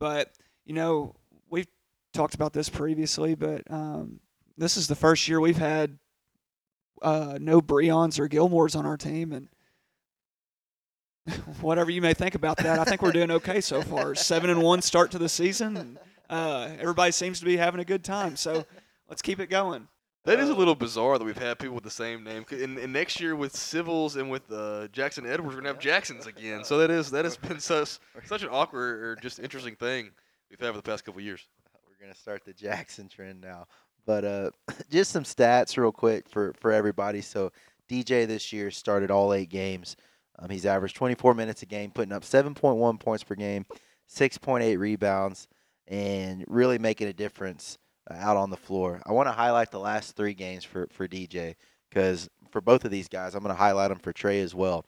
But, 0.00 0.32
you 0.64 0.74
know, 0.74 1.14
we've 1.48 1.68
talked 2.12 2.34
about 2.34 2.54
this 2.54 2.68
previously, 2.68 3.36
but 3.36 3.62
um, 3.70 4.18
this 4.58 4.76
is 4.76 4.88
the 4.88 4.96
first 4.96 5.28
year 5.28 5.40
we've 5.40 5.56
had 5.56 5.96
uh, 7.02 7.38
no 7.40 7.60
Breons 7.60 8.18
or 8.18 8.28
Gilmores 8.28 8.74
on 8.74 8.84
our 8.84 8.96
team. 8.96 9.32
And 9.32 9.48
whatever 11.60 11.92
you 11.92 12.02
may 12.02 12.14
think 12.14 12.34
about 12.34 12.56
that, 12.56 12.80
I 12.80 12.84
think 12.84 13.00
we're 13.00 13.12
doing 13.12 13.30
okay 13.30 13.60
so 13.60 13.80
far. 13.80 14.16
Seven 14.16 14.50
and 14.50 14.60
one 14.60 14.82
start 14.82 15.12
to 15.12 15.18
the 15.18 15.28
season. 15.28 15.76
And, 15.76 15.98
uh, 16.28 16.70
everybody 16.80 17.12
seems 17.12 17.38
to 17.38 17.44
be 17.44 17.56
having 17.56 17.80
a 17.80 17.84
good 17.84 18.02
time. 18.02 18.34
So 18.34 18.64
let's 19.08 19.22
keep 19.22 19.38
it 19.38 19.46
going. 19.46 19.86
That 20.24 20.40
is 20.40 20.48
a 20.48 20.54
little 20.54 20.74
bizarre 20.74 21.18
that 21.18 21.24
we've 21.24 21.36
had 21.36 21.58
people 21.58 21.74
with 21.74 21.84
the 21.84 21.90
same 21.90 22.24
name. 22.24 22.46
And, 22.50 22.78
and 22.78 22.92
next 22.92 23.20
year 23.20 23.36
with 23.36 23.54
Civils 23.54 24.16
and 24.16 24.30
with 24.30 24.50
uh, 24.50 24.88
Jackson 24.88 25.26
Edwards, 25.26 25.54
we're 25.54 25.60
gonna 25.60 25.74
have 25.74 25.78
Jacksons 25.78 26.26
again. 26.26 26.64
So 26.64 26.78
that 26.78 26.90
is 26.90 27.10
that 27.10 27.26
has 27.26 27.36
been 27.36 27.60
such 27.60 27.98
such 28.24 28.42
an 28.42 28.48
awkward 28.50 29.02
or 29.02 29.16
just 29.16 29.38
interesting 29.38 29.76
thing 29.76 30.10
we've 30.48 30.58
had 30.58 30.70
for 30.70 30.78
the 30.78 30.82
past 30.82 31.04
couple 31.04 31.18
of 31.18 31.26
years. 31.26 31.46
We're 31.86 32.06
gonna 32.06 32.14
start 32.16 32.42
the 32.44 32.54
Jackson 32.54 33.06
trend 33.06 33.42
now. 33.42 33.66
But 34.06 34.24
uh, 34.24 34.50
just 34.90 35.10
some 35.10 35.24
stats 35.24 35.76
real 35.76 35.92
quick 35.92 36.26
for 36.30 36.54
for 36.58 36.72
everybody. 36.72 37.20
So 37.20 37.52
DJ 37.90 38.26
this 38.26 38.50
year 38.50 38.70
started 38.70 39.10
all 39.10 39.34
eight 39.34 39.50
games. 39.50 39.94
Um, 40.38 40.48
he's 40.48 40.66
averaged 40.66 40.96
24 40.96 41.34
minutes 41.34 41.62
a 41.62 41.66
game, 41.66 41.90
putting 41.90 42.12
up 42.12 42.22
7.1 42.22 42.98
points 42.98 43.22
per 43.22 43.36
game, 43.36 43.64
6.8 44.10 44.78
rebounds, 44.78 45.46
and 45.86 46.44
really 46.48 46.78
making 46.78 47.06
a 47.06 47.12
difference 47.12 47.78
uh, 47.78 47.83
out 48.10 48.36
on 48.36 48.50
the 48.50 48.56
floor. 48.56 49.00
I 49.06 49.12
want 49.12 49.28
to 49.28 49.32
highlight 49.32 49.70
the 49.70 49.80
last 49.80 50.16
three 50.16 50.34
games 50.34 50.64
for 50.64 50.88
for 50.92 51.08
DJ 51.08 51.54
because 51.88 52.28
for 52.50 52.60
both 52.60 52.84
of 52.84 52.90
these 52.90 53.08
guys, 53.08 53.34
I'm 53.34 53.42
going 53.42 53.54
to 53.54 53.58
highlight 53.60 53.88
them 53.88 53.98
for 53.98 54.12
Trae 54.12 54.42
as 54.42 54.54
well. 54.54 54.84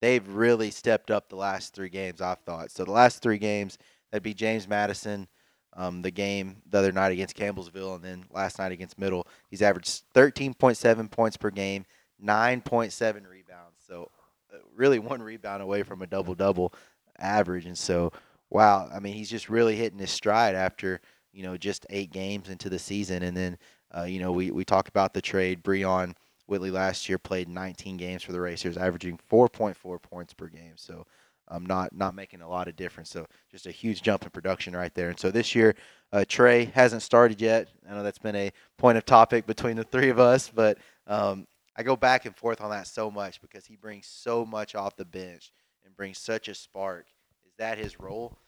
They've 0.00 0.26
really 0.28 0.70
stepped 0.70 1.10
up 1.10 1.28
the 1.28 1.36
last 1.36 1.74
three 1.74 1.88
games. 1.88 2.20
I've 2.20 2.40
thought 2.40 2.70
so. 2.70 2.84
The 2.84 2.92
last 2.92 3.22
three 3.22 3.38
games 3.38 3.78
that'd 4.10 4.22
be 4.22 4.34
James 4.34 4.68
Madison, 4.68 5.28
um, 5.74 6.02
the 6.02 6.10
game 6.10 6.62
the 6.68 6.78
other 6.78 6.92
night 6.92 7.12
against 7.12 7.36
Campbellsville, 7.36 7.96
and 7.96 8.04
then 8.04 8.24
last 8.30 8.58
night 8.58 8.72
against 8.72 8.98
Middle. 8.98 9.26
He's 9.50 9.62
averaged 9.62 10.02
13.7 10.14 11.10
points 11.10 11.36
per 11.36 11.50
game, 11.50 11.84
9.7 12.24 13.28
rebounds. 13.28 13.76
So 13.86 14.10
uh, 14.52 14.58
really 14.74 14.98
one 14.98 15.22
rebound 15.22 15.62
away 15.62 15.82
from 15.82 16.02
a 16.02 16.06
double 16.06 16.34
double 16.34 16.72
average. 17.18 17.66
And 17.66 17.78
so, 17.78 18.12
wow, 18.50 18.88
I 18.92 19.00
mean, 19.00 19.14
he's 19.14 19.30
just 19.30 19.48
really 19.48 19.76
hitting 19.76 19.98
his 19.98 20.10
stride 20.10 20.54
after 20.54 21.00
you 21.36 21.42
know 21.42 21.56
just 21.56 21.86
eight 21.90 22.10
games 22.10 22.48
into 22.48 22.70
the 22.70 22.78
season. 22.78 23.22
And 23.22 23.36
then, 23.36 23.58
uh, 23.96 24.04
you 24.04 24.18
know, 24.18 24.32
we 24.32 24.50
we 24.50 24.64
talked 24.64 24.88
about 24.88 25.12
the 25.12 25.20
trade. 25.20 25.62
Breon 25.62 26.14
Whitley 26.46 26.70
last 26.70 27.08
year 27.08 27.18
played 27.18 27.48
19 27.48 27.96
games 27.96 28.22
for 28.22 28.32
the 28.32 28.40
Racers, 28.40 28.76
averaging 28.76 29.18
4.4 29.30 30.00
points 30.00 30.32
per 30.32 30.46
game. 30.46 30.74
So 30.76 31.06
um, 31.48 31.66
not 31.66 31.92
not 31.94 32.14
making 32.14 32.40
a 32.40 32.48
lot 32.48 32.68
of 32.68 32.76
difference. 32.76 33.10
So 33.10 33.26
just 33.50 33.66
a 33.66 33.70
huge 33.70 34.02
jump 34.02 34.24
in 34.24 34.30
production 34.30 34.74
right 34.74 34.94
there. 34.94 35.10
And 35.10 35.20
so 35.20 35.30
this 35.30 35.54
year, 35.54 35.74
uh, 36.12 36.24
Trae 36.26 36.72
hasn't 36.72 37.02
started 37.02 37.40
yet. 37.40 37.68
I 37.88 37.94
know 37.94 38.02
that's 38.02 38.18
been 38.18 38.36
a 38.36 38.50
point 38.78 38.96
of 38.96 39.04
topic 39.04 39.46
between 39.46 39.76
the 39.76 39.84
three 39.84 40.08
of 40.08 40.18
us, 40.18 40.50
but 40.52 40.78
um, 41.06 41.46
I 41.76 41.82
go 41.82 41.96
back 41.96 42.24
and 42.24 42.34
forth 42.34 42.62
on 42.62 42.70
that 42.70 42.86
so 42.86 43.10
much 43.10 43.42
because 43.42 43.66
he 43.66 43.76
brings 43.76 44.06
so 44.06 44.46
much 44.46 44.74
off 44.74 44.96
the 44.96 45.04
bench 45.04 45.52
and 45.84 45.94
brings 45.94 46.18
such 46.18 46.48
a 46.48 46.54
spark. 46.54 47.06
Is 47.46 47.52
that 47.58 47.76
his 47.76 48.00
role? 48.00 48.38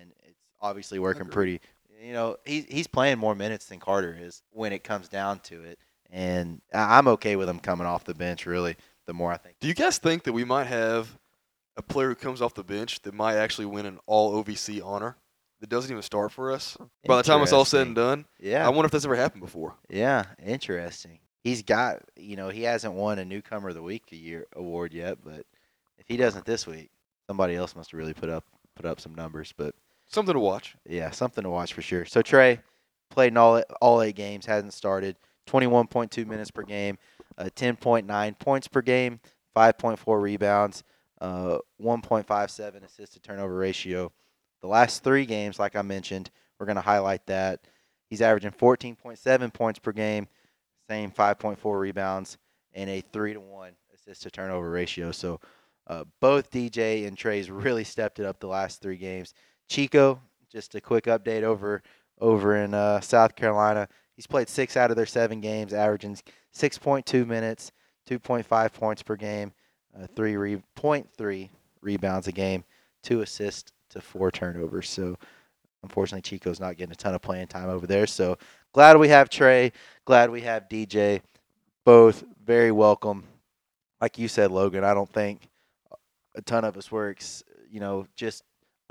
And 0.00 0.12
it's 0.24 0.40
obviously 0.60 0.98
working 0.98 1.26
pretty. 1.26 1.60
You 2.02 2.12
know, 2.12 2.36
he's 2.44 2.64
he's 2.68 2.86
playing 2.86 3.18
more 3.18 3.34
minutes 3.34 3.66
than 3.66 3.78
Carter 3.78 4.16
is 4.18 4.42
when 4.50 4.72
it 4.72 4.82
comes 4.82 5.08
down 5.08 5.38
to 5.40 5.62
it. 5.62 5.78
And 6.10 6.60
I'm 6.74 7.08
okay 7.08 7.36
with 7.36 7.48
him 7.48 7.58
coming 7.58 7.86
off 7.86 8.04
the 8.04 8.14
bench. 8.14 8.44
Really, 8.44 8.76
the 9.06 9.14
more 9.14 9.32
I 9.32 9.36
think. 9.36 9.56
Do 9.60 9.68
you 9.68 9.74
guys 9.74 9.98
think 9.98 10.24
that 10.24 10.32
we 10.32 10.44
might 10.44 10.66
have 10.66 11.16
a 11.76 11.82
player 11.82 12.08
who 12.08 12.14
comes 12.14 12.42
off 12.42 12.54
the 12.54 12.64
bench 12.64 13.00
that 13.02 13.14
might 13.14 13.36
actually 13.36 13.66
win 13.66 13.86
an 13.86 13.98
All 14.06 14.42
OVC 14.42 14.84
honor 14.84 15.16
that 15.60 15.70
doesn't 15.70 15.90
even 15.90 16.02
start 16.02 16.32
for 16.32 16.52
us 16.52 16.76
by 17.06 17.16
the 17.16 17.22
time 17.22 17.40
it's 17.40 17.52
all 17.52 17.64
said 17.64 17.86
and 17.86 17.96
done? 17.96 18.26
Yeah, 18.38 18.66
I 18.66 18.70
wonder 18.70 18.86
if 18.86 18.92
that's 18.92 19.04
ever 19.04 19.16
happened 19.16 19.42
before. 19.42 19.76
Yeah, 19.88 20.24
interesting. 20.44 21.20
He's 21.44 21.62
got, 21.62 22.02
you 22.16 22.36
know, 22.36 22.50
he 22.50 22.62
hasn't 22.62 22.94
won 22.94 23.18
a 23.18 23.24
newcomer 23.24 23.70
of 23.70 23.74
the 23.74 23.82
week 23.82 24.04
a 24.12 24.16
year 24.16 24.46
award 24.54 24.92
yet, 24.92 25.18
but 25.24 25.46
if 25.98 26.06
he 26.06 26.16
doesn't 26.16 26.44
this 26.44 26.66
week, 26.66 26.90
somebody 27.26 27.56
else 27.56 27.74
must 27.74 27.92
have 27.92 27.98
really 27.98 28.14
put 28.14 28.28
up 28.28 28.44
put 28.74 28.86
up 28.86 29.00
some 29.00 29.14
numbers. 29.14 29.52
But 29.56 29.74
Something 30.12 30.34
to 30.34 30.40
watch. 30.40 30.76
yeah, 30.86 31.10
something 31.10 31.42
to 31.42 31.50
watch 31.50 31.72
for 31.72 31.82
sure. 31.82 32.04
So 32.04 32.22
Trae 32.22 32.60
played 33.10 33.32
in 33.32 33.36
all 33.36 33.62
all 33.80 34.02
eight 34.02 34.16
games, 34.16 34.46
hasn't 34.46 34.74
started. 34.74 35.16
Twenty 35.46 35.66
one 35.66 35.86
point 35.86 36.10
two 36.10 36.24
minutes 36.26 36.50
per 36.50 36.62
game, 36.62 36.98
uh, 37.38 37.48
ten 37.54 37.76
point 37.76 38.06
nine 38.06 38.34
points 38.34 38.68
per 38.68 38.82
game, 38.82 39.20
five 39.54 39.78
point 39.78 39.98
four 39.98 40.20
rebounds, 40.20 40.84
uh, 41.20 41.58
one 41.78 42.02
point 42.02 42.26
five 42.26 42.50
seven 42.50 42.84
assist 42.84 43.14
to 43.14 43.20
turnover 43.20 43.56
ratio. 43.56 44.12
The 44.60 44.68
last 44.68 45.02
three 45.02 45.26
games, 45.26 45.58
like 45.58 45.74
I 45.74 45.82
mentioned, 45.82 46.30
we're 46.58 46.66
going 46.66 46.76
to 46.76 46.82
highlight 46.82 47.26
that. 47.26 47.66
He's 48.08 48.22
averaging 48.22 48.52
14.7 48.52 49.52
points 49.52 49.78
per 49.80 49.90
game, 49.90 50.28
same 50.88 51.10
5.4 51.10 51.80
rebounds, 51.80 52.38
and 52.74 52.88
a 52.88 53.00
three 53.00 53.32
to 53.32 53.40
one 53.40 53.72
assist 53.92 54.22
to 54.22 54.30
turnover 54.30 54.70
ratio. 54.70 55.10
So 55.10 55.40
uh, 55.88 56.04
both 56.20 56.50
DJ 56.50 57.08
and 57.08 57.16
Trae's 57.16 57.50
really 57.50 57.84
stepped 57.84 58.20
it 58.20 58.26
up 58.26 58.38
the 58.38 58.46
last 58.46 58.80
three 58.80 58.98
games. 58.98 59.34
Chico, 59.68 60.20
just 60.50 60.74
a 60.74 60.80
quick 60.80 61.04
update 61.04 61.42
over 61.42 61.82
over 62.20 62.56
in 62.56 62.74
uh, 62.74 63.00
South 63.00 63.34
Carolina. 63.34 63.88
He's 64.14 64.26
played 64.26 64.48
six 64.48 64.76
out 64.76 64.90
of 64.90 64.96
their 64.96 65.06
seven 65.06 65.40
games, 65.40 65.72
averaging 65.72 66.16
6.2 66.54 67.26
minutes, 67.26 67.72
2.5 68.08 68.72
points 68.72 69.02
per 69.02 69.16
game, 69.16 69.52
uh, 69.98 70.06
three 70.14 70.36
re- 70.36 70.62
0.3 70.76 71.48
rebounds 71.80 72.28
a 72.28 72.32
game, 72.32 72.64
two 73.02 73.22
assists 73.22 73.72
to 73.90 74.00
four 74.00 74.30
turnovers. 74.30 74.88
So 74.88 75.16
unfortunately, 75.82 76.22
Chico's 76.22 76.60
not 76.60 76.76
getting 76.76 76.92
a 76.92 76.96
ton 76.96 77.14
of 77.14 77.22
playing 77.22 77.48
time 77.48 77.68
over 77.68 77.86
there. 77.86 78.06
So 78.06 78.38
glad 78.72 78.96
we 78.98 79.08
have 79.08 79.28
Trae. 79.28 79.72
Glad 80.04 80.30
we 80.30 80.42
have 80.42 80.68
DJ. 80.68 81.20
Both 81.84 82.24
very 82.44 82.70
welcome. 82.70 83.24
Like 84.00 84.18
you 84.18 84.28
said, 84.28 84.50
Logan, 84.50 84.84
I 84.84 84.94
don't 84.94 85.12
think 85.12 85.48
a 86.34 86.42
ton 86.42 86.64
of 86.64 86.76
us 86.76 86.90
were, 86.90 87.14
you 87.70 87.80
know, 87.80 88.06
just 88.16 88.42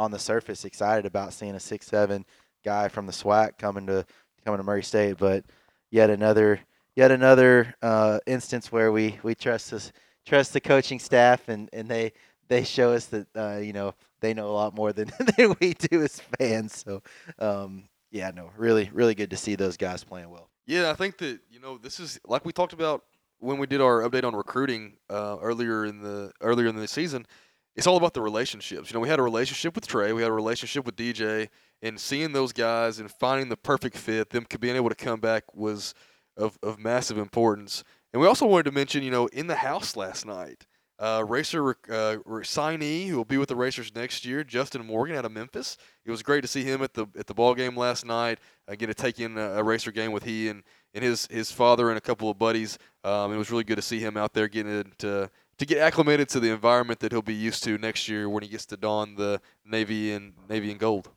on 0.01 0.09
the 0.09 0.17
surface 0.17 0.65
excited 0.65 1.05
about 1.05 1.31
seeing 1.31 1.53
a 1.53 1.59
six 1.59 1.85
seven 1.85 2.25
guy 2.65 2.87
from 2.87 3.05
the 3.05 3.11
SWAC 3.11 3.57
coming 3.59 3.85
to 3.85 4.03
coming 4.43 4.57
to 4.57 4.63
Murray 4.63 4.81
State, 4.81 5.17
but 5.19 5.45
yet 5.91 6.09
another 6.09 6.59
yet 6.95 7.11
another 7.11 7.75
uh, 7.83 8.19
instance 8.25 8.71
where 8.71 8.91
we 8.91 9.19
we 9.21 9.35
trust 9.35 9.69
this 9.69 9.91
trust 10.25 10.53
the 10.53 10.59
coaching 10.59 10.97
staff 10.97 11.49
and 11.49 11.69
and 11.71 11.87
they 11.87 12.13
they 12.47 12.63
show 12.63 12.93
us 12.93 13.05
that 13.07 13.27
uh, 13.35 13.59
you 13.59 13.73
know 13.73 13.93
they 14.21 14.33
know 14.33 14.49
a 14.49 14.51
lot 14.51 14.75
more 14.75 14.91
than, 14.91 15.11
than 15.37 15.55
we 15.59 15.73
do 15.73 16.01
as 16.01 16.19
fans. 16.39 16.83
So 16.83 17.03
um, 17.37 17.83
yeah, 18.09 18.31
no, 18.31 18.49
really 18.57 18.89
really 18.91 19.13
good 19.13 19.29
to 19.29 19.37
see 19.37 19.53
those 19.53 19.77
guys 19.77 20.03
playing 20.03 20.31
well. 20.31 20.49
Yeah, 20.65 20.89
I 20.89 20.95
think 20.95 21.19
that 21.19 21.39
you 21.51 21.59
know 21.59 21.77
this 21.77 21.99
is 21.99 22.19
like 22.25 22.43
we 22.43 22.53
talked 22.53 22.73
about 22.73 23.03
when 23.37 23.59
we 23.59 23.67
did 23.67 23.81
our 23.81 24.01
update 24.01 24.23
on 24.23 24.35
recruiting 24.35 24.93
uh, 25.11 25.37
earlier 25.39 25.85
in 25.85 26.01
the 26.01 26.31
earlier 26.41 26.67
in 26.67 26.75
the 26.75 26.87
season. 26.87 27.27
It's 27.75 27.88
all 27.88 27.97
about 27.97 28.13
the 28.13 28.21
relationships. 28.21 28.89
You 28.89 28.95
know, 28.95 28.99
we 28.99 29.10
had 29.10 29.19
a 29.19 29.23
relationship 29.23 29.75
with 29.75 29.88
Trae, 29.88 30.13
we 30.13 30.21
had 30.21 30.31
a 30.31 30.34
relationship 30.34 30.86
with 30.86 30.95
DJ, 30.95 31.47
and 31.81 31.99
seeing 31.99 32.34
those 32.34 32.51
guys 32.51 32.99
and 32.99 33.10
finding 33.10 33.49
the 33.49 33.57
perfect 33.57 33.97
fit, 33.97 34.29
them 34.29 34.45
being 34.60 34.75
able 34.75 34.89
to 34.89 34.95
come 34.95 35.19
back 35.19 35.43
was 35.55 35.93
of, 36.38 36.57
of 36.62 36.79
massive 36.79 37.17
importance. 37.17 37.84
And 38.13 38.21
we 38.21 38.27
also 38.27 38.45
wanted 38.45 38.63
to 38.63 38.71
mention, 38.71 39.03
you 39.03 39.12
know, 39.12 39.27
in 39.27 39.47
the 39.47 39.55
house 39.55 39.95
last 39.95 40.25
night, 40.25 40.65
uh, 40.99 41.25
racer 41.27 41.69
uh, 41.69 42.17
signee 42.43 43.07
who 43.07 43.17
will 43.17 43.25
be 43.25 43.38
with 43.38 43.49
the 43.49 43.55
Racers 43.55 43.91
next 43.95 44.23
year, 44.23 44.43
Justin 44.43 44.86
Morgan 44.86 45.15
out 45.15 45.25
of 45.25 45.31
Memphis. 45.31 45.77
It 46.05 46.12
was 46.12 46.21
great 46.21 46.41
to 46.41 46.47
see 46.47 46.63
him 46.63 46.84
at 46.84 46.93
the 46.93 47.07
at 47.17 47.25
the 47.25 47.34
ball 47.34 47.55
game 47.55 47.75
last 47.75 48.05
night. 48.05 48.38
Uh, 48.67 48.75
get 48.75 48.86
to 48.88 48.93
take 48.93 49.19
in 49.19 49.36
a, 49.36 49.53
a, 49.53 49.63
racer 49.63 49.91
game 49.91 50.12
with 50.12 50.23
he 50.23 50.47
and, 50.49 50.62
and 50.93 51.03
his 51.03 51.27
his 51.31 51.51
father 51.51 51.89
and 51.89 51.97
a 51.97 52.01
couple 52.01 52.29
of 52.29 52.38
buddies. 52.38 52.77
Um, 53.03 53.34
it 53.34 53.38
was 53.38 53.49
really 53.49 53.63
good 53.63 53.77
to 53.77 53.81
see 53.81 53.99
him 53.99 54.15
out 54.15 54.34
there 54.34 54.47
getting 54.47 54.91
to 54.99 55.31
to 55.62 55.65
get 55.67 55.78
acclimated 55.78 56.28
to 56.28 56.39
the 56.39 56.50
environment 56.50 57.00
that 57.00 57.12
he'll 57.12 57.21
be 57.21 57.36
used 57.36 57.63
to 57.63 57.78
next 57.78 58.10
year 58.10 58.28
when 58.28 58.41
he 58.41 58.50
gets 58.50 58.65
to 58.65 58.76
don 58.76 59.13
the 59.13 59.39
navy 59.63 60.12
and 60.12 60.34
navy 60.50 60.71
and 60.71 60.80
gold. 60.80 61.08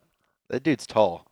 That 0.51 0.63
dude's 0.63 0.87
tall. 0.87 1.27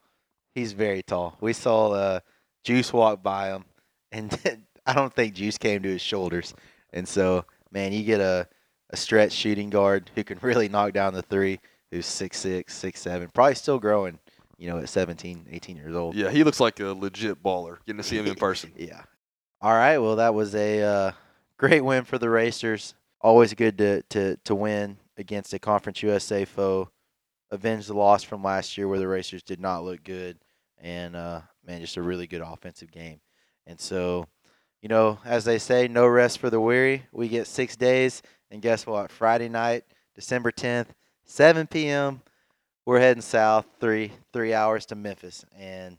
He's 0.54 0.72
very 0.72 1.02
tall. 1.02 1.36
We 1.38 1.52
saw 1.52 1.90
uh, 1.90 2.20
Juice 2.64 2.90
walk 2.90 3.22
by 3.22 3.48
him, 3.48 3.66
and 4.12 4.34
I 4.86 4.94
don't 4.94 5.12
think 5.12 5.34
Juice 5.34 5.58
came 5.58 5.82
to 5.82 5.90
his 5.90 6.00
shoulders. 6.00 6.54
And 6.94 7.06
so, 7.06 7.44
man, 7.70 7.92
you 7.92 8.02
get 8.02 8.20
a, 8.20 8.48
a 8.88 8.96
stretch 8.96 9.32
shooting 9.32 9.68
guard 9.68 10.10
who 10.14 10.24
can 10.24 10.38
really 10.42 10.70
knock 10.70 10.94
down 10.94 11.12
the 11.12 11.20
three, 11.20 11.60
who's 11.90 12.06
six 12.06 12.38
six, 12.38 12.74
six 12.74 13.02
seven, 13.02 13.28
probably 13.34 13.56
still 13.56 13.78
growing, 13.78 14.18
you 14.56 14.70
know, 14.70 14.78
at 14.78 14.88
17, 14.88 15.48
18 15.50 15.76
years 15.76 15.94
old. 15.94 16.14
Yeah, 16.14 16.30
he 16.30 16.44
looks 16.44 16.60
like 16.60 16.80
a 16.80 16.94
legit 16.94 17.42
baller. 17.42 17.76
Getting 17.84 17.98
to 17.98 18.08
see 18.08 18.16
him 18.16 18.26
in 18.26 18.34
person. 18.36 18.72
yeah. 18.74 19.02
All 19.60 19.74
right. 19.74 19.98
Well, 19.98 20.16
that 20.16 20.32
was 20.32 20.54
a 20.54 20.82
uh, 20.82 21.12
great 21.58 21.82
win 21.82 22.04
for 22.04 22.16
the 22.16 22.30
Racers. 22.30 22.94
Always 23.22 23.54
good 23.54 23.78
to, 23.78 24.02
to, 24.02 24.36
to 24.38 24.54
win 24.54 24.98
against 25.16 25.54
a 25.54 25.58
Conference 25.60 26.02
USA 26.02 26.44
foe 26.44 26.90
avenge 27.52 27.86
the 27.86 27.94
loss 27.94 28.24
from 28.24 28.42
last 28.42 28.76
year 28.76 28.88
where 28.88 28.98
the 28.98 29.06
Racers 29.06 29.44
did 29.44 29.60
not 29.60 29.84
look 29.84 30.02
good, 30.02 30.38
and 30.78 31.14
uh, 31.14 31.42
man, 31.64 31.80
just 31.80 31.96
a 31.96 32.02
really 32.02 32.26
good 32.26 32.40
offensive 32.40 32.90
game. 32.90 33.20
And 33.64 33.78
so, 33.78 34.26
you 34.80 34.88
know, 34.88 35.20
as 35.24 35.44
they 35.44 35.58
say, 35.58 35.86
no 35.86 36.06
rest 36.06 36.38
for 36.38 36.50
the 36.50 36.60
weary. 36.60 37.04
We 37.12 37.28
get 37.28 37.46
six 37.46 37.76
days, 37.76 38.22
and 38.50 38.60
guess 38.60 38.86
what? 38.86 39.12
Friday 39.12 39.48
night, 39.48 39.84
December 40.16 40.50
10th, 40.50 40.88
7 41.24 41.68
p.m. 41.68 42.22
We're 42.84 42.98
heading 42.98 43.22
south 43.22 43.66
three 43.78 44.10
three 44.32 44.52
hours 44.52 44.84
to 44.86 44.96
Memphis, 44.96 45.44
and 45.56 45.96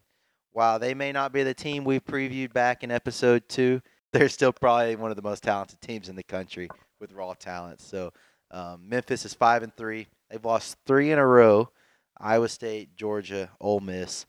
while 0.51 0.77
they 0.77 0.93
may 0.93 1.13
not 1.13 1.31
be 1.31 1.43
the 1.43 1.53
team 1.53 1.85
we 1.85 2.01
previewed 2.01 2.51
back 2.51 2.83
in 2.83 2.91
episode 2.91 3.47
two, 3.47 3.81
they're 4.11 4.27
still 4.27 4.51
probably 4.51 4.97
one 4.97 5.09
of 5.09 5.15
the 5.15 5.23
most 5.23 5.43
talented 5.43 5.79
teams 5.79 6.09
in 6.09 6.17
the 6.17 6.23
country 6.23 6.67
with 7.03 7.13
raw 7.13 7.33
talent. 7.33 7.81
So 7.81 8.11
um, 8.49 8.87
Memphis 8.87 9.25
is 9.25 9.33
five 9.33 9.61
and 9.61 9.75
three. 9.75 10.07
They've 10.29 10.43
lost 10.43 10.77
three 10.87 11.11
in 11.11 11.19
a 11.19 11.27
row. 11.27 11.69
Iowa 12.17 12.47
State, 12.47 12.95
Georgia, 12.95 13.49
Ole 13.59 13.81
Miss. 13.81 14.25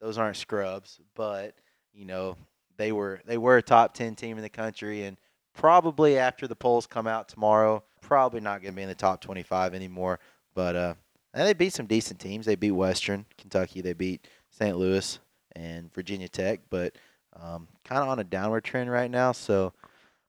Those 0.00 0.16
aren't 0.18 0.36
scrubs, 0.36 1.00
but 1.14 1.54
you 1.92 2.06
know 2.06 2.36
they 2.76 2.92
were 2.92 3.20
they 3.26 3.38
were 3.38 3.58
a 3.58 3.62
top 3.62 3.94
ten 3.94 4.14
team 4.14 4.36
in 4.36 4.42
the 4.42 4.48
country, 4.48 5.04
and 5.04 5.16
probably 5.52 6.18
after 6.18 6.48
the 6.48 6.56
polls 6.56 6.86
come 6.86 7.06
out 7.06 7.28
tomorrow, 7.28 7.84
probably 8.00 8.40
not 8.40 8.62
going 8.62 8.72
to 8.72 8.76
be 8.76 8.82
in 8.82 8.88
the 8.88 8.94
top 8.94 9.20
twenty 9.20 9.42
five 9.42 9.74
anymore. 9.74 10.18
But 10.54 10.76
uh, 10.76 10.94
they 11.34 11.52
beat 11.52 11.74
some 11.74 11.86
decent 11.86 12.20
teams. 12.20 12.46
They 12.46 12.54
beat 12.54 12.70
Western 12.70 13.26
Kentucky. 13.36 13.80
They 13.80 13.92
beat 13.92 14.26
St. 14.50 14.76
Louis 14.76 15.18
and 15.56 15.92
Virginia 15.92 16.28
Tech, 16.28 16.60
but 16.70 16.94
um, 17.40 17.66
kind 17.84 18.02
of 18.02 18.08
on 18.08 18.20
a 18.20 18.24
downward 18.24 18.64
trend 18.64 18.90
right 18.90 19.10
now. 19.10 19.32
So, 19.32 19.72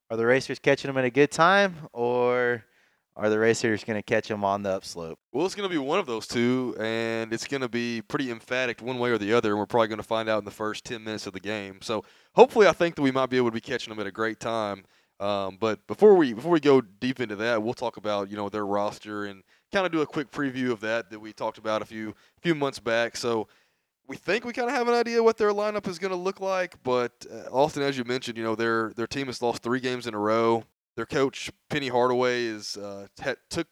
are 0.09 0.17
the 0.17 0.25
Racers 0.25 0.59
catching 0.59 0.89
them 0.89 0.97
at 0.97 1.05
a 1.05 1.09
good 1.09 1.31
time, 1.31 1.75
or 1.93 2.63
are 3.15 3.29
the 3.29 3.39
Racers 3.39 3.83
going 3.83 3.97
to 3.97 4.03
catch 4.03 4.27
them 4.27 4.43
on 4.43 4.63
the 4.63 4.69
upslope? 4.69 5.17
Well, 5.31 5.45
it's 5.45 5.55
going 5.55 5.69
to 5.69 5.73
be 5.73 5.79
one 5.79 5.99
of 5.99 6.05
those 6.05 6.27
two, 6.27 6.75
and 6.79 7.33
it's 7.33 7.47
going 7.47 7.61
to 7.61 7.69
be 7.69 8.01
pretty 8.01 8.29
emphatic 8.29 8.81
one 8.81 8.99
way 8.99 9.09
or 9.11 9.17
the 9.17 9.33
other, 9.33 9.51
and 9.51 9.59
we're 9.59 9.65
probably 9.65 9.87
going 9.87 9.97
to 9.97 10.03
find 10.03 10.27
out 10.27 10.39
in 10.39 10.45
the 10.45 10.51
first 10.51 10.83
10 10.85 11.03
minutes 11.03 11.25
of 11.25 11.33
the 11.33 11.39
game. 11.39 11.79
So 11.81 12.03
hopefully 12.35 12.67
I 12.67 12.73
think 12.73 12.95
that 12.95 13.01
we 13.01 13.11
might 13.11 13.29
be 13.29 13.37
able 13.37 13.47
to 13.47 13.53
be 13.53 13.61
catching 13.61 13.91
them 13.91 13.99
at 13.99 14.07
a 14.07 14.11
great 14.11 14.39
time. 14.39 14.83
Um, 15.19 15.57
but 15.59 15.85
before 15.87 16.13
we 16.15 16.33
before 16.33 16.51
we 16.51 16.59
go 16.59 16.81
deep 16.81 17.21
into 17.21 17.37
that, 17.37 17.63
we'll 17.63 17.73
talk 17.73 17.95
about 17.95 18.29
you 18.29 18.35
know 18.35 18.49
their 18.49 18.65
roster 18.65 19.23
and 19.23 19.43
kind 19.71 19.85
of 19.85 19.93
do 19.93 20.01
a 20.01 20.05
quick 20.05 20.29
preview 20.29 20.71
of 20.71 20.81
that 20.81 21.09
that 21.09 21.19
we 21.19 21.31
talked 21.31 21.57
about 21.57 21.81
a 21.81 21.85
few 21.85 22.13
few 22.41 22.53
months 22.53 22.79
back. 22.79 23.15
So 23.15 23.47
we 24.07 24.15
think 24.15 24.45
we 24.45 24.53
kind 24.53 24.69
of 24.69 24.75
have 24.75 24.87
an 24.87 24.93
idea 24.93 25.21
what 25.21 25.37
their 25.37 25.51
lineup 25.51 25.87
is 25.87 25.99
going 25.99 26.11
to 26.11 26.17
look 26.17 26.39
like, 26.39 26.75
but 26.83 27.25
uh, 27.31 27.49
Austin, 27.51 27.83
as 27.83 27.97
you 27.97 28.03
mentioned, 28.03 28.37
you 28.37 28.43
know 28.43 28.55
their 28.55 28.91
their 28.95 29.07
team 29.07 29.27
has 29.27 29.41
lost 29.41 29.63
three 29.63 29.79
games 29.79 30.07
in 30.07 30.13
a 30.13 30.19
row 30.19 30.63
their 30.95 31.05
coach 31.05 31.51
Penny 31.69 31.89
Hardaway 31.89 32.45
is 32.45 32.77
uh, 32.77 33.07
t- 33.21 33.33
took 33.49 33.67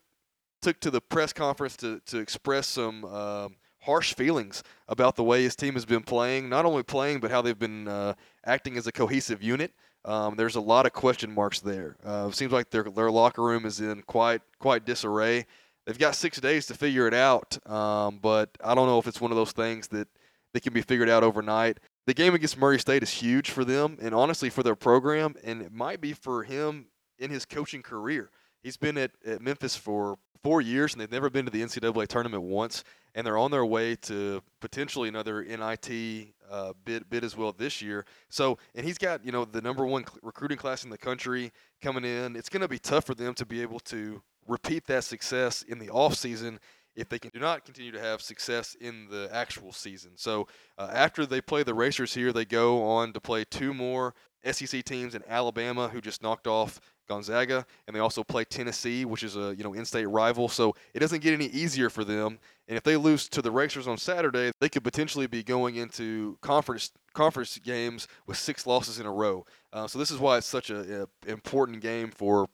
took 0.62 0.80
to 0.80 0.92
the 0.92 1.02
press 1.02 1.34
conference 1.34 1.76
to 1.78 2.02
to 2.08 2.20
express 2.20 2.68
some 2.68 3.06
um, 3.06 3.56
harsh 3.82 4.14
feelings 4.14 4.64
about 4.88 5.16
the 5.16 5.24
way 5.24 5.44
his 5.44 5.56
team 5.56 5.74
has 5.74 5.86
been 5.86 6.04
playing. 6.04 6.50
Not 6.50 6.66
only 6.66 6.84
playing, 6.84 7.20
but 7.20 7.32
how 7.32 7.42
they've 7.42 7.58
been 7.58 7.88
uh, 7.88 8.14
acting 8.46 8.78
as 8.78 8.88
a 8.88 8.92
cohesive 8.92 9.42
unit. 9.42 9.74
Um, 10.06 10.36
there's 10.36 10.56
a 10.56 10.62
lot 10.62 10.86
of 10.86 10.92
question 10.92 11.34
marks 11.34 11.62
there. 11.62 11.96
Uh, 12.06 12.28
it 12.30 12.36
seems 12.36 12.52
like 12.52 12.70
their 12.70 12.84
their 12.84 13.10
locker 13.10 13.42
room 13.42 13.66
is 13.66 13.80
in 13.80 14.02
quite 14.04 14.42
quite 14.60 14.86
disarray. 14.86 15.46
They've 15.86 16.00
got 16.00 16.16
six 16.16 16.40
days 16.40 16.66
to 16.68 16.74
figure 16.74 17.08
it 17.08 17.14
out, 17.14 17.58
um, 17.70 18.20
but 18.22 18.50
I 18.64 18.74
don't 18.74 18.88
know 18.88 19.00
if 19.00 19.08
it's 19.08 19.20
one 19.20 19.32
of 19.32 19.38
those 19.38 19.52
things 19.52 19.90
that 19.90 20.08
that 20.54 20.64
can 20.64 20.74
be 20.74 20.82
figured 20.82 21.10
out 21.10 21.24
overnight. 21.24 21.80
The 22.06 22.14
game 22.14 22.34
against 22.34 22.58
Murray 22.58 22.80
State 22.80 23.04
is 23.04 23.10
huge 23.10 23.50
for 23.50 23.66
them, 23.66 23.98
and 24.02 24.14
honestly 24.14 24.50
for 24.50 24.64
their 24.64 24.76
program, 24.76 25.36
and 25.44 25.62
it 25.62 25.72
might 25.72 26.02
be 26.02 26.14
for 26.14 26.44
him 26.44 26.88
in 27.18 27.30
his 27.30 27.46
coaching 27.46 27.82
career. 27.82 28.30
He's 28.62 28.78
been 28.78 28.98
at, 28.98 29.12
at 29.26 29.42
Memphis 29.42 29.76
for 29.76 30.18
four 30.44 30.62
years, 30.62 30.94
and 30.94 31.02
they've 31.02 31.12
never 31.12 31.30
been 31.30 31.46
to 31.46 31.52
the 31.52 31.62
NCAA 31.62 32.08
tournament 32.08 32.44
once, 32.44 32.84
and 33.16 33.26
they're 33.26 33.38
on 33.38 33.52
their 33.52 33.66
way 33.66 33.96
to 33.96 34.42
potentially 34.60 35.10
another 35.10 35.44
NIT 35.44 36.34
uh, 36.52 36.74
bid 36.86 37.10
bid 37.10 37.24
as 37.24 37.36
well 37.36 37.52
this 37.52 37.82
year. 37.82 38.06
So, 38.30 38.58
and 38.76 38.86
he's 38.86 38.98
got 38.98 39.26
you 39.26 39.32
know 39.32 39.46
the 39.46 39.62
number 39.62 39.86
one 39.86 40.06
cl- 40.06 40.20
recruiting 40.22 40.58
class 40.58 40.84
in 40.84 40.90
the 40.90 40.98
country 40.98 41.52
coming 41.82 42.04
in. 42.04 42.36
It's 42.36 42.50
going 42.50 42.62
to 42.62 42.68
be 42.68 42.80
tough 42.80 43.06
for 43.06 43.16
them 43.16 43.34
to 43.36 43.46
be 43.46 43.62
able 43.62 43.80
to 43.82 44.22
repeat 44.48 44.86
that 44.88 45.04
success 45.06 45.62
in 45.62 45.80
the 45.80 45.90
off 45.90 46.16
season 46.16 46.60
if 46.96 47.10
they 47.10 47.20
can 47.20 47.32
do 47.34 47.40
not 47.40 47.66
continue 47.66 47.92
to 47.92 48.00
have 48.00 48.22
success 48.22 48.76
in 48.80 49.08
the 49.10 49.30
actual 49.32 49.72
season. 49.72 50.12
So 50.16 50.48
uh, 50.78 50.90
after 50.94 51.26
they 51.26 51.42
play 51.42 51.64
the 51.64 51.74
Racers 51.74 52.14
here, 52.14 52.32
they 52.32 52.46
go 52.46 52.84
on 52.84 53.14
to 53.14 53.20
play 53.20 53.46
two 53.46 53.74
more 53.74 54.14
SEC 54.50 54.84
teams 54.84 55.16
in 55.16 55.24
Alabama, 55.28 55.88
who 55.88 56.02
just 56.02 56.22
knocked 56.22 56.48
off 56.48 56.80
Gonzaga, 57.08 57.66
and 57.88 57.96
they 57.96 58.00
also 58.00 58.24
play 58.24 58.44
Tennessee, 58.46 59.06
which 59.06 59.24
is 59.24 59.36
a 59.36 59.54
you 59.58 59.64
know 59.64 59.74
in-state 59.74 60.06
rival. 60.06 60.48
So 60.48 60.76
it 60.94 61.00
doesn't 61.00 61.22
get 61.22 61.34
any 61.34 61.48
easier 61.48 61.90
for 61.90 62.04
them. 62.04 62.40
And 62.68 62.78
if 62.78 62.84
they 62.84 62.96
lose 62.96 63.28
to 63.30 63.42
the 63.42 63.52
Racers 63.52 63.88
on 63.88 63.98
Saturday, 63.98 64.52
they 64.60 64.70
could 64.70 64.84
potentially 64.84 65.28
be 65.28 65.44
going 65.44 65.76
into 65.76 66.38
conference 66.42 66.92
conference 67.14 67.58
games 67.60 68.08
with 68.26 68.38
six 68.38 68.66
losses 68.66 69.00
in 69.00 69.06
a 69.06 69.12
row. 69.12 69.46
Uh, 69.72 69.88
so 69.88 70.00
this 70.00 70.12
is 70.12 70.20
why 70.20 70.38
it's 70.38 70.48
such 70.48 70.70
an 70.70 71.08
important 71.28 71.82
game 71.82 72.10
for 72.10 72.48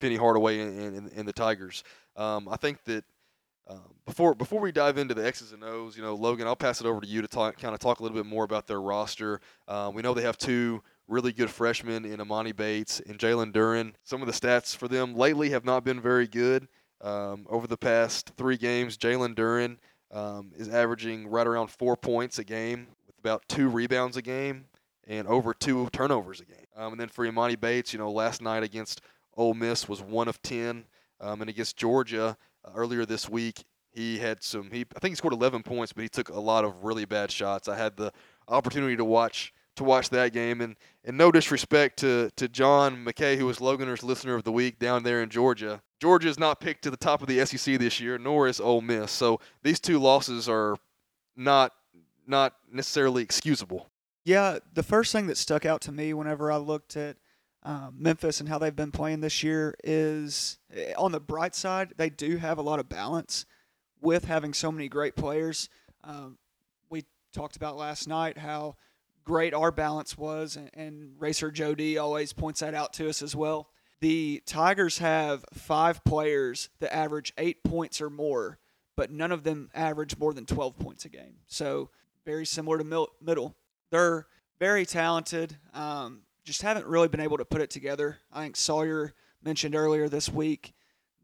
Penny 0.00 0.16
Hardaway 0.16 0.60
and, 0.60 0.96
and, 0.96 1.10
and 1.12 1.28
the 1.28 1.32
Tigers. 1.32 1.82
Um, 2.16 2.48
I 2.48 2.56
think 2.56 2.84
that 2.84 3.04
Um, 3.68 3.94
before 4.06 4.34
before 4.34 4.60
we 4.60 4.72
dive 4.72 4.96
into 4.96 5.14
the 5.14 5.26
X's 5.26 5.52
and 5.52 5.62
O's, 5.62 5.96
you 5.96 6.02
know, 6.02 6.14
Logan, 6.14 6.46
I'll 6.46 6.56
pass 6.56 6.80
it 6.80 6.86
over 6.86 7.00
to 7.00 7.06
you 7.06 7.20
to 7.20 7.28
talk, 7.28 7.58
kind 7.58 7.74
of 7.74 7.80
talk 7.80 8.00
a 8.00 8.02
little 8.02 8.16
bit 8.16 8.24
more 8.24 8.44
about 8.44 8.66
their 8.66 8.80
roster. 8.80 9.40
Um, 9.66 9.94
we 9.94 10.00
know 10.00 10.14
they 10.14 10.22
have 10.22 10.38
two 10.38 10.82
really 11.06 11.32
good 11.32 11.50
freshmen 11.50 12.04
in 12.04 12.18
Emoni 12.18 12.56
Bates 12.56 13.00
and 13.00 13.18
Jalen 13.18 13.52
Duren. 13.52 13.92
Some 14.04 14.22
of 14.22 14.26
the 14.26 14.32
stats 14.32 14.74
for 14.74 14.88
them 14.88 15.14
lately 15.14 15.50
have 15.50 15.64
not 15.64 15.84
been 15.84 16.00
very 16.00 16.26
good. 16.26 16.68
Um, 17.00 17.46
over 17.48 17.66
the 17.66 17.76
past 17.76 18.32
three 18.36 18.56
games, 18.56 18.96
Jalen 18.96 19.34
Duren 19.34 19.76
um, 20.10 20.52
is 20.56 20.68
averaging 20.68 21.28
right 21.28 21.46
around 21.46 21.68
four 21.70 21.96
points 21.96 22.38
a 22.38 22.44
game 22.44 22.88
with 23.06 23.18
about 23.18 23.42
two 23.48 23.68
rebounds 23.68 24.16
a 24.16 24.22
game 24.22 24.64
and 25.06 25.28
over 25.28 25.54
two 25.54 25.88
turnovers 25.92 26.40
a 26.40 26.44
game. 26.44 26.66
Um, 26.76 26.92
and 26.92 27.00
then 27.00 27.08
for 27.08 27.26
Emoni 27.26 27.58
Bates, 27.58 27.92
you 27.92 27.98
know, 27.98 28.10
last 28.10 28.42
night 28.42 28.62
against 28.62 29.00
Ole 29.36 29.54
Miss 29.54 29.88
was 29.88 30.02
one 30.02 30.28
of 30.28 30.40
ten, 30.42 30.84
um, 31.20 31.40
and 31.40 31.50
against 31.50 31.76
Georgia 31.76 32.36
earlier 32.74 33.04
this 33.04 33.28
week, 33.28 33.64
he 33.90 34.18
had 34.18 34.42
some. 34.42 34.70
He 34.70 34.84
I 34.94 34.98
think 35.00 35.12
he 35.12 35.16
scored 35.16 35.34
11 35.34 35.62
points, 35.62 35.92
but 35.92 36.02
he 36.02 36.08
took 36.08 36.28
a 36.28 36.40
lot 36.40 36.64
of 36.64 36.84
really 36.84 37.04
bad 37.04 37.30
shots. 37.30 37.68
I 37.68 37.76
had 37.76 37.96
the 37.96 38.12
opportunity 38.46 38.96
to 38.96 39.04
watch 39.04 39.52
to 39.76 39.84
watch 39.84 40.10
that 40.10 40.32
game, 40.32 40.60
and 40.60 40.76
and 41.04 41.16
no 41.16 41.32
disrespect 41.32 41.98
to 42.00 42.30
to 42.36 42.48
John 42.48 43.04
McKay, 43.04 43.36
who 43.36 43.46
was 43.46 43.58
Loganer's 43.58 44.02
listener 44.02 44.34
of 44.34 44.44
the 44.44 44.52
week 44.52 44.78
down 44.78 45.02
there 45.02 45.22
in 45.22 45.30
Georgia. 45.30 45.82
Georgia 46.00 46.28
is 46.28 46.38
not 46.38 46.60
picked 46.60 46.82
to 46.82 46.90
the 46.90 46.96
top 46.96 47.22
of 47.22 47.28
the 47.28 47.44
SEC 47.44 47.78
this 47.78 47.98
year, 47.98 48.18
nor 48.18 48.46
is 48.46 48.60
Ole 48.60 48.80
Miss. 48.80 49.10
So 49.10 49.40
these 49.62 49.80
two 49.80 49.98
losses 49.98 50.48
are 50.48 50.76
not 51.36 51.72
not 52.26 52.54
necessarily 52.70 53.22
excusable. 53.22 53.88
Yeah, 54.24 54.58
the 54.74 54.82
first 54.82 55.12
thing 55.12 55.26
that 55.28 55.38
stuck 55.38 55.64
out 55.64 55.80
to 55.82 55.92
me 55.92 56.12
whenever 56.12 56.52
I 56.52 56.58
looked 56.58 56.96
at 56.96 57.16
um, 57.68 57.96
Memphis 57.98 58.40
and 58.40 58.48
how 58.48 58.58
they've 58.58 58.74
been 58.74 58.90
playing 58.90 59.20
this 59.20 59.42
year 59.42 59.74
is 59.84 60.58
eh, 60.74 60.94
on 60.96 61.12
the 61.12 61.20
bright 61.20 61.54
side, 61.54 61.92
they 61.98 62.08
do 62.08 62.38
have 62.38 62.56
a 62.56 62.62
lot 62.62 62.80
of 62.80 62.88
balance 62.88 63.44
with 64.00 64.24
having 64.24 64.54
so 64.54 64.72
many 64.72 64.88
great 64.88 65.14
players. 65.14 65.68
Um, 66.02 66.38
we 66.88 67.04
talked 67.34 67.56
about 67.56 67.76
last 67.76 68.08
night 68.08 68.38
how 68.38 68.76
great 69.22 69.52
our 69.52 69.70
balance 69.70 70.16
was, 70.16 70.56
and, 70.56 70.70
and 70.72 71.10
Racer 71.18 71.50
Jody 71.50 71.98
always 71.98 72.32
points 72.32 72.60
that 72.60 72.72
out 72.72 72.94
to 72.94 73.08
us 73.10 73.20
as 73.20 73.36
well. 73.36 73.68
The 74.00 74.42
Tigers 74.46 74.96
have 74.96 75.44
five 75.52 76.02
players 76.04 76.70
that 76.80 76.94
average 76.96 77.34
eight 77.36 77.62
points 77.64 78.00
or 78.00 78.08
more, 78.08 78.58
but 78.96 79.10
none 79.10 79.30
of 79.30 79.42
them 79.44 79.68
average 79.74 80.16
more 80.16 80.32
than 80.32 80.46
12 80.46 80.78
points 80.78 81.04
a 81.04 81.10
game. 81.10 81.34
So 81.46 81.90
very 82.24 82.46
similar 82.46 82.78
to 82.78 83.12
middle. 83.20 83.56
They're 83.90 84.26
very 84.58 84.86
talented. 84.86 85.58
Um, 85.74 86.22
just 86.48 86.62
haven't 86.62 86.86
really 86.86 87.08
been 87.08 87.20
able 87.20 87.36
to 87.36 87.44
put 87.44 87.60
it 87.60 87.68
together. 87.68 88.16
I 88.32 88.44
think 88.44 88.56
Sawyer 88.56 89.12
mentioned 89.42 89.74
earlier 89.74 90.08
this 90.08 90.30
week 90.30 90.72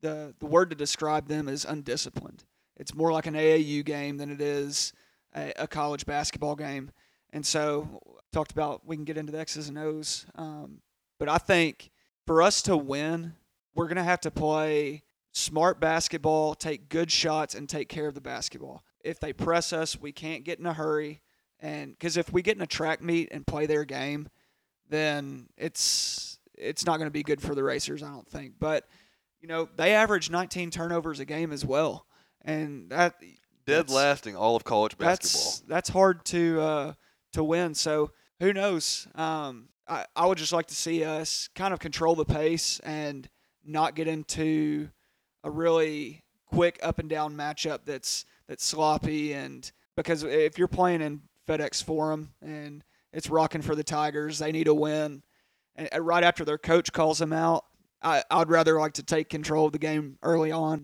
the 0.02 0.34
the 0.38 0.44
word 0.44 0.68
to 0.68 0.76
describe 0.76 1.28
them 1.28 1.48
is 1.48 1.64
undisciplined. 1.64 2.44
It's 2.76 2.94
more 2.94 3.10
like 3.10 3.26
an 3.26 3.32
AAU 3.32 3.82
game 3.87 4.18
than 4.18 4.30
it 4.30 4.40
is 4.42 4.92
a, 5.34 5.52
a 5.56 5.66
college 5.66 6.04
basketball 6.04 6.56
game. 6.56 6.90
And 7.32 7.44
so 7.44 8.02
talked 8.32 8.52
about 8.52 8.87
we 8.87 8.96
can 8.96 9.06
get 9.06 9.16
into 9.16 9.32
the 9.32 9.40
X's 9.40 9.70
and 9.70 9.78
O's, 9.78 10.26
um, 10.34 10.82
but 11.18 11.30
I 11.30 11.38
think 11.38 11.90
for 12.26 12.42
us 12.42 12.60
to 12.62 12.76
win, 12.76 13.32
we're 13.74 13.88
gonna 13.88 14.04
have 14.04 14.20
to 14.20 14.30
play 14.30 15.04
smart 15.32 15.80
basketball, 15.80 16.54
take 16.54 16.90
good 16.90 17.10
shots, 17.10 17.54
and 17.54 17.66
take 17.66 17.88
care 17.88 18.06
of 18.06 18.14
the 18.14 18.20
basketball. 18.20 18.84
If 19.02 19.20
they 19.20 19.32
press 19.32 19.72
us, 19.72 19.98
we 19.98 20.12
can't 20.12 20.44
get 20.44 20.58
in 20.58 20.66
a 20.66 20.74
hurry. 20.74 21.22
And 21.60 21.92
because 21.92 22.18
if 22.18 22.30
we 22.30 22.42
get 22.42 22.56
in 22.56 22.62
a 22.62 22.66
track 22.66 23.00
meet 23.00 23.30
and 23.32 23.46
play 23.46 23.64
their 23.64 23.87
game, 23.87 24.28
then 24.94 25.48
it's 25.57 26.38
it's 26.57 26.87
not 26.87 26.98
going 26.98 27.09
to 27.09 27.12
be 27.12 27.22
good 27.22 27.42
for 27.42 27.54
the 27.54 27.64
racers, 27.64 28.02
I 28.02 28.11
don't 28.11 28.28
think. 28.28 28.54
But 28.59 28.87
you 29.40 29.48
know, 29.48 29.68
they 29.76 29.92
average 29.92 30.30
19 30.30 30.70
turnovers 30.70 31.20
a 31.20 31.24
game 31.24 31.52
as 31.52 31.64
well, 31.64 32.07
and 32.42 32.90
that 32.90 33.16
dead 33.66 33.90
lasting 33.90 34.37
all 34.37 34.57
of 34.57 34.64
college 34.64 34.96
basketball. 34.96 35.42
That's 35.42 35.61
that's 35.61 35.88
hard 35.90 36.24
to 36.26 36.61
uh, 36.61 36.92
to 37.33 37.44
win. 37.44 37.74
So 37.74 38.12
who 38.40 38.52
knows? 38.52 39.09
Um, 39.14 39.68
I 39.88 40.07
I 40.14 40.26
would 40.26 40.38
just 40.38 40.52
like 40.52 40.66
to 40.66 40.74
see 40.74 41.04
us 41.04 41.48
kind 41.54 41.74
of 41.74 41.80
control 41.80 42.14
the 42.14 42.24
pace 42.24 42.80
and 42.85 43.28
not 43.64 43.94
get 43.94 44.09
into 44.09 44.90
a 45.42 45.50
really 45.50 46.22
quick 46.46 46.78
up 46.83 46.98
and 46.98 47.09
down 47.09 47.35
matchup 47.35 47.80
that's 47.85 48.24
that's 48.46 48.64
sloppy 48.64 49.33
and 49.33 49.72
because 49.96 50.22
if 50.22 50.59
you're 50.59 50.68
playing 50.68 51.00
in 51.00 51.22
FedEx 51.48 51.83
Forum 51.83 52.33
and 52.40 52.85
it's 53.14 53.31
rocking 53.31 53.62
for 53.62 53.74
the 53.74 53.85
Tigers. 53.85 54.38
They 54.38 54.53
need 54.53 54.68
a 54.68 54.74
win. 54.74 55.22
And 55.77 55.88
right 56.00 56.22
after 56.22 56.44
their 56.44 56.59
coach 56.59 56.92
calls 56.92 57.18
them 57.18 57.33
out, 57.33 57.64
I, 58.03 58.22
I'd 58.31 58.50
rather 58.50 58.79
like 58.79 58.92
to 58.94 59.03
take 59.03 59.29
control 59.31 59.66
of 59.66 59.72
the 59.72 59.79
game 59.79 60.18
early 60.22 60.53
on. 60.53 60.83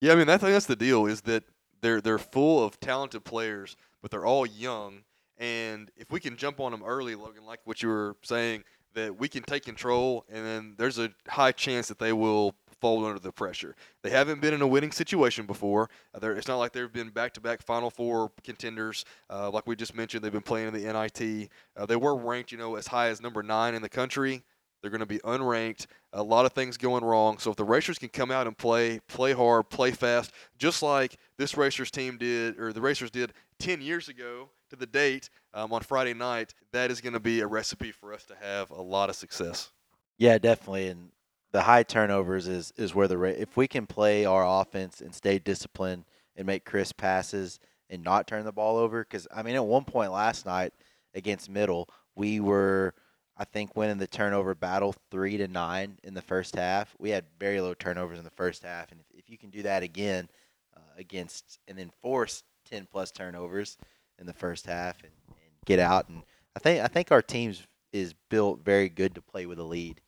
Yeah, 0.00 0.12
I 0.12 0.16
mean, 0.16 0.28
I 0.28 0.38
think 0.38 0.52
that's 0.52 0.66
the 0.66 0.76
deal 0.76 1.06
is 1.06 1.20
that 1.22 1.44
they're 1.82 2.00
they're 2.00 2.18
full 2.18 2.64
of 2.64 2.80
talented 2.80 3.24
players, 3.24 3.76
but 4.00 4.10
they're 4.10 4.24
all 4.24 4.46
young. 4.46 5.02
And 5.36 5.90
if 5.96 6.10
we 6.10 6.20
can 6.20 6.36
jump 6.36 6.60
on 6.60 6.72
them 6.72 6.82
early, 6.84 7.14
Logan, 7.14 7.44
like 7.44 7.60
what 7.64 7.82
you 7.82 7.88
were 7.88 8.16
saying, 8.22 8.64
that 8.94 9.18
we 9.18 9.28
can 9.28 9.42
take 9.42 9.64
control, 9.64 10.24
and 10.30 10.44
then 10.44 10.74
there's 10.78 10.98
a 10.98 11.10
high 11.28 11.52
chance 11.52 11.88
that 11.88 11.98
they 11.98 12.12
will 12.12 12.54
fold 12.84 13.06
under 13.06 13.18
the 13.18 13.32
pressure. 13.32 13.74
They 14.02 14.10
haven't 14.10 14.42
been 14.42 14.52
in 14.52 14.60
a 14.60 14.66
winning 14.66 14.92
situation 14.92 15.46
before. 15.46 15.88
Uh, 16.14 16.32
it's 16.32 16.46
not 16.46 16.58
like 16.58 16.72
they've 16.72 16.92
been 16.92 17.08
back-to-back 17.08 17.62
Final 17.62 17.88
Four 17.88 18.30
contenders. 18.42 19.06
Uh, 19.30 19.50
like 19.50 19.66
we 19.66 19.74
just 19.74 19.94
mentioned, 19.94 20.22
they've 20.22 20.30
been 20.30 20.42
playing 20.42 20.68
in 20.68 20.74
the 20.74 20.92
NIT. 20.92 21.48
Uh, 21.78 21.86
they 21.86 21.96
were 21.96 22.14
ranked, 22.14 22.52
you 22.52 22.58
know, 22.58 22.76
as 22.76 22.86
high 22.86 23.08
as 23.08 23.22
number 23.22 23.42
nine 23.42 23.74
in 23.74 23.80
the 23.80 23.88
country. 23.88 24.42
They're 24.82 24.90
going 24.90 25.00
to 25.00 25.06
be 25.06 25.18
unranked. 25.20 25.86
A 26.12 26.22
lot 26.22 26.44
of 26.44 26.52
things 26.52 26.76
going 26.76 27.02
wrong. 27.02 27.38
So 27.38 27.50
if 27.50 27.56
the 27.56 27.64
Racers 27.64 27.98
can 27.98 28.10
come 28.10 28.30
out 28.30 28.46
and 28.46 28.54
play, 28.54 29.00
play 29.08 29.32
hard, 29.32 29.70
play 29.70 29.90
fast, 29.90 30.32
just 30.58 30.82
like 30.82 31.16
this 31.38 31.56
Racers 31.56 31.90
team 31.90 32.18
did, 32.18 32.60
or 32.60 32.70
the 32.74 32.82
Racers 32.82 33.10
did 33.10 33.32
10 33.60 33.80
years 33.80 34.10
ago 34.10 34.50
to 34.68 34.76
the 34.76 34.84
date 34.84 35.30
um, 35.54 35.72
on 35.72 35.80
Friday 35.80 36.12
night, 36.12 36.52
that 36.72 36.90
is 36.90 37.00
going 37.00 37.14
to 37.14 37.20
be 37.20 37.40
a 37.40 37.46
recipe 37.46 37.92
for 37.92 38.12
us 38.12 38.24
to 38.24 38.34
have 38.42 38.68
a 38.68 38.82
lot 38.82 39.08
of 39.08 39.16
success. 39.16 39.70
Yeah, 40.18 40.36
definitely. 40.36 40.88
And 40.88 41.12
the 41.54 41.62
high 41.62 41.84
turnovers 41.84 42.48
is 42.48 42.72
is 42.76 42.96
where 42.96 43.06
the 43.06 43.22
if 43.22 43.56
we 43.56 43.68
can 43.68 43.86
play 43.86 44.24
our 44.24 44.44
offense 44.60 45.00
and 45.00 45.14
stay 45.14 45.38
disciplined 45.38 46.04
and 46.34 46.48
make 46.48 46.64
crisp 46.64 46.96
passes 46.96 47.60
and 47.88 48.02
not 48.02 48.26
turn 48.26 48.44
the 48.44 48.50
ball 48.50 48.76
over 48.76 49.04
because 49.04 49.28
I 49.32 49.44
mean 49.44 49.54
at 49.54 49.64
one 49.64 49.84
point 49.84 50.10
last 50.10 50.46
night 50.46 50.72
against 51.14 51.48
Middle 51.48 51.88
we 52.16 52.40
were 52.40 52.92
I 53.36 53.44
think 53.44 53.76
winning 53.76 53.98
the 53.98 54.08
turnover 54.08 54.56
battle 54.56 54.96
three 55.12 55.36
to 55.36 55.46
nine 55.46 55.98
in 56.02 56.14
the 56.14 56.22
first 56.22 56.56
half. 56.56 56.92
We 56.98 57.10
had 57.10 57.24
very 57.38 57.60
low 57.60 57.74
turnovers 57.74 58.18
in 58.18 58.24
the 58.24 58.30
first 58.30 58.64
half, 58.64 58.90
and 58.90 59.00
if, 59.00 59.06
if 59.20 59.30
you 59.30 59.38
can 59.38 59.50
do 59.50 59.62
that 59.62 59.84
again 59.84 60.28
uh, 60.76 60.80
against 60.98 61.60
and 61.68 61.78
then 61.78 61.92
force 62.02 62.42
ten 62.68 62.88
plus 62.90 63.12
turnovers 63.12 63.76
in 64.18 64.26
the 64.26 64.32
first 64.32 64.66
half 64.66 65.00
and, 65.04 65.12
and 65.28 65.52
get 65.66 65.78
out, 65.78 66.08
and 66.08 66.22
I 66.56 66.58
think 66.58 66.82
I 66.82 66.88
think 66.88 67.12
our 67.12 67.22
team's 67.22 67.62
is 67.92 68.12
built 68.28 68.64
very 68.64 68.88
good 68.88 69.14
to 69.14 69.22
play 69.22 69.46
with 69.46 69.60
a 69.60 69.64
lead. 69.64 70.00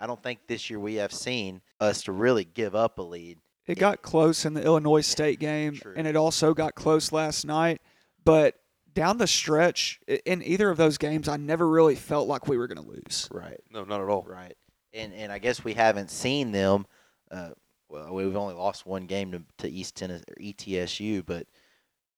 I 0.00 0.06
don't 0.06 0.22
think 0.22 0.46
this 0.46 0.70
year 0.70 0.78
we 0.78 0.96
have 0.96 1.12
seen 1.12 1.60
us 1.80 2.02
to 2.04 2.12
really 2.12 2.44
give 2.44 2.74
up 2.74 2.98
a 2.98 3.02
lead. 3.02 3.38
It 3.66 3.78
got 3.78 4.02
close 4.02 4.44
in 4.44 4.54
the 4.54 4.62
Illinois 4.62 5.02
State 5.02 5.38
game, 5.38 5.74
True. 5.76 5.94
and 5.96 6.06
it 6.06 6.16
also 6.16 6.52
got 6.52 6.74
close 6.74 7.12
last 7.12 7.44
night. 7.44 7.80
But 8.24 8.56
down 8.92 9.18
the 9.18 9.26
stretch, 9.26 10.00
in 10.26 10.42
either 10.42 10.68
of 10.68 10.76
those 10.76 10.98
games, 10.98 11.28
I 11.28 11.36
never 11.36 11.68
really 11.68 11.94
felt 11.94 12.28
like 12.28 12.48
we 12.48 12.58
were 12.58 12.66
going 12.66 12.84
to 12.84 12.90
lose. 12.90 13.28
Right. 13.30 13.60
No, 13.70 13.84
not 13.84 14.00
at 14.00 14.08
all. 14.08 14.26
Right. 14.28 14.56
And 14.92 15.14
and 15.14 15.32
I 15.32 15.38
guess 15.38 15.64
we 15.64 15.74
haven't 15.74 16.10
seen 16.10 16.52
them. 16.52 16.86
Uh, 17.30 17.50
well, 17.88 18.12
we've 18.14 18.36
only 18.36 18.54
lost 18.54 18.86
one 18.86 19.06
game 19.06 19.32
to, 19.32 19.42
to 19.58 19.70
East 19.70 19.96
Tennessee 19.96 20.24
or 20.28 20.42
ETSU, 20.42 21.24
but 21.24 21.46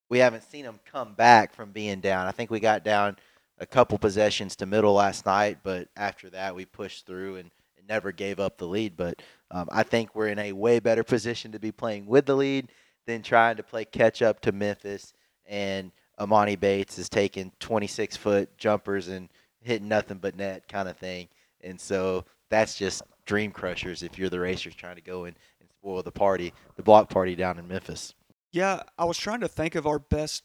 we 0.09 0.19
haven't 0.19 0.45
seen 0.45 0.65
them 0.65 0.81
come 0.91 1.15
back 1.15 1.53
from 1.55 1.73
being 1.73 2.01
down. 2.01 2.27
I 2.27 2.33
think 2.33 2.51
we 2.51 2.61
got 2.61 2.85
down 2.85 3.17
a 3.59 3.67
couple 3.67 3.99
possessions 3.99 4.57
to 4.57 4.67
middle 4.67 4.95
last 4.95 5.27
night, 5.27 5.59
but 5.63 5.89
after 5.97 6.31
that 6.31 6.55
we 6.55 6.65
pushed 6.65 7.07
through 7.07 7.37
and, 7.37 7.45
and 7.47 7.53
never 7.89 8.13
gave 8.13 8.41
up 8.41 8.59
the 8.59 8.67
lead. 8.67 8.97
But 8.97 9.23
um, 9.51 9.69
I 9.71 9.83
think 9.83 10.15
we're 10.15 10.29
in 10.29 10.39
a 10.39 10.53
way 10.53 10.81
better 10.81 11.05
position 11.05 11.53
to 11.53 11.59
be 11.59 11.73
playing 11.73 12.07
with 12.07 12.27
the 12.27 12.35
lead 12.35 12.69
than 13.07 13.23
trying 13.23 13.57
to 13.57 13.63
play 13.63 13.85
catch 13.85 14.23
up 14.23 14.41
to 14.41 14.53
Memphis. 14.53 15.13
And 15.47 15.93
Emoni 16.19 16.59
Bates 16.59 16.99
is 16.99 17.09
taking 17.09 17.53
26 17.61 18.17
foot 18.17 18.57
jumpers 18.57 19.09
and 19.09 19.29
hitting 19.61 19.89
nothing 19.89 20.19
but 20.19 20.37
net 20.37 20.69
kind 20.69 20.89
of 20.89 20.97
thing. 20.97 21.29
And 21.63 21.81
so 21.81 22.25
that's 22.51 22.77
just 22.77 23.03
dream 23.27 23.51
crushers 23.51 24.03
if 24.03 24.19
you're 24.19 24.29
the 24.29 24.41
racers 24.41 24.75
trying 24.75 24.97
to 24.97 25.03
go 25.03 25.25
and, 25.25 25.37
and 25.61 25.69
spoil 25.71 26.03
the 26.03 26.13
party, 26.13 26.53
the 26.77 26.83
block 26.83 27.09
party 27.09 27.35
down 27.35 27.59
in 27.59 27.67
Memphis. 27.67 28.15
Yeah, 28.53 28.83
I 28.99 29.05
was 29.05 29.19
trying 29.19 29.41
to 29.41 29.49
think 29.49 29.75
of 29.75 29.87
our 29.87 29.99
best 29.99 30.45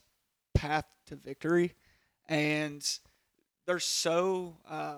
path 0.55 0.85
to 1.07 1.15
victory 1.15 1.73
and 2.27 2.87
they're 3.65 3.79
so 3.79 4.55
uh, 4.69 4.95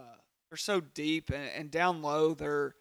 they're 0.52 0.58
so 0.58 0.82
deep 0.82 1.32
and, 1.32 1.50
and, 1.56 1.72
down 1.72 2.02
low. 2.02 2.34
They're 2.34 2.76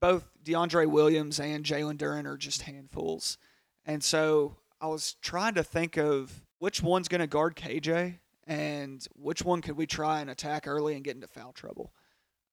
both 0.00 0.30
DeAndre 0.44 0.86
Williams 0.86 1.40
and 1.40 1.64
Jalen 1.64 1.98
Duren 1.98 2.26
are 2.26 2.36
just 2.36 2.62
handfuls, 2.62 3.38
and 3.84 4.02
so 4.02 4.56
I 4.80 4.86
was 4.86 5.16
trying 5.20 5.54
to 5.54 5.64
think 5.64 5.96
of 5.96 6.42
which 6.58 6.82
one's 6.82 7.08
going 7.08 7.20
to 7.20 7.26
guard 7.26 7.56
KJ 7.56 8.18
and 8.46 9.06
which 9.14 9.42
one 9.44 9.62
could 9.62 9.76
we 9.76 9.86
try 9.86 10.20
and 10.20 10.30
attack 10.30 10.66
early 10.66 10.94
and 10.94 11.04
get 11.04 11.16
into 11.16 11.26
foul 11.26 11.52
trouble. 11.52 11.92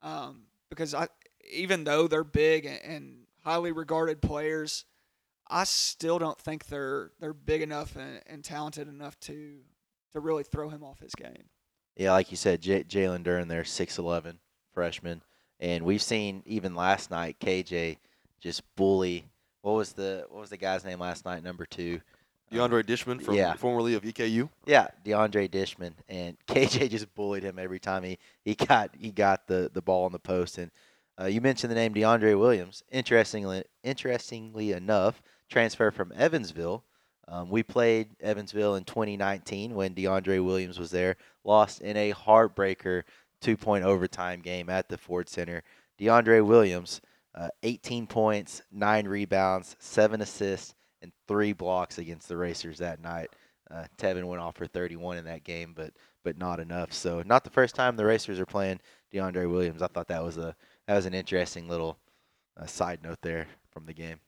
Um, 0.01 0.43
because 0.69 0.93
I, 0.93 1.07
even 1.51 1.83
though 1.83 2.07
they're 2.07 2.23
big 2.23 2.65
and, 2.65 2.79
and 2.83 3.17
highly 3.43 3.71
regarded 3.71 4.21
players, 4.21 4.85
I 5.47 5.63
still 5.63 6.19
don't 6.19 6.39
think 6.39 6.67
they're 6.67 7.11
they're 7.19 7.33
big 7.33 7.61
enough 7.61 7.95
and, 7.95 8.21
and 8.25 8.43
talented 8.43 8.87
enough 8.87 9.19
to 9.21 9.59
to 10.13 10.19
really 10.19 10.43
throw 10.43 10.69
him 10.69 10.83
off 10.83 10.99
his 10.99 11.13
game. 11.13 11.49
Yeah, 11.99 12.13
like 12.13 12.31
you 12.31 12.37
said, 12.37 12.61
J- 12.61 12.85
Jalen 12.85 13.25
Duren, 13.25 13.49
there, 13.49 13.65
six 13.65 13.97
eleven 13.97 14.39
freshman, 14.73 15.21
and 15.59 15.83
we've 15.83 16.01
seen 16.01 16.41
even 16.45 16.73
last 16.73 17.11
night 17.11 17.41
KJ 17.41 17.97
just 18.39 18.63
bully. 18.77 19.25
What 19.63 19.73
was 19.73 19.91
the 19.91 20.25
what 20.29 20.39
was 20.39 20.49
the 20.49 20.55
guy's 20.55 20.85
name 20.85 20.99
last 20.99 21.25
night? 21.25 21.43
Number 21.43 21.65
two. 21.65 21.99
DeAndre 22.53 22.83
Dishman 22.83 23.21
from 23.21 23.35
yeah. 23.35 23.53
formerly 23.53 23.95
of 23.95 24.03
EKU. 24.03 24.49
Yeah, 24.65 24.87
DeAndre 25.05 25.51
Dishman 25.51 25.91
and 26.07 26.37
KJ 26.47 26.89
just 26.89 27.13
bullied 27.13 27.43
him 27.43 27.59
every 27.59 27.79
time 27.79 28.03
he, 28.03 28.17
he 28.45 28.55
got 28.55 28.91
he 28.97 29.11
got 29.11 29.45
the, 29.47 29.69
the 29.73 29.81
ball 29.81 30.05
on 30.05 30.13
the 30.13 30.19
post. 30.19 30.57
And 30.57 30.71
uh, 31.19 31.25
you 31.25 31.41
mentioned 31.41 31.69
the 31.69 31.75
name 31.75 31.93
DeAndre 31.93 32.39
Williams. 32.39 32.81
Interestingly, 32.89 33.65
interestingly 33.83 34.71
enough, 34.71 35.21
transfer 35.49 35.91
from 35.91 36.13
Evansville. 36.15 36.85
Um, 37.29 37.49
we 37.49 37.61
played 37.61 38.09
Evansville 38.19 38.75
in 38.75 38.83
2019 38.85 39.75
when 39.75 39.93
DeAndre 39.93 40.43
Williams 40.43 40.79
was 40.79 40.89
there. 40.89 41.15
Lost 41.43 41.81
in 41.81 41.95
a 41.95 42.11
heartbreaker 42.11 43.03
two-point 43.39 43.85
overtime 43.85 44.41
game 44.41 44.69
at 44.69 44.89
the 44.89 44.97
Ford 44.97 45.29
Center. 45.29 45.63
DeAndre 45.99 46.43
Williams, 46.43 47.01
uh, 47.35 47.49
18 47.63 48.07
points, 48.07 48.63
nine 48.71 49.07
rebounds, 49.07 49.75
seven 49.79 50.21
assists, 50.21 50.73
and 51.01 51.11
three 51.27 51.53
blocks 51.53 51.99
against 51.99 52.27
the 52.27 52.37
Racers 52.37 52.79
that 52.79 52.99
night. 52.99 53.29
Uh, 53.69 53.85
Tevin 53.97 54.23
went 54.23 54.41
off 54.41 54.55
for 54.55 54.65
31 54.65 55.17
in 55.17 55.25
that 55.25 55.43
game, 55.43 55.73
but 55.75 55.93
but 56.23 56.37
not 56.37 56.59
enough. 56.59 56.91
So 56.91 57.23
not 57.25 57.43
the 57.43 57.49
first 57.49 57.75
time 57.75 57.95
the 57.95 58.05
Racers 58.05 58.39
are 58.39 58.45
playing 58.45 58.81
DeAndre 59.13 59.49
Williams. 59.49 59.81
I 59.81 59.87
thought 59.87 60.07
that 60.07 60.23
was 60.23 60.37
a 60.37 60.55
that 60.87 60.95
was 60.95 61.05
an 61.05 61.13
interesting 61.13 61.69
little 61.69 61.97
uh, 62.57 62.65
side 62.65 63.03
note 63.03 63.19
there 63.21 63.47
from 63.71 63.85
the 63.85 63.93
game. 63.93 64.19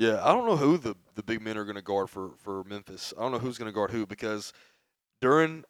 Yeah, 0.00 0.18
I 0.24 0.32
don't 0.32 0.46
know 0.46 0.56
who 0.56 0.78
the, 0.78 0.96
the 1.14 1.22
big 1.22 1.42
men 1.42 1.58
are 1.58 1.64
going 1.64 1.76
to 1.76 1.82
guard 1.82 2.08
for, 2.08 2.30
for 2.38 2.64
Memphis. 2.64 3.12
I 3.18 3.20
don't 3.20 3.32
know 3.32 3.38
who's 3.38 3.58
going 3.58 3.70
to 3.70 3.74
guard 3.74 3.90
who 3.90 4.06
because 4.06 4.54
during 5.20 5.62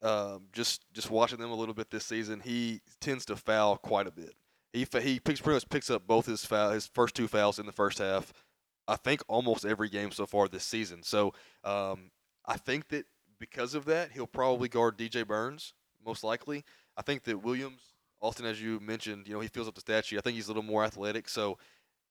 um, 0.00 0.44
just 0.54 0.86
just 0.94 1.10
watching 1.10 1.38
them 1.38 1.50
a 1.50 1.54
little 1.54 1.74
bit 1.74 1.90
this 1.90 2.06
season, 2.06 2.40
he 2.40 2.80
tends 3.02 3.26
to 3.26 3.36
foul 3.36 3.76
quite 3.76 4.06
a 4.06 4.10
bit. 4.10 4.32
He 4.72 4.86
he 5.02 5.20
picks 5.20 5.42
pretty 5.42 5.56
much 5.56 5.68
picks 5.68 5.90
up 5.90 6.06
both 6.06 6.24
his 6.24 6.42
foul 6.42 6.70
his 6.70 6.86
first 6.86 7.14
two 7.14 7.28
fouls 7.28 7.58
in 7.58 7.66
the 7.66 7.72
first 7.72 7.98
half. 7.98 8.32
I 8.88 8.96
think 8.96 9.22
almost 9.28 9.66
every 9.66 9.90
game 9.90 10.10
so 10.10 10.24
far 10.24 10.48
this 10.48 10.64
season. 10.64 11.02
So 11.02 11.34
um, 11.62 12.10
I 12.46 12.56
think 12.56 12.88
that 12.88 13.04
because 13.38 13.74
of 13.74 13.84
that, 13.86 14.12
he'll 14.12 14.26
probably 14.26 14.70
guard 14.70 14.96
DJ 14.96 15.26
Burns 15.26 15.74
most 16.02 16.24
likely. 16.24 16.64
I 16.96 17.02
think 17.02 17.24
that 17.24 17.42
Williams, 17.42 17.82
Austin, 18.22 18.46
as 18.46 18.62
you 18.62 18.80
mentioned, 18.80 19.28
you 19.28 19.34
know 19.34 19.40
he 19.40 19.48
fills 19.48 19.68
up 19.68 19.74
the 19.74 19.82
stat 19.82 20.06
sheet. 20.06 20.16
I 20.16 20.22
think 20.22 20.36
he's 20.36 20.46
a 20.46 20.50
little 20.50 20.62
more 20.62 20.82
athletic, 20.82 21.28
so 21.28 21.58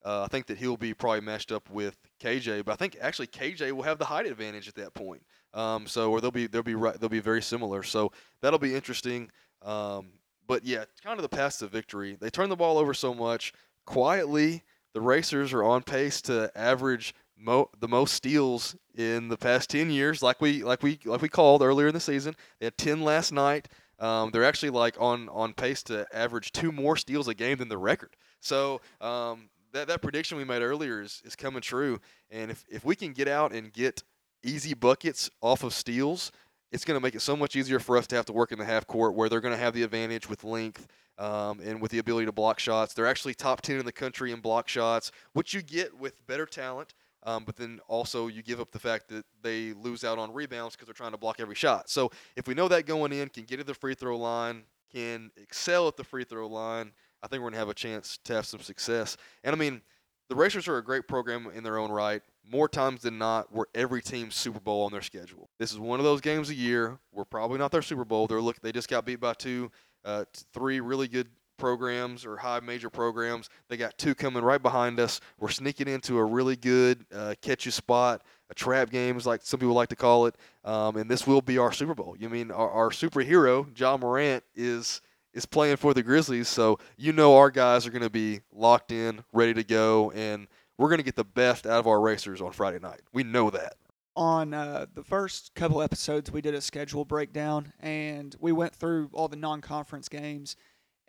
uh, 0.05 0.23
I 0.23 0.27
think 0.27 0.45
that 0.47 0.57
he'll 0.57 0.77
be 0.77 0.93
probably 0.93 1.21
matched 1.21 1.51
up 1.51 1.69
with 1.69 1.97
KJ. 2.21 2.63
But 2.63 2.73
I 2.73 2.75
think 2.75 2.97
actually 3.01 3.27
KJ 3.27 3.71
will 3.71 3.83
have 3.83 3.97
the 3.97 4.05
height 4.05 4.27
advantage 4.27 4.67
at 4.67 4.75
that 4.75 4.93
point. 4.93 5.23
Um, 5.53 5.87
so 5.87 6.11
or 6.11 6.21
they'll 6.21 6.31
be 6.31 6.47
they'll 6.47 6.63
be 6.63 6.75
right 6.75 6.99
they'll 6.99 7.09
be 7.09 7.19
very 7.19 7.41
similar. 7.41 7.81
So 7.83 8.11
that'll 8.41 8.59
be 8.59 8.75
interesting. 8.75 9.31
Um, 9.63 10.09
but 10.47 10.63
yeah, 10.63 10.85
kind 11.03 11.17
of 11.17 11.23
the 11.23 11.35
path 11.35 11.57
to 11.59 11.67
victory. 11.67 12.17
They 12.19 12.29
turn 12.29 12.49
the 12.49 12.55
ball 12.55 12.77
over 12.77 12.93
so 12.93 13.13
much 13.13 13.51
quietly. 13.85 14.63
The 14.93 15.01
Racers 15.01 15.51
are 15.53 15.63
on 15.63 15.81
pace 15.81 16.21
to 16.23 16.51
average 16.55 17.15
mo- 17.37 17.69
the 17.79 17.87
most 17.87 18.13
steals 18.13 18.75
in 18.95 19.27
the 19.27 19.37
past 19.37 19.69
10 19.71 19.89
years, 19.89 20.21
like 20.21 20.39
we 20.39 20.63
like 20.63 20.83
we 20.83 20.99
like 21.03 21.21
we 21.21 21.29
called 21.29 21.61
earlier 21.61 21.87
in 21.87 21.93
the 21.93 21.99
season. 21.99 22.35
They 22.59 22.67
had 22.67 22.77
10 22.77 23.01
last 23.01 23.31
night. 23.31 23.67
Um, 23.99 24.31
they're 24.31 24.45
actually 24.45 24.71
like 24.71 24.95
on 24.99 25.29
on 25.29 25.53
pace 25.53 25.81
to 25.83 26.05
average 26.13 26.51
two 26.51 26.71
more 26.71 26.95
steals 26.95 27.27
a 27.27 27.33
game 27.33 27.57
than 27.57 27.69
the 27.69 27.77
record. 27.77 28.15
So 28.39 28.81
um, 29.01 29.49
that 29.75 29.87
that 29.87 30.01
prediction 30.01 30.37
we 30.37 30.43
made 30.43 30.61
earlier 30.61 31.01
is, 31.01 31.21
is 31.25 31.35
coming 31.35 31.61
true. 31.61 31.99
And 32.31 32.49
if 32.49 32.65
if 32.69 32.83
we 32.83 32.95
can 32.95 33.13
get 33.13 33.27
out 33.27 33.51
and 33.51 33.71
get 33.71 34.03
easy 34.43 34.73
buckets 34.73 35.29
off 35.41 35.63
of 35.63 35.73
steals, 35.73 36.31
it's 36.71 36.85
going 36.85 36.97
to 36.97 37.03
make 37.03 37.15
it 37.15 37.21
so 37.21 37.35
much 37.35 37.55
easier 37.55 37.79
for 37.79 37.97
us 37.97 38.07
to 38.07 38.15
have 38.15 38.25
to 38.25 38.33
work 38.33 38.51
in 38.51 38.59
the 38.59 38.65
half 38.65 38.87
court 38.87 39.15
where 39.15 39.29
they're 39.29 39.41
going 39.41 39.53
to 39.53 39.59
have 39.59 39.73
the 39.73 39.83
advantage 39.83 40.29
with 40.29 40.43
length 40.43 40.87
um, 41.17 41.59
and 41.63 41.81
with 41.81 41.91
the 41.91 41.99
ability 41.99 42.25
to 42.25 42.31
block 42.31 42.59
shots. 42.59 42.93
They're 42.93 43.07
actually 43.07 43.33
top 43.33 43.61
10 43.61 43.79
in 43.79 43.85
the 43.85 43.91
country 43.91 44.31
in 44.31 44.39
block 44.39 44.67
shots, 44.67 45.11
which 45.33 45.53
you 45.53 45.61
get 45.61 45.97
with 45.97 46.25
better 46.25 46.45
talent. 46.45 46.93
Um, 47.23 47.43
but 47.43 47.55
then 47.55 47.79
also 47.87 48.27
you 48.27 48.43
give 48.43 48.59
up 48.59 48.71
the 48.71 48.79
fact 48.79 49.07
that 49.09 49.25
they 49.41 49.73
lose 49.73 50.03
out 50.03 50.19
on 50.19 50.31
rebounds 50.31 50.75
because 50.75 50.85
they're 50.85 50.93
trying 50.93 51.11
to 51.11 51.17
block 51.17 51.39
every 51.39 51.55
shot. 51.55 51.89
So 51.89 52.11
if 52.35 52.47
we 52.47 52.53
know 52.53 52.67
that 52.67 52.85
going 52.85 53.11
in, 53.11 53.29
can 53.29 53.45
get 53.45 53.57
to 53.57 53.63
the 53.63 53.73
free 53.73 53.95
throw 53.95 54.15
line, 54.15 54.63
can 54.93 55.31
excel 55.35 55.87
at 55.87 55.97
the 55.97 56.03
free 56.03 56.23
throw 56.23 56.47
line, 56.47 56.91
I 57.25 57.27
think 57.27 57.41
we're 57.41 57.49
to 57.49 57.57
have 57.57 57.69
a 57.69 57.73
chance 57.73 58.19
to 58.25 58.35
have 58.35 58.45
some 58.45 58.59
success. 58.59 59.17
And 59.43 59.55
I 59.55 59.57
mean, 59.57 59.81
the 60.29 60.35
Racers 60.35 60.67
are 60.67 60.77
a 60.77 60.83
great 60.83 61.07
program 61.07 61.49
in 61.55 61.63
their 61.63 61.79
own 61.79 61.91
right. 61.91 62.21
More 62.47 62.69
times 62.69 63.01
than 63.01 63.17
not, 63.17 63.51
we're 63.51 63.65
every 63.73 64.03
team's 64.03 64.35
Super 64.35 64.59
Bowl 64.59 64.83
on 64.83 64.91
their 64.91 65.01
schedule. 65.01 65.49
This 65.57 65.71
is 65.71 65.79
one 65.79 65.99
of 65.99 66.03
those 66.03 66.21
games 66.21 66.51
a 66.51 66.53
year. 66.53 66.99
We're 67.11 67.25
probably 67.25 67.57
not 67.57 67.71
their 67.71 67.81
Super 67.81 68.05
Bowl. 68.05 68.27
They're 68.27 68.41
look. 68.41 68.61
They 68.61 68.71
just 68.71 68.89
got 68.89 69.05
beat 69.05 69.19
by 69.19 69.33
two, 69.33 69.71
uh, 70.03 70.25
three 70.53 70.81
really 70.81 71.07
good 71.07 71.27
programs 71.57 72.27
or 72.27 72.37
high 72.37 72.59
major 72.59 72.91
programs. 72.91 73.49
They 73.69 73.77
got 73.77 73.97
two 73.97 74.13
coming 74.13 74.43
right 74.43 74.61
behind 74.61 74.99
us. 74.99 75.19
We're 75.39 75.49
sneaking 75.49 75.87
into 75.87 76.19
a 76.19 76.23
really 76.23 76.55
good 76.55 77.07
uh, 77.11 77.33
catch 77.41 77.65
you 77.65 77.71
spot, 77.71 78.21
a 78.51 78.53
trap 78.53 78.91
game, 78.91 79.17
is 79.17 79.25
like 79.25 79.41
some 79.43 79.59
people 79.59 79.73
like 79.73 79.89
to 79.89 79.95
call 79.95 80.27
it. 80.27 80.35
Um, 80.63 80.97
and 80.97 81.09
this 81.09 81.25
will 81.25 81.41
be 81.41 81.57
our 81.57 81.71
Super 81.71 81.95
Bowl. 81.95 82.15
You 82.19 82.29
mean 82.29 82.51
our, 82.51 82.69
our 82.69 82.89
superhero, 82.91 83.67
Ja 83.75 83.97
Morant, 83.97 84.43
is 84.53 85.01
is 85.35 85.45
playing 85.45 85.75
for 85.75 85.93
the 85.93 86.01
Grizzlies, 86.01 86.47
so 86.47 86.79
you 86.97 87.11
know 87.11 87.35
our 87.35 87.51
guys 87.51 87.85
are 87.85 87.91
going 87.91 88.01
to 88.01 88.09
be 88.09 88.39
locked 88.53 88.91
in, 88.91 89.23
ready 89.33 89.53
to 89.53 89.63
go, 89.63 90.09
and 90.11 90.47
we're 90.77 90.87
going 90.87 90.97
to 90.97 91.03
get 91.03 91.17
the 91.17 91.25
best 91.25 91.67
out 91.67 91.79
of 91.79 91.87
our 91.87 91.99
racers 91.99 92.41
on 92.41 92.51
Friday 92.51 92.79
night. 92.79 93.01
We 93.13 93.23
know 93.23 93.49
that. 93.49 93.75
On 94.15 94.53
uh, 94.53 94.85
the 94.93 95.03
first 95.03 95.53
couple 95.53 95.81
episodes, 95.81 96.31
we 96.31 96.41
did 96.41 96.55
a 96.55 96.61
schedule 96.61 97.03
breakdown, 97.03 97.73
and 97.81 98.33
we 98.39 98.53
went 98.53 98.73
through 98.73 99.09
all 99.11 99.27
the 99.27 99.35
non-conference 99.35 100.07
games, 100.07 100.55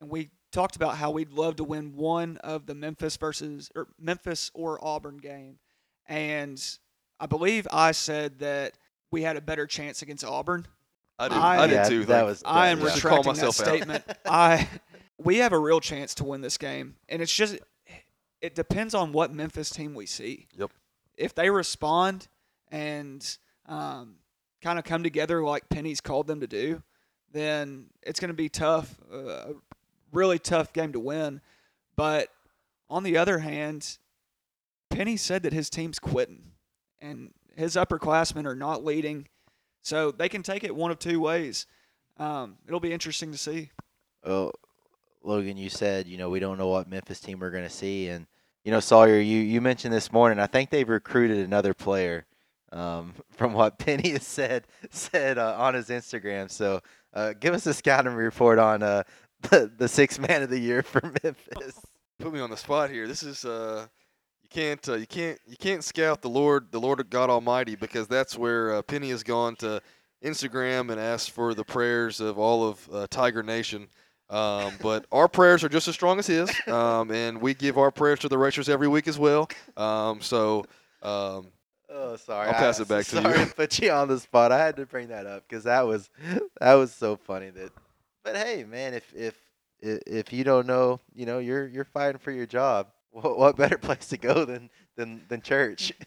and 0.01 0.11
we 0.11 0.31
talked 0.51 0.75
about 0.75 0.97
how 0.97 1.13
we'd 1.13 1.33
love 1.33 1.55
to 1.57 1.65
win 1.65 1.95
one 1.95 2.37
of 2.39 2.67
the 2.67 2.75
Memphis 2.75 3.17
versus 3.17 3.71
or 3.77 3.87
Memphis 3.99 4.51
or 4.55 4.85
Auburn 4.85 5.19
game, 5.19 5.61
and 6.09 6.61
I 7.21 7.27
believe 7.27 7.69
I 7.73 7.93
said 7.93 8.41
that 8.41 8.77
we 9.13 9.23
had 9.23 9.37
a 9.37 9.41
better 9.41 9.67
chance 9.67 10.03
against 10.03 10.25
Auburn. 10.25 10.67
I 11.19 11.29
did. 11.29 11.39
I- 11.39 11.63
I, 11.63 11.67
did 11.67 11.73
yeah, 11.75 11.89
too. 11.89 11.99
that 12.01 12.07
Thank- 12.07 12.27
was 12.27 12.43
I 12.45 12.69
am 12.69 12.81
yeah. 12.81 12.91
Should 12.91 13.03
call 13.03 13.19
retracting 13.19 13.35
that 13.35 13.47
myself 13.47 13.61
out. 13.61 13.67
statement. 13.67 14.05
I 14.27 14.69
we 15.19 15.39
have 15.39 15.53
a 15.53 15.59
real 15.59 15.81
chance 15.81 16.15
to 16.17 16.25
win 16.25 16.41
this 16.43 16.59
game, 16.59 16.97
and 17.09 17.23
it's 17.23 17.35
just 17.35 17.59
it 18.41 18.55
depends 18.55 18.95
on 18.95 19.13
what 19.13 19.33
Memphis 19.33 19.71
team 19.71 19.95
we 19.95 20.07
see. 20.07 20.47
Yep. 20.59 20.71
If 21.17 21.35
they 21.35 21.49
respond 21.51 22.29
and 22.71 23.27
um, 23.67 24.17
kind 24.63 24.79
of 24.79 24.85
come 24.85 25.03
together 25.03 25.43
like 25.43 25.69
Penny's 25.71 26.01
called 26.03 26.27
them 26.27 26.41
to 26.41 26.47
do, 26.47 26.83
then 27.33 27.87
it's 28.03 28.21
going 28.21 28.29
to 28.29 28.35
be 28.35 28.51
tough, 28.51 28.95
uh, 29.13 29.17
a 29.17 29.55
really 30.13 30.39
tough 30.39 30.73
game 30.75 30.93
to 30.93 31.01
win. 31.01 31.41
But 31.97 32.29
on 32.91 33.03
the 33.03 33.17
other 33.17 33.39
hand, 33.39 33.97
Penny 34.91 35.17
said 35.17 35.43
that 35.45 35.55
his 35.55 35.71
team's 35.71 35.99
quitting, 35.99 36.53
and 37.01 37.33
his 37.57 37.75
upperclassmen 37.75 38.45
are 38.45 38.55
not 38.55 38.85
leading, 38.85 39.29
so 39.87 40.11
they 40.11 40.29
can 40.29 40.43
take 40.43 40.65
it 40.65 40.75
one 40.75 40.91
of 40.91 40.99
two 40.99 41.21
ways. 41.21 41.65
Um, 42.17 42.57
it'll 42.67 42.81
be 42.81 42.93
interesting 42.93 43.31
to 43.31 43.39
see. 43.39 43.71
Oh, 44.25 44.51
Logan, 45.23 45.57
you 45.57 45.71
said 45.71 46.09
you 46.09 46.19
know 46.19 46.29
we 46.29 46.41
don't 46.41 46.59
know 46.59 46.67
what 46.67 46.91
Memphis 46.91 47.21
team 47.21 47.39
we're 47.39 47.53
going 47.53 47.63
to 47.63 47.71
see, 47.71 48.09
and 48.09 48.27
you 48.65 48.73
know 48.73 48.81
Sawyer, 48.81 49.21
you 49.21 49.39
you 49.39 49.61
mentioned 49.61 49.95
this 49.95 50.11
morning. 50.11 50.41
I 50.41 50.49
think 50.49 50.71
they've 50.71 50.89
recruited 50.89 51.39
another 51.39 51.73
player, 51.73 52.27
um, 52.73 53.15
from 53.31 53.53
what 53.53 53.79
Penny 53.79 54.11
has 54.13 54.27
said 54.27 54.67
said 54.91 55.39
uh, 55.39 55.55
on 55.57 55.75
his 55.75 55.89
Instagram. 55.89 56.51
So 56.51 56.81
uh, 57.15 57.35
give 57.39 57.55
us 57.55 57.65
a 57.67 57.73
scouting 57.73 58.15
report 58.15 58.59
on 58.59 58.83
uh, 58.83 59.05
the 59.43 59.71
the 59.79 59.87
sixth 59.87 60.19
man 60.19 60.43
of 60.43 60.51
the 60.51 60.59
year 60.59 60.83
for 60.83 61.01
Memphis. 61.23 61.81
Put 62.19 62.33
me 62.33 62.41
on 62.41 62.51
the 62.51 62.57
spot 62.57 62.91
here. 62.91 63.07
This 63.07 63.23
is 63.23 63.45
uh, 63.45 63.87
you 64.47 64.63
can't 64.63 64.89
uh, 64.89 64.95
you 64.95 65.07
can't 65.07 65.39
you 65.47 65.57
can't 65.57 65.83
scout 65.83 66.23
the 66.23 66.29
Lord 66.29 66.71
the 66.71 66.81
Lord 66.81 67.05
God 67.11 67.31
Almighty 67.31 67.75
because 67.75 68.07
that's 68.07 68.39
where 68.39 68.75
uh, 68.77 68.83
Penny 68.83 69.11
has 69.11 69.23
gone 69.23 69.57
to 69.57 69.81
Instagram 70.25 70.91
and 70.91 71.01
asked 71.01 71.33
for 71.33 71.55
the 71.55 71.65
prayers 71.65 72.21
of 72.21 72.39
all 72.39 72.69
of 72.69 72.89
uh, 72.93 73.07
Tiger 73.11 73.43
Nation. 73.43 73.89
Um, 74.31 74.75
but 74.81 75.07
our 75.13 75.29
prayers 75.29 75.63
are 75.65 75.69
just 75.69 75.89
as 75.89 75.95
strong 75.95 76.19
as 76.19 76.27
his, 76.27 76.51
um, 76.69 77.11
and 77.11 77.41
we 77.41 77.55
give 77.55 77.79
our 77.79 77.91
prayers 77.91 78.21
to 78.21 78.29
the 78.29 78.39
Racers 78.39 78.69
every 78.69 78.89
week 78.89 79.09
as 79.09 79.19
well. 79.19 79.49
Um, 79.77 80.21
so 80.21 80.65
um, 81.03 81.49
Oh, 81.89 82.17
sorry. 82.17 82.49
I'll 82.49 82.55
pass 82.55 82.79
I- 82.79 82.83
it 82.83 82.89
back 82.89 83.05
to 83.07 83.23
sorry 83.23 83.41
you. 83.41 83.47
put 83.47 83.79
you 83.79 83.91
on 83.91 84.09
the 84.09 84.19
spot. 84.21 84.53
I 84.53 84.59
had 84.59 84.77
to 84.77 84.87
bring 84.87 85.09
that 85.09 85.27
up 85.27 85.45
because 85.49 85.65
that 85.65 85.87
was 85.87 86.09
that 86.61 86.75
was 86.75 86.93
so 86.93 87.17
funny. 87.17 87.51
That, 87.51 87.71
but 88.25 88.37
hey, 88.37 88.65
man, 88.65 88.95
if 88.95 89.13
if 89.15 89.35
if 89.81 90.33
you 90.33 90.45
don't 90.45 90.67
know, 90.67 91.01
you 91.15 91.27
know, 91.27 91.39
you're 91.39 91.67
you're 91.67 91.85
fighting 91.85 92.19
for 92.19 92.31
your 92.33 92.47
job. 92.47 92.89
What, 93.17 93.39
what 93.39 93.57
better 93.57 93.79
place 93.89 94.09
to 94.09 94.19
go 94.19 94.45
than 94.45 94.69
than 94.97 95.23
than 95.29 95.41
church? 95.41 95.93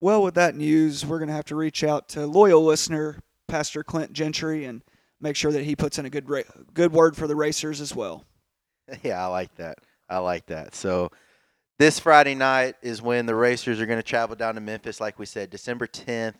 Well, 0.00 0.24
with 0.24 0.34
that 0.34 0.56
news, 0.56 1.06
we're 1.06 1.20
going 1.20 1.28
to 1.28 1.34
have 1.34 1.44
to 1.44 1.54
reach 1.54 1.84
out 1.84 2.08
to 2.08 2.26
loyal 2.26 2.64
listener 2.64 3.20
Pastor 3.46 3.84
Clint 3.84 4.12
Gentry 4.12 4.64
and 4.64 4.82
make 5.20 5.36
sure 5.36 5.52
that 5.52 5.62
he 5.62 5.76
puts 5.76 5.96
in 5.96 6.04
a 6.04 6.10
good 6.10 6.28
ra- 6.28 6.42
good 6.74 6.92
word 6.92 7.16
for 7.16 7.28
the 7.28 7.36
racers 7.36 7.80
as 7.80 7.94
well. 7.94 8.24
yeah, 9.04 9.24
I 9.24 9.28
like 9.28 9.54
that. 9.58 9.78
I 10.08 10.18
like 10.18 10.46
that. 10.46 10.74
So 10.74 11.08
this 11.78 12.00
Friday 12.00 12.34
night 12.34 12.74
is 12.82 13.00
when 13.00 13.26
the 13.26 13.36
racers 13.36 13.80
are 13.80 13.86
going 13.86 14.00
to 14.00 14.02
travel 14.02 14.34
down 14.34 14.56
to 14.56 14.60
Memphis, 14.60 15.00
like 15.00 15.20
we 15.20 15.26
said, 15.26 15.50
December 15.50 15.86
10th, 15.86 16.34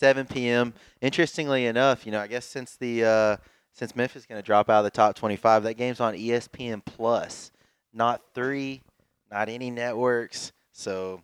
7 0.00 0.26
p.m. 0.26 0.74
Interestingly 1.00 1.66
enough, 1.66 2.04
you 2.04 2.10
know, 2.10 2.18
I 2.18 2.26
guess 2.26 2.46
since 2.46 2.74
the 2.74 3.04
uh, 3.04 3.36
since 3.74 3.94
Memphis 3.94 4.22
is 4.22 4.26
going 4.26 4.42
to 4.42 4.44
drop 4.44 4.68
out 4.68 4.78
of 4.78 4.84
the 4.86 4.90
top 4.90 5.14
25, 5.14 5.62
that 5.62 5.74
game's 5.74 6.00
on 6.00 6.14
ESPN 6.14 6.84
Plus, 6.84 7.52
not 7.92 8.20
three, 8.34 8.82
not 9.34 9.48
any 9.48 9.70
networks. 9.70 10.52
So 10.72 11.20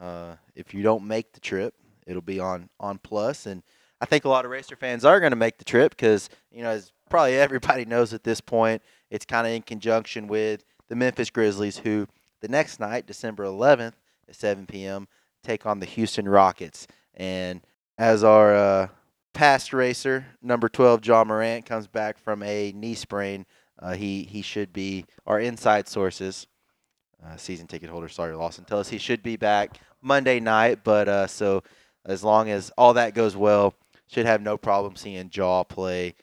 uh, 0.00 0.36
if 0.54 0.72
you 0.72 0.82
don't 0.82 1.06
make 1.06 1.32
the 1.32 1.40
trip, 1.40 1.74
it'll 2.06 2.22
be 2.22 2.38
on 2.38 2.70
on 2.78 2.98
Plus, 2.98 3.46
and 3.46 3.62
I 4.00 4.06
think 4.06 4.24
a 4.24 4.28
lot 4.28 4.44
of 4.44 4.50
racer 4.50 4.76
fans 4.76 5.04
are 5.04 5.20
going 5.20 5.32
to 5.32 5.36
make 5.36 5.58
the 5.58 5.64
trip 5.64 5.90
because 5.90 6.30
you 6.52 6.62
know, 6.62 6.70
as 6.70 6.92
probably 7.10 7.36
everybody 7.38 7.84
knows 7.84 8.14
at 8.14 8.24
this 8.24 8.40
point, 8.40 8.82
it's 9.10 9.26
kind 9.26 9.46
of 9.46 9.52
in 9.52 9.62
conjunction 9.62 10.28
with 10.28 10.64
the 10.88 10.96
Memphis 10.96 11.28
Grizzlies, 11.28 11.78
who 11.78 12.06
the 12.40 12.48
next 12.48 12.80
night, 12.80 13.06
December 13.06 13.44
11th 13.44 13.94
at 14.28 14.34
7 14.34 14.66
p.m., 14.66 15.08
take 15.42 15.66
on 15.66 15.80
the 15.80 15.86
Houston 15.86 16.28
Rockets. 16.28 16.86
And 17.14 17.60
as 17.98 18.24
our 18.24 18.54
uh, 18.54 18.88
past 19.34 19.72
racer, 19.72 20.24
number 20.40 20.68
12, 20.68 21.04
Ja 21.04 21.24
Morant, 21.24 21.66
comes 21.66 21.86
back 21.86 22.18
from 22.18 22.42
a 22.42 22.72
knee 22.72 22.94
sprain, 22.94 23.44
uh, 23.78 23.92
he 23.92 24.22
he 24.24 24.42
should 24.42 24.72
be 24.72 25.04
our 25.26 25.40
inside 25.40 25.88
sources. 25.88 26.46
Uh, 27.24 27.36
season 27.36 27.66
ticket 27.66 27.90
holder, 27.90 28.08
sorry, 28.08 28.34
Lawson, 28.34 28.64
tell 28.64 28.78
us 28.78 28.88
he 28.88 28.98
should 28.98 29.22
be 29.22 29.36
back 29.36 29.78
Monday 30.00 30.40
night. 30.40 30.84
But 30.84 31.08
uh, 31.08 31.26
so 31.26 31.62
as 32.06 32.24
long 32.24 32.48
as 32.48 32.70
all 32.78 32.94
that 32.94 33.14
goes 33.14 33.36
well, 33.36 33.74
should 34.06 34.26
have 34.26 34.42
no 34.42 34.56
problem 34.56 34.96
seeing 34.96 35.30
Ja 35.32 35.62
play 35.62 36.14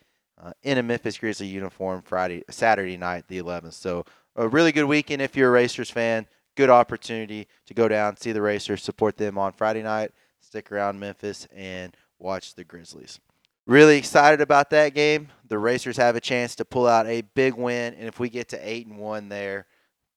uh, 0.42 0.52
in 0.64 0.78
a 0.78 0.84
Memphis 0.84 1.18
Grizzly 1.18 1.48
uniform 1.48 2.02
Friday, 2.02 2.44
Saturday 2.50 2.98
night, 2.98 3.26
the 3.28 3.38
11th. 3.38 3.74
So 3.74 4.06
a 4.36 4.48
really 4.48 4.72
good 4.72 4.86
weekend 4.86 5.22
if 5.22 5.36
you're 5.36 5.50
a 5.50 5.52
Racers 5.52 5.90
fan. 5.90 6.28
Good 6.56 6.70
opportunity 6.70 7.48
to 7.68 7.74
go 7.74 7.88
down, 7.88 8.18
see 8.18 8.32
the 8.32 8.42
Racers, 8.42 8.84
support 8.84 9.18
them 9.18 9.38
on 9.38 9.54
Friday 9.54 9.84
night, 9.84 10.12
stick 10.40 10.72
around 10.72 11.00
Memphis, 11.00 11.48
and 11.56 11.96
watch 12.20 12.56
the 12.56 12.64
Grizzlies. 12.64 13.20
Really 13.68 13.98
excited 13.98 14.42
about 14.42 14.70
that 14.72 14.96
game. 14.96 15.30
The 15.48 15.60
Racers 15.60 15.98
have 15.98 16.16
a 16.16 16.22
chance 16.22 16.56
to 16.56 16.66
pull 16.66 16.88
out 16.88 17.06
a 17.06 17.22
big 17.22 17.54
win, 17.54 17.94
and 17.94 18.08
if 18.08 18.20
we 18.20 18.30
get 18.30 18.50
to 18.50 18.68
eight 18.68 18.88
and 18.88 18.98
one 18.98 19.30
there, 19.30 19.68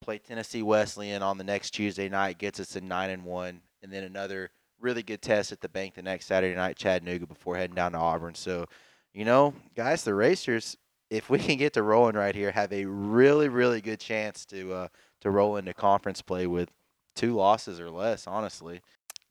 play 0.00 0.18
Tennessee 0.18 0.62
Wesleyan 0.62 1.22
on 1.22 1.36
the 1.36 1.44
next 1.44 1.72
Tuesday 1.72 2.08
night, 2.08 2.38
gets 2.38 2.58
us 2.58 2.68
to 2.68 2.80
nine 2.80 3.10
and 3.10 3.24
one, 3.24 3.60
and 3.82 3.92
then 3.92 4.04
another 4.04 4.50
really 4.80 5.02
good 5.02 5.20
test 5.20 5.52
at 5.52 5.60
the 5.60 5.68
bank 5.68 5.94
the 5.94 6.02
next 6.02 6.26
Saturday 6.26 6.54
night, 6.54 6.76
Chattanooga, 6.76 7.26
before 7.26 7.56
heading 7.56 7.76
down 7.76 7.92
to 7.92 7.98
Auburn. 7.98 8.34
So, 8.34 8.66
you 9.12 9.26
know, 9.26 9.52
guys, 9.76 10.02
the 10.02 10.14
Racers, 10.14 10.76
if 11.10 11.28
we 11.28 11.38
can 11.38 11.58
get 11.58 11.74
to 11.74 11.82
rolling 11.82 12.16
right 12.16 12.34
here, 12.34 12.50
have 12.50 12.72
a 12.72 12.86
really, 12.86 13.48
really 13.48 13.82
good 13.82 14.00
chance 14.00 14.46
to 14.46 14.72
uh, 14.72 14.88
to 15.20 15.30
roll 15.30 15.56
into 15.56 15.74
conference 15.74 16.22
play 16.22 16.46
with 16.46 16.70
two 17.14 17.34
losses 17.34 17.78
or 17.78 17.90
less, 17.90 18.26
honestly. 18.26 18.80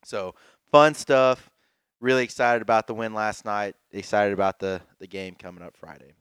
So, 0.04 0.36
fun 0.72 0.94
stuff. 0.94 1.50
Really 2.00 2.24
excited 2.24 2.62
about 2.62 2.86
the 2.86 2.94
win 2.94 3.14
last 3.14 3.44
night. 3.44 3.76
Excited 3.92 4.34
about 4.34 4.60
the 4.60 4.82
the 5.00 5.08
game 5.08 5.36
coming 5.36 5.64
up 5.64 5.76
Friday. 5.76 6.14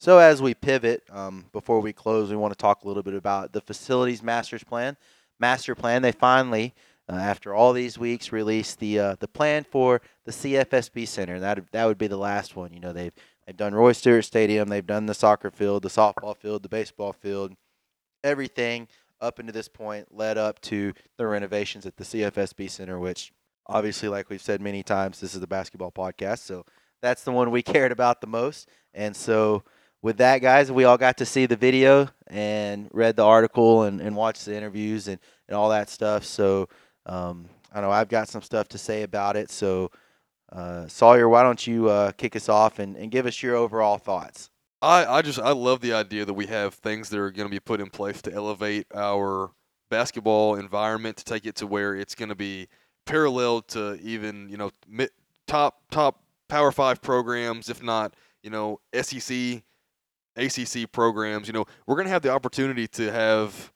So 0.00 0.16
as 0.16 0.40
we 0.40 0.54
pivot, 0.54 1.02
um, 1.10 1.44
before 1.52 1.80
we 1.80 1.92
close, 1.92 2.30
we 2.30 2.36
want 2.36 2.54
to 2.54 2.58
talk 2.58 2.84
a 2.84 2.88
little 2.88 3.02
bit 3.02 3.12
about 3.12 3.52
the 3.52 3.60
facilities 3.60 4.22
master's 4.22 4.64
plan. 4.64 4.96
Master 5.38 5.74
plan. 5.74 6.00
They 6.00 6.10
finally, 6.10 6.74
uh, 7.06 7.16
after 7.16 7.54
all 7.54 7.74
these 7.74 7.98
weeks, 7.98 8.32
released 8.32 8.78
the 8.78 8.98
uh, 8.98 9.16
the 9.20 9.28
plan 9.28 9.62
for 9.62 10.00
the 10.24 10.32
CFSB 10.32 11.06
Center. 11.06 11.38
That 11.38 11.70
that 11.72 11.84
would 11.84 11.98
be 11.98 12.06
the 12.06 12.16
last 12.16 12.56
one. 12.56 12.72
You 12.72 12.80
know, 12.80 12.94
they've 12.94 13.12
they've 13.46 13.56
done 13.56 13.74
Roy 13.74 13.92
Stewart 13.92 14.24
Stadium, 14.24 14.70
they've 14.70 14.86
done 14.86 15.04
the 15.04 15.12
soccer 15.12 15.50
field, 15.50 15.82
the 15.82 15.90
softball 15.90 16.34
field, 16.34 16.62
the 16.62 16.70
baseball 16.70 17.12
field, 17.12 17.52
everything 18.24 18.88
up 19.20 19.38
into 19.38 19.52
this 19.52 19.68
point 19.68 20.08
led 20.16 20.38
up 20.38 20.62
to 20.62 20.94
the 21.18 21.26
renovations 21.26 21.84
at 21.84 21.98
the 21.98 22.04
CFSB 22.04 22.70
Center, 22.70 22.98
which 22.98 23.34
obviously, 23.66 24.08
like 24.08 24.30
we've 24.30 24.40
said 24.40 24.62
many 24.62 24.82
times, 24.82 25.20
this 25.20 25.34
is 25.34 25.40
the 25.40 25.46
basketball 25.46 25.92
podcast, 25.92 26.38
so 26.38 26.64
that's 27.02 27.22
the 27.22 27.32
one 27.32 27.50
we 27.50 27.62
cared 27.74 27.92
about 27.92 28.22
the 28.22 28.26
most. 28.26 28.66
And 28.94 29.14
so, 29.14 29.62
with 30.02 30.18
that, 30.18 30.38
guys, 30.38 30.72
we 30.72 30.84
all 30.84 30.98
got 30.98 31.18
to 31.18 31.26
see 31.26 31.46
the 31.46 31.56
video 31.56 32.08
and 32.26 32.88
read 32.92 33.16
the 33.16 33.24
article 33.24 33.82
and, 33.82 34.00
and 34.00 34.16
watched 34.16 34.46
the 34.46 34.56
interviews 34.56 35.08
and, 35.08 35.18
and 35.48 35.56
all 35.56 35.70
that 35.70 35.90
stuff. 35.90 36.24
So, 36.24 36.68
um, 37.06 37.48
I 37.72 37.80
know 37.80 37.90
I've 37.90 38.08
got 38.08 38.28
some 38.28 38.42
stuff 38.42 38.68
to 38.68 38.78
say 38.78 39.02
about 39.02 39.36
it. 39.36 39.50
So, 39.50 39.90
uh, 40.52 40.88
Sawyer, 40.88 41.28
why 41.28 41.42
don't 41.42 41.64
you 41.66 41.88
uh, 41.88 42.12
kick 42.12 42.34
us 42.34 42.48
off 42.48 42.78
and, 42.78 42.96
and 42.96 43.10
give 43.10 43.26
us 43.26 43.42
your 43.42 43.56
overall 43.56 43.98
thoughts? 43.98 44.50
I, 44.82 45.04
I 45.04 45.22
just 45.22 45.38
I 45.38 45.52
love 45.52 45.80
the 45.80 45.92
idea 45.92 46.24
that 46.24 46.32
we 46.32 46.46
have 46.46 46.74
things 46.74 47.10
that 47.10 47.18
are 47.18 47.30
going 47.30 47.46
to 47.46 47.50
be 47.50 47.60
put 47.60 47.80
in 47.80 47.90
place 47.90 48.22
to 48.22 48.32
elevate 48.32 48.86
our 48.94 49.50
basketball 49.90 50.54
environment 50.54 51.18
to 51.18 51.24
take 51.24 51.44
it 51.44 51.56
to 51.56 51.66
where 51.66 51.94
it's 51.94 52.14
going 52.14 52.30
to 52.30 52.34
be 52.34 52.68
parallel 53.04 53.60
to 53.62 53.98
even 54.00 54.48
you 54.48 54.56
know 54.56 54.70
top 55.46 55.82
top 55.90 56.22
Power 56.48 56.72
Five 56.72 57.02
programs, 57.02 57.68
if 57.68 57.82
not 57.82 58.14
you 58.42 58.50
know 58.50 58.80
SEC, 58.94 59.62
ACC 60.36 60.90
programs. 60.90 61.46
You 61.46 61.52
know 61.52 61.66
we're 61.86 61.96
going 61.96 62.06
to 62.06 62.12
have 62.12 62.22
the 62.22 62.30
opportunity 62.30 62.86
to 62.88 63.12
have 63.12 63.72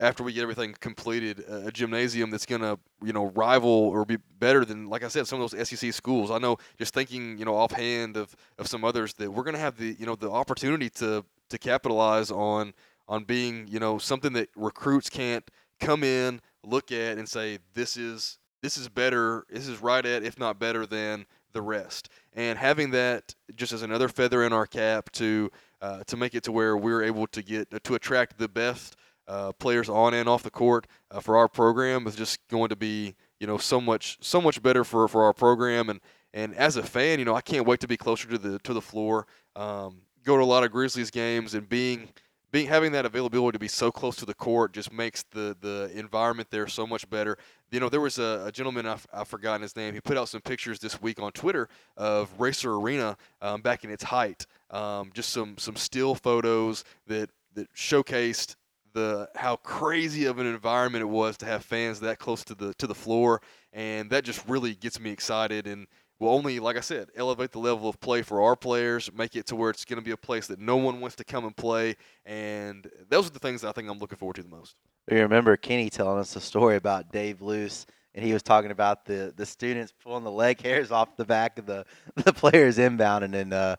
after 0.00 0.22
we 0.22 0.32
get 0.32 0.42
everything 0.42 0.74
completed, 0.78 1.44
a 1.48 1.72
gymnasium 1.72 2.30
that's 2.30 2.46
going 2.46 2.60
to, 2.60 2.78
you 3.02 3.12
know, 3.12 3.26
rival 3.34 3.70
or 3.70 4.04
be 4.04 4.16
better 4.38 4.64
than, 4.64 4.86
like 4.88 5.02
I 5.02 5.08
said, 5.08 5.26
some 5.26 5.40
of 5.40 5.50
those 5.50 5.68
SEC 5.68 5.92
schools. 5.92 6.30
I 6.30 6.38
know, 6.38 6.56
just 6.78 6.94
thinking, 6.94 7.36
you 7.36 7.44
know, 7.44 7.56
offhand 7.56 8.16
of, 8.16 8.34
of 8.58 8.68
some 8.68 8.84
others 8.84 9.14
that 9.14 9.30
we're 9.30 9.42
going 9.42 9.54
to 9.54 9.60
have 9.60 9.76
the, 9.76 9.96
you 9.98 10.06
know, 10.06 10.14
the 10.14 10.30
opportunity 10.30 10.88
to 10.90 11.24
to 11.48 11.58
capitalize 11.58 12.30
on 12.30 12.74
on 13.08 13.24
being, 13.24 13.66
you 13.68 13.80
know, 13.80 13.98
something 13.98 14.34
that 14.34 14.50
recruits 14.54 15.08
can't 15.08 15.50
come 15.80 16.04
in, 16.04 16.40
look 16.64 16.92
at, 16.92 17.18
and 17.18 17.28
say 17.28 17.58
this 17.74 17.96
is 17.96 18.38
this 18.62 18.76
is 18.76 18.88
better, 18.88 19.44
this 19.50 19.66
is 19.66 19.80
right 19.80 20.04
at, 20.04 20.22
if 20.22 20.38
not 20.38 20.58
better 20.58 20.86
than 20.86 21.26
the 21.52 21.62
rest. 21.62 22.08
And 22.34 22.58
having 22.58 22.90
that 22.90 23.34
just 23.56 23.72
as 23.72 23.82
another 23.82 24.08
feather 24.08 24.44
in 24.44 24.52
our 24.52 24.66
cap 24.66 25.10
to 25.12 25.50
uh, 25.80 26.02
to 26.04 26.16
make 26.16 26.34
it 26.34 26.42
to 26.44 26.52
where 26.52 26.76
we're 26.76 27.02
able 27.02 27.26
to 27.28 27.42
get 27.42 27.84
to 27.84 27.94
attract 27.94 28.38
the 28.38 28.48
best 28.48 28.96
uh, 29.26 29.52
players 29.52 29.88
on 29.88 30.14
and 30.14 30.28
off 30.28 30.42
the 30.42 30.50
court 30.50 30.86
uh, 31.10 31.20
for 31.20 31.36
our 31.36 31.48
program 31.48 32.06
is 32.06 32.16
just 32.16 32.46
going 32.48 32.68
to 32.68 32.76
be 32.76 33.14
you 33.40 33.46
know 33.46 33.58
so 33.58 33.80
much 33.80 34.18
so 34.20 34.40
much 34.40 34.62
better 34.62 34.84
for, 34.84 35.06
for 35.06 35.22
our 35.22 35.32
program 35.32 35.90
and 35.90 36.00
and 36.34 36.54
as 36.54 36.76
a 36.76 36.82
fan 36.82 37.18
you 37.18 37.24
know 37.24 37.34
I 37.34 37.40
can't 37.40 37.66
wait 37.66 37.80
to 37.80 37.88
be 37.88 37.96
closer 37.96 38.28
to 38.28 38.38
the 38.38 38.58
to 38.60 38.72
the 38.72 38.80
floor 38.80 39.26
um, 39.54 40.00
go 40.24 40.36
to 40.36 40.42
a 40.42 40.44
lot 40.44 40.64
of 40.64 40.72
Grizzlies 40.72 41.10
games 41.10 41.54
and 41.54 41.68
being 41.68 42.08
being 42.50 42.66
having 42.66 42.92
that 42.92 43.04
availability 43.04 43.56
to 43.56 43.58
be 43.58 43.68
so 43.68 43.90
close 43.90 44.16
to 44.16 44.26
the 44.26 44.34
court 44.34 44.72
just 44.72 44.92
makes 44.92 45.22
the 45.24 45.56
the 45.60 45.90
environment 45.94 46.48
there 46.50 46.66
so 46.66 46.86
much 46.86 47.08
better. 47.10 47.36
You 47.70 47.80
know, 47.80 47.88
there 47.88 48.00
was 48.00 48.18
a, 48.18 48.44
a 48.46 48.52
gentleman 48.52 48.86
I've, 48.86 49.06
I've 49.12 49.28
forgotten 49.28 49.60
his 49.60 49.76
name. 49.76 49.92
He 49.92 50.00
put 50.00 50.16
out 50.16 50.28
some 50.28 50.40
pictures 50.40 50.78
this 50.78 51.02
week 51.02 51.20
on 51.20 51.32
Twitter 51.32 51.68
of 51.96 52.30
Racer 52.40 52.74
Arena 52.74 53.16
um, 53.42 53.60
back 53.60 53.84
in 53.84 53.90
its 53.90 54.04
height. 54.04 54.46
Um, 54.70 55.10
just 55.14 55.30
some 55.30 55.56
some 55.58 55.76
still 55.76 56.14
photos 56.14 56.84
that 57.06 57.30
that 57.54 57.72
showcased 57.74 58.56
the 58.92 59.28
how 59.34 59.56
crazy 59.56 60.24
of 60.26 60.38
an 60.38 60.46
environment 60.46 61.02
it 61.02 61.06
was 61.06 61.36
to 61.38 61.46
have 61.46 61.64
fans 61.64 62.00
that 62.00 62.18
close 62.18 62.44
to 62.44 62.54
the 62.54 62.74
to 62.74 62.86
the 62.86 62.94
floor, 62.94 63.40
and 63.72 64.10
that 64.10 64.24
just 64.24 64.46
really 64.48 64.74
gets 64.74 65.00
me 65.00 65.10
excited. 65.10 65.66
And 65.66 65.86
will 66.18 66.30
only, 66.30 66.58
like 66.58 66.76
I 66.76 66.80
said, 66.80 67.08
elevate 67.16 67.52
the 67.52 67.58
level 67.58 67.88
of 67.88 68.00
play 68.00 68.22
for 68.22 68.42
our 68.42 68.56
players, 68.56 69.10
make 69.12 69.36
it 69.36 69.46
to 69.46 69.56
where 69.56 69.70
it's 69.70 69.84
going 69.84 69.98
to 69.98 70.04
be 70.04 70.10
a 70.10 70.16
place 70.16 70.46
that 70.48 70.58
no 70.58 70.76
one 70.76 71.00
wants 71.00 71.16
to 71.16 71.24
come 71.24 71.44
and 71.44 71.56
play, 71.56 71.96
and 72.26 72.90
those 73.08 73.26
are 73.26 73.30
the 73.30 73.38
things 73.38 73.64
I 73.64 73.72
think 73.72 73.88
I'm 73.88 73.98
looking 73.98 74.18
forward 74.18 74.36
to 74.36 74.42
the 74.42 74.48
most. 74.48 74.76
You 75.10 75.18
remember 75.18 75.56
Kenny 75.56 75.88
telling 75.88 76.18
us 76.18 76.36
a 76.36 76.40
story 76.40 76.76
about 76.76 77.12
Dave 77.12 77.40
Luce, 77.40 77.86
and 78.14 78.24
he 78.24 78.32
was 78.32 78.42
talking 78.42 78.70
about 78.70 79.04
the, 79.04 79.32
the 79.36 79.46
students 79.46 79.92
pulling 80.02 80.24
the 80.24 80.30
leg 80.30 80.60
hairs 80.60 80.90
off 80.90 81.16
the 81.16 81.24
back 81.24 81.58
of 81.58 81.66
the, 81.66 81.84
the 82.16 82.32
players 82.32 82.78
inbound, 82.78 83.24
and 83.24 83.32
then, 83.32 83.52
uh, 83.52 83.76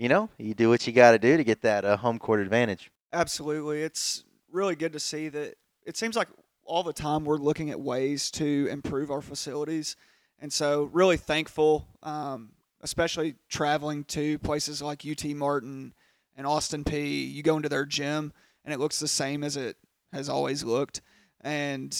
you 0.00 0.08
know, 0.08 0.30
you 0.38 0.54
do 0.54 0.70
what 0.70 0.86
you 0.86 0.94
got 0.94 1.12
to 1.12 1.18
do 1.18 1.36
to 1.36 1.44
get 1.44 1.60
that 1.60 1.84
uh, 1.84 1.94
home 1.98 2.18
court 2.18 2.40
advantage. 2.40 2.90
Absolutely. 3.12 3.82
It's 3.82 4.24
really 4.50 4.74
good 4.74 4.94
to 4.94 4.98
see 4.98 5.28
that 5.28 5.56
it 5.84 5.96
seems 5.98 6.16
like 6.16 6.28
all 6.64 6.82
the 6.82 6.94
time 6.94 7.26
we're 7.26 7.36
looking 7.36 7.68
at 7.68 7.78
ways 7.78 8.30
to 8.32 8.66
improve 8.70 9.10
our 9.10 9.20
facilities. 9.20 9.96
And 10.40 10.50
so, 10.50 10.84
really 10.84 11.18
thankful, 11.18 11.86
um, 12.02 12.52
especially 12.80 13.34
traveling 13.50 14.04
to 14.04 14.38
places 14.38 14.80
like 14.80 15.04
UT 15.06 15.22
Martin 15.36 15.92
and 16.34 16.46
Austin 16.46 16.82
Peay. 16.82 17.30
You 17.30 17.42
go 17.42 17.56
into 17.56 17.68
their 17.68 17.84
gym 17.84 18.32
and 18.64 18.72
it 18.72 18.80
looks 18.80 18.98
the 19.00 19.08
same 19.08 19.44
as 19.44 19.58
it 19.58 19.76
has 20.14 20.30
always 20.30 20.64
looked. 20.64 21.02
And 21.42 21.94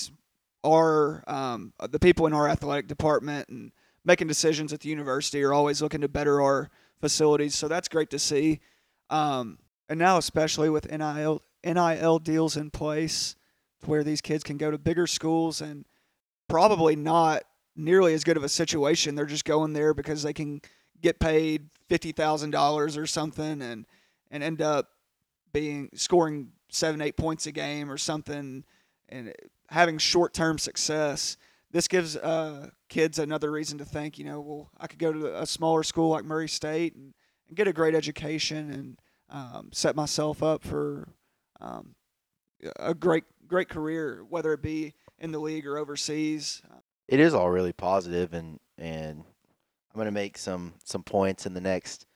our 0.65 1.23
um, 1.27 1.75
the 1.91 1.99
people 1.99 2.27
in 2.27 2.33
our 2.33 2.49
athletic 2.49 2.87
department 2.87 3.51
and 3.51 3.73
making 4.07 4.29
decisions 4.29 4.73
at 4.73 4.81
the 4.81 4.89
university 4.89 5.43
are 5.43 5.53
always 5.53 5.83
looking 5.83 6.01
to 6.01 6.09
better 6.09 6.41
our 6.41 6.71
facilities. 7.01 7.55
So 7.55 7.69
that's 7.69 7.89
great 7.89 8.11
to 8.11 8.19
see. 8.19 8.61
Um, 9.09 9.59
and 9.89 9.99
now, 9.99 10.19
especially 10.19 10.71
with 10.71 10.91
NIL 10.91 11.43
NIL 11.65 12.19
deals 12.21 12.57
in 12.57 12.71
place, 12.71 13.37
where 13.85 14.05
these 14.05 14.21
kids 14.21 14.45
can 14.45 14.57
go 14.57 14.71
to 14.71 14.79
bigger 14.79 15.07
schools 15.07 15.61
and 15.61 15.85
probably 16.49 16.97
not 16.97 17.43
nearly 17.77 18.15
as 18.15 18.25
good 18.25 18.37
of 18.37 18.45
a 18.45 18.49
situation. 18.49 19.15
They're 19.15 19.27
just 19.27 19.45
going 19.45 19.73
there 19.73 19.95
because 19.95 20.23
they 20.23 20.33
can 20.33 20.61
get 21.01 21.19
paid 21.19 21.71
fifty 21.89 22.13
thousand 22.13 22.51
dollars 22.51 22.97
or 22.97 23.07
something, 23.07 23.63
and 23.63 23.87
and 24.31 24.43
end 24.43 24.63
up 24.63 24.89
being 25.53 25.91
scoring 25.95 26.53
seven 26.69 27.01
eight 27.01 27.17
points 27.17 27.47
a 27.47 27.53
game 27.53 27.91
or 27.91 27.99
something 27.99 28.65
and 29.09 29.35
having 29.69 29.99
short 29.99 30.33
term 30.33 30.59
success. 30.59 31.37
This 31.73 31.87
gives 31.87 32.17
uh, 32.17 32.71
kids 32.89 33.19
another 33.19 33.51
reason 33.51 33.79
to 33.79 33.85
think, 33.85 34.19
you 34.19 34.25
know, 34.25 34.41
well, 34.41 34.71
I 34.79 34.87
could 34.87 34.99
go 34.99 35.13
to 35.13 35.41
a 35.41 35.47
smaller 35.47 35.83
school 35.85 36.09
like 36.09 36.25
Murray 36.25 36.49
State 36.49 36.95
and, 36.95 37.15
and 37.49 37.57
get 37.57 37.69
a 37.69 37.73
great 37.73 37.95
education 37.95 38.71
and 38.71 38.99
um, 39.31 39.71
set 39.73 39.95
myself 39.95 40.43
up 40.43 40.65
for 40.65 41.09
um, 41.61 41.95
a 42.77 42.95
great 42.95 43.25
great 43.47 43.69
career, 43.69 44.25
whether 44.29 44.53
it 44.53 44.63
be 44.63 44.95
in 45.19 45.33
the 45.33 45.39
league 45.39 45.67
or 45.67 45.77
overseas. 45.77 46.63
It 47.09 47.21
is 47.21 47.35
all 47.35 47.51
really 47.51 47.73
positive, 47.73 48.33
and 48.33 48.59
and 48.79 49.25
I'm 49.93 49.99
gonna 49.99 50.11
make 50.11 50.39
some 50.39 50.75
some 50.85 51.03
points 51.03 51.47
in 51.47 51.55
the 51.55 51.61
next 51.61 52.07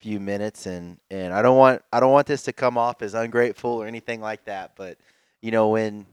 few 0.00 0.20
minutes, 0.20 0.66
and 0.66 0.98
and 1.10 1.32
I 1.32 1.42
don't 1.42 1.58
want 1.58 1.82
I 1.92 2.00
don't 2.00 2.12
want 2.12 2.26
this 2.26 2.42
to 2.44 2.52
come 2.52 2.78
off 2.78 3.02
as 3.02 3.14
ungrateful 3.14 3.70
or 3.70 3.86
anything 3.86 4.20
like 4.20 4.44
that, 4.44 4.72
but 4.76 4.98
you 5.40 5.50
know 5.50 5.68
when 5.68 6.06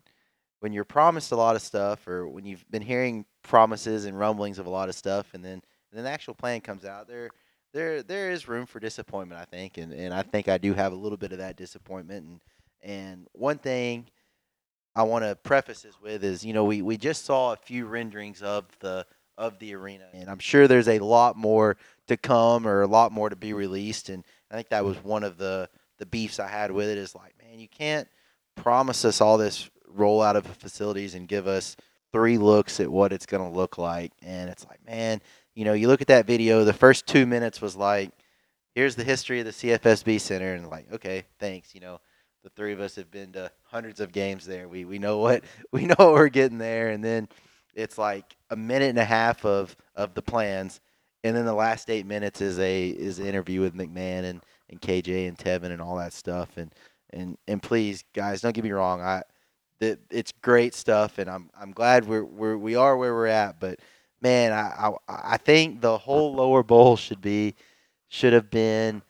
when 0.60 0.74
you're 0.74 0.86
promised 0.86 1.32
a 1.32 1.36
lot 1.36 1.56
of 1.56 1.62
stuff, 1.62 2.08
or 2.08 2.28
when 2.28 2.46
you've 2.46 2.66
been 2.70 2.82
hearing 2.82 3.26
promises 3.44 4.06
and 4.06 4.18
rumblings 4.20 4.60
of 4.60 4.66
a 4.66 4.70
lot 4.70 4.90
of 4.90 4.96
stuff, 4.96 5.34
and 5.34 5.44
then 5.44 5.54
and 5.54 5.98
then 5.98 6.04
the 6.04 6.10
actual 6.10 6.36
plan 6.36 6.62
comes 6.62 6.86
out, 6.86 7.08
there 7.08 7.30
there 7.74 8.04
there 8.04 8.32
is 8.32 8.48
room 8.48 8.66
for 8.66 8.80
disappointment, 8.80 9.42
I 9.42 9.46
think, 9.46 9.78
and 9.78 9.94
and 9.94 10.14
I 10.14 10.22
think 10.22 10.48
I 10.48 10.58
do 10.58 10.74
have 10.74 10.92
a 10.92 10.98
little 10.98 11.18
bit 11.18 11.32
of 11.32 11.38
that 11.38 11.56
disappointment, 11.56 12.26
and 12.26 12.42
and 12.82 13.28
one 13.34 13.58
thing 13.58 14.08
I 14.96 15.04
want 15.04 15.24
to 15.24 15.36
preface 15.36 15.82
this 15.84 16.00
with 16.02 16.24
is, 16.24 16.44
you 16.44 16.54
know, 16.54 16.66
we, 16.66 16.82
we 16.82 16.98
just 16.98 17.26
saw 17.26 17.54
a 17.54 17.56
few 17.56 17.86
renderings 17.86 18.42
of 18.42 18.66
the 18.80 19.06
of 19.38 19.58
the 19.60 19.74
arena, 19.74 20.06
and 20.14 20.30
I'm 20.30 20.40
sure 20.40 20.68
there's 20.68 20.90
a 20.90 21.00
lot 21.00 21.38
more 21.38 21.78
to 22.08 22.18
come 22.18 22.68
or 22.68 22.82
a 22.82 22.88
lot 22.88 23.14
more 23.14 23.30
to 23.30 23.36
be 23.38 23.54
released. 23.54 24.10
And 24.10 24.26
I 24.52 24.56
think 24.56 24.70
that 24.70 24.84
was 24.84 24.98
one 24.98 25.24
of 25.24 25.38
the 25.38 25.70
the 26.00 26.06
beefs 26.06 26.40
I 26.40 26.48
had 26.48 26.72
with 26.72 26.90
it 26.90 26.98
is 26.98 27.16
like, 27.16 27.34
man, 27.42 27.60
you 27.60 27.68
can't 27.68 28.08
promise 28.56 29.06
us 29.06 29.22
all 29.22 29.38
this 29.38 29.70
rollout 29.96 30.36
of 30.36 30.44
the 30.44 30.54
facilities 30.54 31.16
and 31.16 31.28
give 31.28 31.48
us 31.48 31.76
three 32.12 32.38
looks 32.38 32.80
at 32.80 32.92
what 32.92 33.14
it's 33.14 33.26
going 33.26 33.44
to 33.44 33.56
look 33.56 33.78
like. 33.78 34.12
And 34.22 34.50
it's 34.50 34.66
like, 34.68 34.86
man, 34.86 35.22
you 35.56 35.66
know, 35.66 35.74
you 35.74 35.88
look 35.88 36.02
at 36.02 36.08
that 36.08 36.26
video, 36.26 36.64
the 36.64 36.74
first 36.74 37.08
two 37.08 37.26
minutes 37.26 37.62
was 37.62 37.76
like, 37.76 38.12
here's 38.76 38.96
the 38.96 39.04
history 39.04 39.40
of 39.40 39.46
the 39.46 39.52
CFSB 39.52 40.20
Center, 40.22 40.54
and 40.54 40.68
like, 40.70 40.92
okay, 40.94 41.24
thanks, 41.40 41.74
you 41.76 41.82
know 41.82 42.00
the 42.44 42.50
three 42.50 42.74
of 42.74 42.80
us 42.80 42.96
have 42.96 43.12
been 43.12 43.32
to 43.34 43.52
hundreds 43.64 44.00
of 44.00 44.12
games 44.12 44.46
there. 44.46 44.68
We 44.68 44.86
we 44.86 45.00
know 45.00 45.18
what 45.18 45.44
we 45.72 45.86
know 45.86 45.96
what 45.98 46.14
we're 46.14 46.30
getting 46.30 46.58
there, 46.58 46.90
and 46.90 47.04
then 47.04 47.28
it's 47.74 47.98
like 47.98 48.36
a 48.50 48.56
minute 48.56 48.90
and 48.90 49.00
a 49.00 49.06
half 49.06 49.46
of 49.46 49.76
of 49.96 50.14
the 50.14 50.22
plans, 50.22 50.80
and 51.24 51.36
then 51.36 51.46
the 51.46 51.54
last 51.54 51.90
eight 51.90 52.06
minutes 52.06 52.42
is 52.42 52.60
a 52.60 52.90
is 52.90 53.20
an 53.20 53.26
interview 53.26 53.62
with 53.62 53.76
McMahon 53.76 54.24
and 54.24 54.42
and 54.70 54.82
KJ 54.82 55.28
and 55.28 55.38
Tevin 55.38 55.72
and 55.72 55.82
all 55.82 55.98
that 55.98 56.14
stuff. 56.14 56.58
And 56.58 56.74
and 57.12 57.38
and 57.48 57.62
please, 57.62 58.04
guys, 58.14 58.42
don't 58.42 58.54
get 58.54 58.64
me 58.64 58.72
wrong. 58.72 59.02
I 59.02 59.24
that 59.80 60.00
it's 60.10 60.32
great 60.42 60.74
stuff, 60.74 61.18
and 61.18 61.30
I'm 61.30 61.50
I'm 61.60 61.72
glad 61.72 62.08
we're 62.08 62.26
we're 62.26 62.58
we 62.58 62.76
are 62.76 62.98
where 62.98 63.14
we're 63.14 63.28
at. 63.28 63.60
But 63.60 63.80
man, 64.22 64.52
I 64.52 64.92
I, 65.08 65.34
I 65.34 65.38
think 65.38 65.82
the 65.82 65.98
whole 65.98 66.34
lower 66.34 66.64
bowl 66.64 66.98
should 66.98 67.22
be 67.22 67.56
should 68.08 68.34
have 68.34 68.50
been 68.50 69.02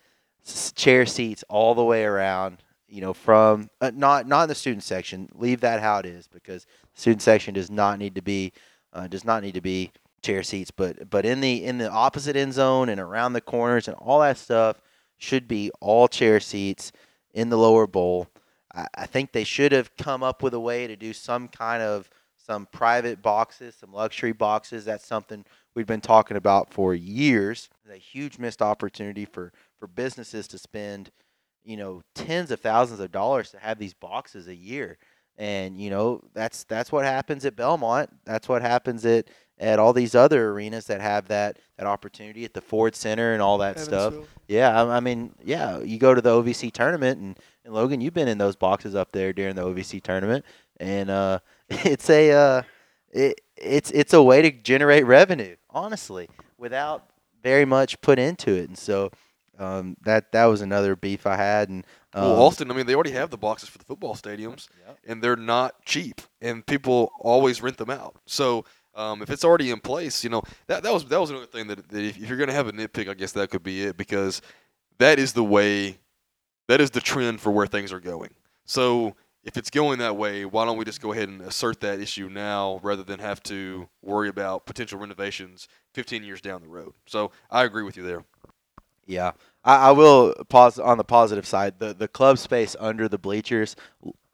chair 0.76 1.06
seats 1.06 1.44
all 1.50 1.76
the 1.76 1.84
way 1.84 2.04
around 2.06 2.64
you 2.90 3.02
know, 3.02 3.14
from 3.14 3.70
uh, 3.82 3.92
not 3.94 4.28
not 4.28 4.44
in 4.44 4.50
the 4.50 4.56
student 4.56 4.84
section. 4.84 5.30
Leave 5.36 5.62
that 5.62 5.80
how 5.80 6.00
it 6.00 6.06
is 6.06 6.28
because 6.28 6.66
the 6.96 7.02
student 7.02 7.22
section 7.22 7.54
does 7.54 7.70
not 7.70 8.00
need 8.00 8.16
to 8.16 8.22
be 8.22 8.52
uh, 8.94 9.08
does 9.08 9.24
not 9.24 9.44
need 9.44 9.54
to 9.54 9.62
be 9.62 9.92
chair 10.22 10.44
seats, 10.44 10.72
but 10.72 11.10
but 11.10 11.26
in 11.26 11.40
the 11.42 11.64
in 11.64 11.78
the 11.78 11.90
opposite 11.90 12.36
end 12.36 12.54
zone 12.54 12.90
and 12.90 13.00
around 13.00 13.34
the 13.34 13.42
corners 13.42 13.88
and 13.88 13.96
all 13.98 14.20
that 14.20 14.38
stuff 14.38 14.82
should 15.18 15.48
be 15.48 15.72
all 15.80 16.08
chair 16.08 16.40
seats 16.40 16.92
in 17.34 17.50
the 17.50 17.58
lower 17.58 17.86
bowl. 17.86 18.28
I, 18.74 18.88
I 18.96 19.06
think 19.06 19.32
they 19.32 19.44
should 19.44 19.72
have 19.72 19.96
come 19.98 20.24
up 20.24 20.44
with 20.44 20.54
a 20.54 20.60
way 20.60 20.88
to 20.88 20.96
do 20.96 21.14
some 21.14 21.48
kind 21.48 21.82
of 21.84 22.10
some 22.38 22.68
private 22.72 23.22
boxes, 23.22 23.76
some 23.76 23.94
luxury 23.94 24.32
boxes. 24.32 24.86
That's 24.86 25.06
something 25.06 25.46
we've 25.76 25.86
been 25.86 26.02
talking 26.02 26.38
about 26.38 26.74
for 26.74 26.96
years. 26.96 27.70
It's 27.86 27.94
a 27.94 27.98
huge 27.98 28.40
missed 28.40 28.62
opportunity 28.62 29.26
for 29.26 29.54
for 29.80 29.88
businesses 29.88 30.48
to 30.50 30.58
spend 30.58 31.12
you 31.64 31.78
know 31.78 32.02
tens 32.16 32.52
of 32.52 32.60
thousands 32.60 33.00
of 33.00 33.12
dollars 33.12 33.52
to 33.52 33.60
have 33.60 33.80
these 33.80 33.94
boxes 33.94 34.48
a 34.48 34.56
year 34.56 34.98
and 35.38 35.80
you 35.80 35.90
know 35.90 36.22
that's 36.34 36.64
that's 36.66 36.92
what 36.92 37.06
happens 37.06 37.46
at 37.46 37.56
Belmont 37.56 38.10
that's 38.26 38.48
what 38.48 38.62
happens 38.62 39.06
at 39.06 39.28
at 39.58 39.78
all 39.78 39.92
these 39.92 40.16
other 40.16 40.50
arenas 40.52 40.86
that 40.86 41.02
have 41.02 41.28
that 41.28 41.58
that 41.78 41.88
opportunity 41.88 42.46
at 42.46 42.54
the 42.54 42.62
Ford 42.62 42.96
Center 42.96 43.34
and 43.34 43.42
all 43.42 43.58
that 43.60 43.80
stuff 43.80 44.14
yeah 44.48 44.82
I, 44.82 44.98
I, 44.98 45.00
mean 45.00 45.34
yeah 45.44 45.80
you 45.80 45.98
go 45.98 46.14
to 46.14 46.22
the 46.22 46.30
OVC 46.30 46.72
tournament 46.72 47.20
and, 47.20 47.40
and 47.70 47.76
Logan 47.76 48.02
you've 48.02 48.14
been 48.14 48.28
in 48.28 48.38
those 48.38 48.56
boxes 48.56 48.96
up 48.96 49.12
there 49.12 49.32
during 49.32 49.56
the 49.56 49.64
OVC 49.64 50.02
tournament 50.02 50.44
and 50.80 51.10
uh, 51.10 51.40
it's 51.70 52.10
a 52.10 52.32
uh, 52.32 52.62
it, 53.12 53.40
it's 53.56 53.92
it's 53.92 54.14
a 54.14 54.22
way 54.22 54.42
to 54.42 54.52
generate 54.52 55.06
revenue 55.06 55.56
honestly 55.70 56.28
without 56.58 57.10
very 57.42 57.66
much 57.66 58.02
put 58.02 58.20
into 58.20 58.52
it 58.52 58.68
and 58.68 58.78
so 58.78 59.12
um, 59.60 59.98
that 60.04 60.32
that 60.32 60.46
was 60.46 60.62
another 60.62 60.96
beef 60.96 61.28
I 61.28 61.36
had. 61.36 61.68
And 61.68 61.86
um, 62.14 62.24
well, 62.24 62.44
Austin, 62.44 62.72
I 62.72 62.74
mean, 62.74 62.86
they 62.86 62.96
already 62.96 63.12
have 63.12 63.30
the 63.30 63.38
boxes 63.38 63.68
for 63.68 63.78
the 63.78 63.84
football 63.84 64.16
stadiums, 64.16 64.70
yep. 64.88 64.98
and 65.06 65.22
they're 65.22 65.36
not 65.36 65.84
cheap, 65.84 66.22
and 66.42 66.66
people 66.66 67.12
always 67.20 67.62
rent 67.62 67.76
them 67.76 67.90
out. 67.90 68.16
So 68.26 68.64
um, 68.96 69.22
if 69.22 69.30
it's 69.30 69.44
already 69.44 69.70
in 69.70 69.82
place, 69.82 70.24
you 70.24 70.30
know 70.30 70.42
that 70.68 70.84
that 70.84 70.94
was 70.94 71.04
that 71.06 71.20
was 71.20 71.30
another 71.30 71.46
thing 71.46 71.68
that, 71.68 71.90
that 71.90 72.02
if, 72.02 72.18
if 72.18 72.30
you're 72.30 72.38
going 72.38 72.50
to 72.50 72.56
have 72.56 72.68
a 72.68 72.72
nitpick, 72.72 73.10
I 73.10 73.14
guess 73.14 73.34
that 73.34 73.50
could 73.50 73.64
be 73.64 73.84
it 73.84 73.98
because 73.98 74.42
that 74.98 75.20
is 75.20 75.34
the 75.34 75.44
way, 75.44 76.00
that 76.70 76.80
is 76.80 76.92
the 76.92 77.02
trend 77.02 77.42
for 77.42 77.52
where 77.52 77.66
things 77.66 77.92
are 77.92 78.00
going. 78.00 78.30
So 78.66 79.16
if 79.44 79.58
it's 79.58 79.72
going 79.72 79.98
that 80.00 80.16
way, 80.16 80.46
why 80.46 80.66
don't 80.66 80.78
we 80.78 80.86
just 80.86 81.02
go 81.02 81.12
ahead 81.12 81.28
and 81.28 81.42
assert 81.42 81.80
that 81.82 82.00
issue 82.00 82.30
now 82.30 82.80
rather 82.84 83.02
than 83.02 83.20
have 83.20 83.42
to 83.44 83.90
worry 84.04 84.30
about 84.30 84.68
potential 84.68 85.00
renovations 85.00 85.68
15 85.96 86.24
years 86.24 86.42
down 86.42 86.62
the 86.62 86.68
road? 86.68 86.94
So 87.08 87.32
I 87.50 87.64
agree 87.64 87.82
with 87.82 87.98
you 87.98 88.04
there. 88.04 88.24
Yeah, 89.08 89.32
I, 89.64 89.90
I 89.90 89.92
will 89.92 90.36
pause 90.50 90.78
on 90.78 91.00
the 91.00 91.04
positive 91.04 91.48
side. 91.48 91.80
The 91.80 91.96
the 91.96 92.08
club 92.08 92.38
space 92.38 92.76
under 92.80 93.08
the 93.08 93.18
bleachers, 93.18 93.76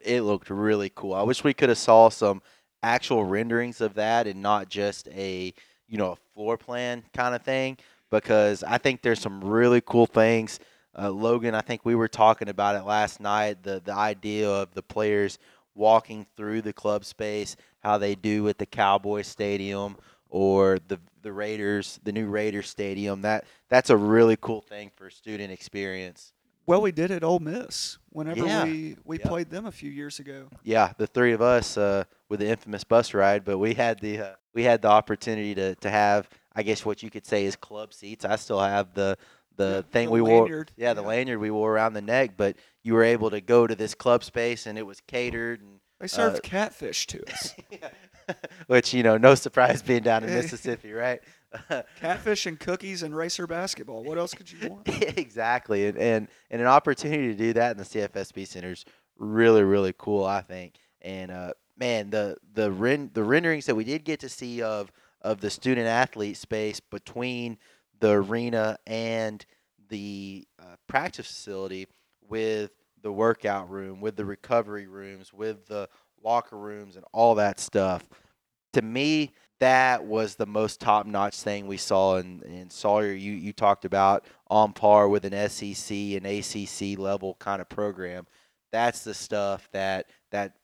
it 0.02 0.22
looked 0.24 0.50
really 0.50 0.92
cool. 0.94 1.14
I 1.14 1.22
wish 1.22 1.46
we 1.46 1.54
could 1.54 1.70
have 1.70 1.78
saw 1.78 2.10
some 2.10 2.42
actual 2.84 3.24
renderings 3.24 3.80
of 3.80 3.94
that 3.94 4.28
and 4.28 4.42
not 4.42 4.68
just 4.68 5.08
a 5.08 5.54
you 5.88 5.98
know 5.98 6.12
a 6.12 6.18
floor 6.34 6.58
plan 6.58 7.04
kind 7.14 7.34
of 7.34 7.44
thing 7.44 7.78
because 8.12 8.62
I 8.62 8.78
think 8.78 9.02
there's 9.02 9.22
some 9.22 9.42
really 9.42 9.80
cool 9.80 10.08
things. 10.08 10.60
Uh, 10.98 11.10
Logan, 11.10 11.56
I 11.56 11.62
think 11.62 11.84
we 11.84 11.96
were 11.96 12.08
talking 12.08 12.50
about 12.50 12.76
it 12.76 12.86
last 12.86 13.20
night. 13.20 13.64
The 13.64 13.82
the 13.84 13.94
idea 13.94 14.50
of 14.50 14.74
the 14.74 14.84
players 14.84 15.40
walking 15.74 16.26
through 16.38 16.62
the 16.62 16.74
club 16.74 17.04
space, 17.04 17.56
how 17.80 17.98
they 17.98 18.16
do 18.16 18.48
at 18.48 18.58
the 18.58 18.66
Cowboy 18.66 19.22
Stadium 19.22 19.98
or 20.30 20.80
the 20.88 21.00
the 21.22 21.32
Raiders, 21.32 22.00
the 22.04 22.12
new 22.12 22.28
Raiders 22.28 22.70
stadium. 22.70 23.22
That 23.22 23.46
that's 23.70 23.90
a 23.90 23.98
really 23.98 24.38
cool 24.40 24.62
thing 24.62 24.92
for 24.96 25.10
student 25.10 25.52
experience. 25.52 26.32
Well, 26.68 26.82
we 26.82 26.92
did 26.92 27.12
at 27.12 27.24
Ole 27.24 27.40
Miss 27.40 28.00
whenever 28.10 28.46
yeah. 28.46 28.64
we 28.64 28.98
we 29.04 29.18
yep. 29.18 29.28
played 29.28 29.50
them 29.50 29.66
a 29.66 29.72
few 29.72 29.92
years 29.92 30.20
ago. 30.20 30.48
Yeah, 30.64 30.94
the 30.98 31.08
three 31.08 31.34
of 31.34 31.42
us 31.42 31.78
uh, 31.78 32.06
with 32.30 32.40
the 32.40 32.48
infamous 32.48 32.84
bus 32.84 33.14
ride, 33.14 33.44
but 33.44 33.58
we 33.58 33.74
had 33.74 34.00
the 34.00 34.20
uh, 34.20 34.34
we 34.54 34.64
had 34.64 34.82
the 34.82 34.88
opportunity 34.88 35.54
to 35.56 35.76
to 35.76 35.90
have 35.90 36.30
I 36.56 36.64
guess 36.64 36.86
what 36.86 37.04
you 37.04 37.10
could 37.10 37.26
say 37.26 37.46
is 37.46 37.56
club 37.56 37.94
seats. 37.94 38.24
I 38.24 38.38
still 38.38 38.60
have 38.60 38.94
the 38.94 39.18
the 39.58 39.84
yeah, 39.86 39.92
thing 39.92 40.08
the 40.08 40.12
we 40.12 40.22
lanyard. 40.22 40.72
wore. 40.72 40.76
Yeah, 40.78 40.94
the 40.94 41.02
yeah. 41.02 41.08
lanyard 41.08 41.40
we 41.40 41.52
wore 41.52 41.74
around 41.74 41.94
the 41.94 42.02
neck, 42.02 42.32
but 42.38 42.56
you 42.84 42.94
were 42.94 43.04
able 43.04 43.30
to 43.32 43.42
go 43.42 43.68
to 43.68 43.76
this 43.76 43.96
club 43.96 44.24
space 44.24 44.66
and 44.66 44.78
it 44.78 44.86
was 44.86 45.02
catered 45.02 45.62
and 45.62 45.80
they 46.00 46.08
served 46.08 46.38
uh, 46.38 46.40
catfish 46.44 47.08
to 47.08 47.24
us. 47.32 47.56
Which, 48.68 48.94
you 48.94 49.04
know, 49.04 49.18
no 49.18 49.36
surprise 49.36 49.82
being 49.82 50.04
down 50.04 50.24
in 50.24 50.32
Mississippi, 50.32 50.92
right? 50.92 51.22
catfish 52.00 52.46
and 52.46 52.60
cookies 52.60 53.04
and 53.04 53.16
racer 53.16 53.48
basketball. 53.48 54.04
What 54.04 54.18
else 54.18 54.34
could 54.34 54.52
you 54.52 54.70
want? 54.70 54.88
exactly. 55.18 55.88
And, 55.88 55.98
and 55.98 56.28
and 56.50 56.62
an 56.62 56.68
opportunity 56.68 57.28
to 57.28 57.36
do 57.36 57.54
that 57.54 57.72
in 57.72 57.78
the 57.78 57.84
CFSB 57.84 58.48
Center 58.48 58.72
is 58.72 58.84
really, 59.18 59.64
really 59.64 59.94
cool, 59.98 60.26
I 60.26 60.42
think. 60.42 60.76
And 61.02 61.32
uh, 61.32 61.54
man, 61.78 62.10
the 62.10 62.38
the 62.54 62.72
ren- 62.72 63.12
the 63.14 63.24
renderings 63.24 63.68
that 63.68 63.76
we 63.76 63.84
did 63.84 64.04
get 64.04 64.20
to 64.22 64.30
see 64.30 64.62
of 64.62 64.92
of 65.22 65.42
the 65.42 65.50
student 65.50 65.88
athlete 65.88 66.38
space 66.38 66.80
between 66.80 67.58
the 68.06 68.12
arena 68.12 68.78
and 68.86 69.44
the 69.90 70.48
uh, 70.60 70.76
practice 70.86 71.26
facility 71.26 71.88
with 72.30 72.70
the 73.02 73.12
workout 73.12 73.68
room, 73.68 74.00
with 74.00 74.16
the 74.16 74.24
recovery 74.24 74.86
rooms, 74.86 75.34
with 75.34 75.66
the 75.66 75.90
locker 76.24 76.56
rooms, 76.56 76.98
and 76.98 77.06
all 77.14 77.34
that 77.34 77.60
stuff. 77.60 78.08
To 78.74 78.84
me, 78.84 79.32
that 79.60 80.06
was 80.06 80.36
the 80.36 80.46
most 80.46 80.80
top 80.80 81.08
notch 81.08 81.42
thing 81.42 81.66
we 81.66 81.78
saw 81.78 82.18
in, 82.18 82.68
Sawyer. 82.70 83.12
You, 83.12 83.32
you 83.32 83.52
talked 83.54 83.86
about 83.86 84.26
on 84.52 84.72
par 84.74 85.10
with 85.10 85.26
an 85.26 85.50
SEC 85.50 85.98
and 85.98 86.28
ACC 86.28 87.00
level 87.00 87.38
kind 87.40 87.60
of 87.60 87.68
program. 87.70 88.28
That's 88.72 89.04
the 89.04 89.16
stuff 89.16 89.68
that, 89.72 90.12
that 90.30 90.58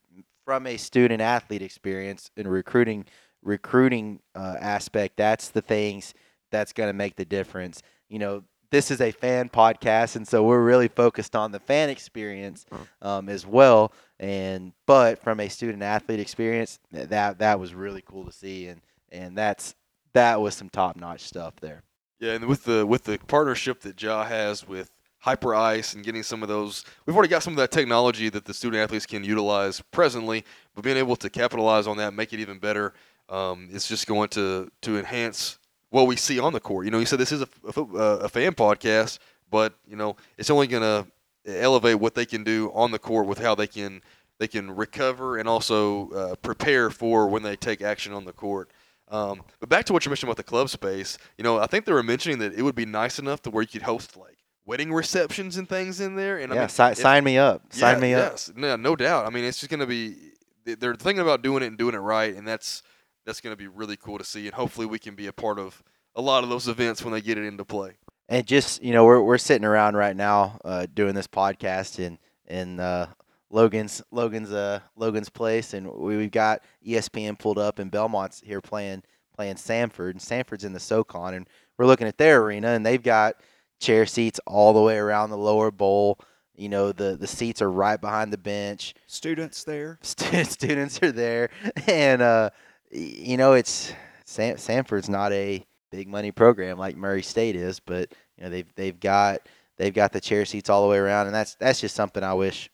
from 0.46 0.68
a 0.68 0.78
student 0.78 1.24
athlete 1.24 1.64
experience 1.64 2.30
and 2.38 2.48
recruiting 2.48 3.06
recruiting 3.42 4.20
uh, 4.36 4.58
aspect, 4.60 5.18
that's 5.18 5.50
the 5.50 5.64
things 5.64 6.14
that's 6.52 6.74
going 6.74 6.90
to 6.90 6.94
make 6.94 7.16
the 7.16 7.26
difference. 7.26 7.82
You 8.10 8.20
know, 8.20 8.44
this 8.72 8.90
is 8.90 9.02
a 9.02 9.12
fan 9.12 9.50
podcast, 9.50 10.16
and 10.16 10.28
so 10.28 10.44
we're 10.44 10.64
really 10.64 10.88
focused 10.88 11.36
on 11.36 11.52
the 11.52 11.60
fan 11.60 11.90
experience 11.90 12.66
um, 13.02 13.30
as 13.30 13.46
well. 13.46 13.92
And 14.20 14.74
but 14.86 15.22
from 15.22 15.40
a 15.40 15.50
student 15.50 15.84
athlete 15.84 16.20
experience, 16.20 16.80
that 16.92 17.40
that 17.40 17.60
was 17.60 17.74
really 17.74 18.02
cool 18.02 18.26
to 18.26 18.32
see, 18.32 18.68
and 18.68 18.82
and 19.12 19.38
that's 19.38 19.76
that 20.14 20.42
was 20.42 20.56
some 20.56 20.70
top 20.70 20.96
notch 20.96 21.22
stuff 21.22 21.56
there. 21.62 21.84
Yeah, 22.20 22.34
and 22.34 22.46
with 22.46 22.64
the 22.64 22.86
with 22.86 23.04
the 23.04 23.18
partnership 23.28 23.82
that 23.82 24.02
Ja 24.02 24.24
has 24.24 24.68
with 24.68 24.92
Hyperice 25.26 25.94
and 25.94 26.04
getting 26.04 26.24
some 26.24 26.42
of 26.42 26.50
those, 26.50 26.86
we've 27.06 27.16
already 27.16 27.30
got 27.30 27.44
some 27.44 27.54
of 27.54 27.58
that 27.58 27.72
technology 27.72 28.30
that 28.30 28.46
the 28.46 28.54
student 28.54 28.82
athletes 28.82 29.06
can 29.06 29.24
utilize 29.24 29.82
presently, 29.92 30.46
but 30.76 30.84
being 30.84 30.98
able 30.98 31.16
to 31.18 31.30
capitalize 31.30 31.88
on 31.88 31.98
that, 31.98 32.14
make 32.14 32.32
it 32.32 32.40
even 32.40 32.58
better, 32.58 32.94
um, 33.28 33.70
it's 33.72 33.88
just 33.88 34.08
going 34.08 34.30
to 34.30 34.72
to 34.82 34.98
enhance 34.98 35.58
what 35.92 36.08
we 36.08 36.16
see 36.16 36.40
on 36.40 36.54
the 36.54 36.60
court. 36.60 36.86
You 36.86 36.92
know, 36.92 37.00
you 37.00 37.06
said 37.06 37.20
this 37.20 37.32
is 37.32 37.42
a, 37.44 37.48
a, 37.76 37.82
uh, 37.82 38.20
a 38.24 38.30
fan 38.30 38.54
podcast, 38.54 39.20
but 39.52 39.76
you 39.88 39.96
know, 39.96 40.16
it's 40.38 40.50
only 40.50 40.66
going 40.68 40.82
to 40.82 41.08
elevate 41.46 42.00
what 42.00 42.16
they 42.16 42.26
can 42.26 42.44
do 42.44 42.72
on 42.74 42.92
the 42.92 43.00
court 43.00 43.28
with 43.28 43.38
how 43.38 43.54
they 43.54 43.68
can 43.68 44.02
they 44.40 44.48
can 44.48 44.76
recover 44.76 45.38
and 45.38 45.48
also 45.48 46.10
uh, 46.12 46.36
prepare 46.36 46.90
for 46.90 47.28
when 47.28 47.44
they 47.44 47.56
take 47.56 47.82
action 47.84 48.12
on 48.12 48.26
the 48.26 48.34
court. 48.34 48.72
Um, 49.10 49.44
but 49.60 49.70
back 49.70 49.86
to 49.86 49.94
what 49.94 50.04
you 50.06 50.10
mentioned 50.10 50.30
about 50.30 50.38
the 50.38 50.44
club 50.44 50.70
space, 50.70 51.18
you 51.38 51.44
know, 51.44 51.60
I 51.60 51.68
think 51.68 51.86
they 51.86 51.92
were 51.92 52.02
mentioning 52.02 52.40
that 52.40 52.54
it 52.54 52.64
would 52.64 52.74
be 52.76 52.86
nice 52.86 53.20
enough 53.20 53.42
to 53.44 53.52
where 53.52 53.62
you 53.62 53.68
could 53.68 53.84
host 53.84 54.18
like 54.18 54.38
wedding 54.66 54.92
receptions 54.94 55.58
and 55.58 55.68
things 55.68 56.00
in 56.00 56.16
there. 56.16 56.38
And 56.38 56.52
I 56.52 56.56
yeah, 56.56 56.62
mean, 56.62 56.70
si- 56.70 56.84
it- 56.84 56.98
sign 56.98 57.24
me 57.24 57.38
up. 57.38 57.62
Sign 57.74 57.98
yeah, 57.98 58.02
me 58.02 58.14
up. 58.16 58.32
Yes, 58.32 58.52
no, 58.56 58.76
no 58.78 58.96
doubt. 58.96 59.28
I 59.28 59.30
mean, 59.30 59.44
it's 59.44 59.60
just 59.60 59.70
going 59.70 59.82
to 59.82 59.86
be 59.86 60.16
they're 60.64 60.96
thinking 60.96 61.22
about 61.22 61.42
doing 61.42 61.62
it 61.64 61.68
and 61.68 61.78
doing 61.78 61.94
it 61.94 62.00
right, 62.00 62.34
and 62.36 62.48
that's 62.48 62.82
that's 63.26 63.42
going 63.42 63.54
to 63.54 63.58
be 63.58 63.68
really 63.68 63.98
cool 63.98 64.18
to 64.18 64.24
see. 64.24 64.46
And 64.46 64.56
hopefully, 64.56 64.88
we 64.88 65.00
can 65.00 65.16
be 65.16 65.28
a 65.28 65.34
part 65.34 65.60
of 65.60 65.84
a 66.16 66.22
lot 66.22 66.44
of 66.44 66.50
those 66.50 66.68
events 66.68 67.04
when 67.04 67.14
they 67.14 67.22
get 67.22 67.38
it 67.38 67.46
into 67.46 67.66
play. 67.66 67.98
And 68.30 68.46
just 68.46 68.82
you 68.82 68.94
know, 68.94 69.06
we're 69.06 69.22
we're 69.22 69.38
sitting 69.38 69.66
around 69.66 69.96
right 69.96 70.16
now 70.16 70.60
uh, 70.64 70.88
doing 70.94 71.16
this 71.16 71.28
podcast 71.28 72.06
and 72.06 72.18
in 72.48 72.80
uh, 72.80 73.08
Logan's 73.50 74.02
Logan's 74.12 74.52
uh 74.52 74.80
Logan's 74.96 75.30
place, 75.30 75.74
and 75.74 75.88
we, 75.92 76.18
we've 76.18 76.32
got 76.32 76.62
ESPN 76.86 77.38
pulled 77.38 77.58
up, 77.58 77.80
and 77.80 77.92
Belmont's 77.92 78.42
here 78.42 78.62
playing 78.62 79.04
playing 79.36 79.56
Samford, 79.56 80.12
and 80.12 80.20
Samford's 80.20 80.64
in 80.64 80.74
the 80.74 80.80
SoCon, 80.80 81.34
and 81.34 81.48
we're 81.78 81.86
looking 81.86 82.08
at 82.08 82.18
their 82.18 82.42
arena, 82.42 82.70
and 82.70 82.86
they've 82.86 83.02
got 83.02 83.36
chair 83.80 84.06
seats 84.06 84.40
all 84.46 84.74
the 84.74 84.82
way 84.82 84.98
around 84.98 85.30
the 85.30 85.38
lower 85.38 85.72
bowl. 85.72 86.20
You 86.56 86.70
know, 86.70 86.92
the 86.92 87.18
the 87.18 87.28
seats 87.28 87.62
are 87.62 87.72
right 87.72 88.00
behind 88.00 88.32
the 88.32 88.38
bench. 88.38 88.94
Students 89.08 89.64
there. 89.64 90.00
Stu- 90.02 90.44
students 90.46 91.02
are 91.04 91.12
there, 91.12 91.50
and 91.88 92.22
uh, 92.22 92.50
y- 92.54 92.71
you 92.92 93.38
know 93.38 93.54
it's 93.54 93.94
Sam- 94.26 94.58
Samford's 94.58 95.10
not 95.10 95.32
a 95.32 95.66
big 95.92 96.08
money 96.08 96.32
program 96.32 96.78
like 96.78 96.96
Murray 96.96 97.22
State 97.22 97.56
is, 97.56 97.80
but 97.80 98.12
you 98.38 98.44
know 98.44 98.50
they've 98.50 98.74
they've 98.76 99.00
got 99.00 99.42
they've 99.78 99.94
got 99.94 100.12
the 100.12 100.22
chair 100.22 100.46
seats 100.46 100.70
all 100.70 100.84
the 100.84 100.90
way 100.90 100.98
around, 100.98 101.28
and 101.28 101.36
that's 101.36 101.56
that's 101.56 101.82
just 101.82 101.96
something 101.96 102.24
I 102.24 102.34
wish 102.34 102.70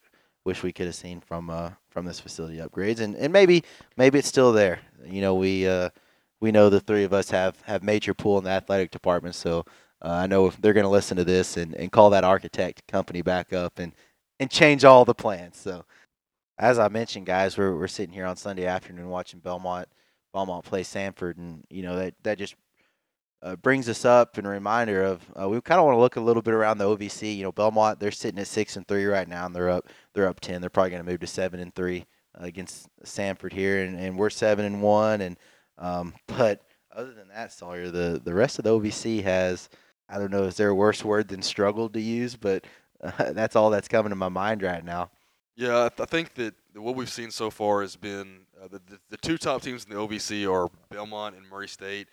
wish 0.46 0.64
we 0.64 0.72
could 0.72 0.86
have 0.86 0.96
seen 0.96 1.20
from 1.20 1.50
uh 1.50 1.72
from 1.90 2.06
this 2.06 2.20
facility 2.20 2.58
upgrades, 2.58 3.00
and 3.00 3.16
and 3.16 3.34
maybe 3.34 3.64
maybe 3.98 4.20
it's 4.20 4.28
still 4.28 4.52
there. 4.52 4.80
You 5.06 5.22
know 5.22 5.36
we 5.36 5.68
uh 5.68 5.90
we 6.40 6.52
know 6.52 6.70
the 6.70 6.80
three 6.80 7.04
of 7.04 7.14
us 7.14 7.30
have 7.32 7.60
have 7.62 7.84
major 7.84 8.14
pool 8.14 8.38
in 8.38 8.44
the 8.44 8.52
athletic 8.52 8.92
department, 8.92 9.36
so. 9.36 9.66
Uh, 10.00 10.10
I 10.10 10.28
know 10.28 10.46
if 10.46 10.62
they're 10.62 10.74
going 10.74 10.84
to 10.84 10.92
listen 10.92 11.18
to 11.18 11.24
this 11.24 11.58
and, 11.58 11.74
and 11.74 11.92
call 11.92 12.12
that 12.12 12.24
architect 12.24 12.86
company 12.88 13.24
back 13.24 13.52
up 13.52 13.80
and, 13.80 13.96
and 14.40 14.48
change 14.48 14.86
all 14.86 15.06
the 15.06 15.16
plans. 15.16 15.58
So, 15.58 15.86
as 16.60 16.78
I 16.78 16.88
mentioned, 16.88 17.26
guys, 17.26 17.58
we're 17.58 17.76
we're 17.76 17.88
sitting 17.88 18.14
here 18.14 18.28
on 18.28 18.36
Sunday 18.36 18.68
afternoon 18.68 19.10
watching 19.10 19.40
Belmont 19.40 19.88
Belmont 20.34 20.66
play 20.66 20.84
Samford, 20.84 21.38
and 21.38 21.64
you 21.70 21.84
know 21.84 21.96
that 21.98 22.16
that 22.24 22.38
just 22.38 22.56
uh, 23.42 23.56
brings 23.56 23.88
us 23.88 24.06
up 24.06 24.38
and 24.38 24.48
a 24.48 24.50
reminder 24.50 25.04
of 25.04 25.22
uh, 25.40 25.48
we 25.48 25.60
kind 25.62 25.80
of 25.80 25.86
want 25.86 25.96
to 25.96 26.00
look 26.00 26.16
a 26.16 26.22
little 26.22 26.42
bit 26.42 26.54
around 26.54 26.78
the 26.78 26.86
OVC. 26.86 27.36
You 27.38 27.44
know, 27.44 27.52
Belmont 27.52 28.00
they're 28.00 28.12
sitting 28.12 28.40
at 28.40 28.48
six 28.48 28.76
and 28.76 28.88
three 28.88 29.06
right 29.06 29.28
now, 29.28 29.46
and 29.46 29.56
they're 29.56 29.70
up 29.70 29.88
they're 30.14 30.28
up 30.28 30.40
ten. 30.40 30.62
They're 30.62 30.70
probably 30.70 30.92
going 30.92 31.04
to 31.04 31.10
move 31.10 31.20
to 31.22 31.28
seven 31.28 31.60
and 31.60 31.74
three 31.74 32.06
uh, 32.40 32.44
against 32.44 32.88
Sanford 33.04 33.54
here, 33.54 33.84
and, 33.84 34.00
and 34.00 34.18
we're 34.18 34.30
seven 34.30 34.66
and 34.66 34.82
one. 34.82 35.22
And 35.22 35.38
um, 35.78 36.14
but 36.28 36.62
other 36.96 37.14
than 37.14 37.30
that, 37.30 37.52
Sawyer, 37.52 37.90
the 37.90 38.22
the 38.24 38.34
rest 38.34 38.60
of 38.60 38.66
the 38.66 38.72
OVC 38.72 39.24
has 39.24 39.70
I 40.10 40.18
don't 40.18 40.32
know 40.32 40.44
is 40.44 40.58
there 40.58 40.70
a 40.70 40.76
worse 40.76 41.04
word 41.04 41.28
than 41.28 41.42
struggled 41.42 41.94
to 41.94 42.02
use, 42.02 42.36
but 42.36 42.66
that's 43.20 43.56
all 43.56 43.70
that's 43.70 43.88
coming 43.88 44.10
to 44.10 44.16
my 44.16 44.30
mind 44.30 44.64
right 44.64 44.84
now. 44.84 45.12
Yeah, 45.56 45.86
I, 45.86 45.90
th- 45.90 46.02
I 46.02 46.06
think 46.06 46.36
that 46.36 46.54
what 46.76 46.96
we've 46.96 47.10
seen 47.10 47.32
so 47.32 47.50
far 47.50 47.82
has 47.82 47.96
been 47.96 48.42
the, 48.68 48.80
the 48.80 49.00
the 49.10 49.18
two 49.18 49.38
top 49.38 49.62
teams 49.62 49.86
in 49.86 49.92
the 49.92 49.96
OVC 49.96 50.52
are 50.52 50.70
Belmont 50.90 51.36
and 51.36 51.48
Murray 51.50 51.68
State. 51.68 52.08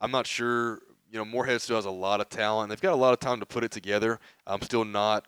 I'm 0.00 0.10
not 0.10 0.26
sure. 0.26 0.80
You 1.10 1.18
know, 1.18 1.24
Morehead 1.24 1.60
still 1.60 1.76
has 1.76 1.86
a 1.86 1.90
lot 1.90 2.20
of 2.20 2.28
talent. 2.28 2.70
They've 2.70 2.80
got 2.80 2.92
a 2.92 2.96
lot 2.96 3.12
of 3.12 3.18
time 3.18 3.40
to 3.40 3.46
put 3.46 3.64
it 3.64 3.72
together. 3.72 4.20
I'm 4.46 4.62
still 4.62 4.84
not 4.84 5.26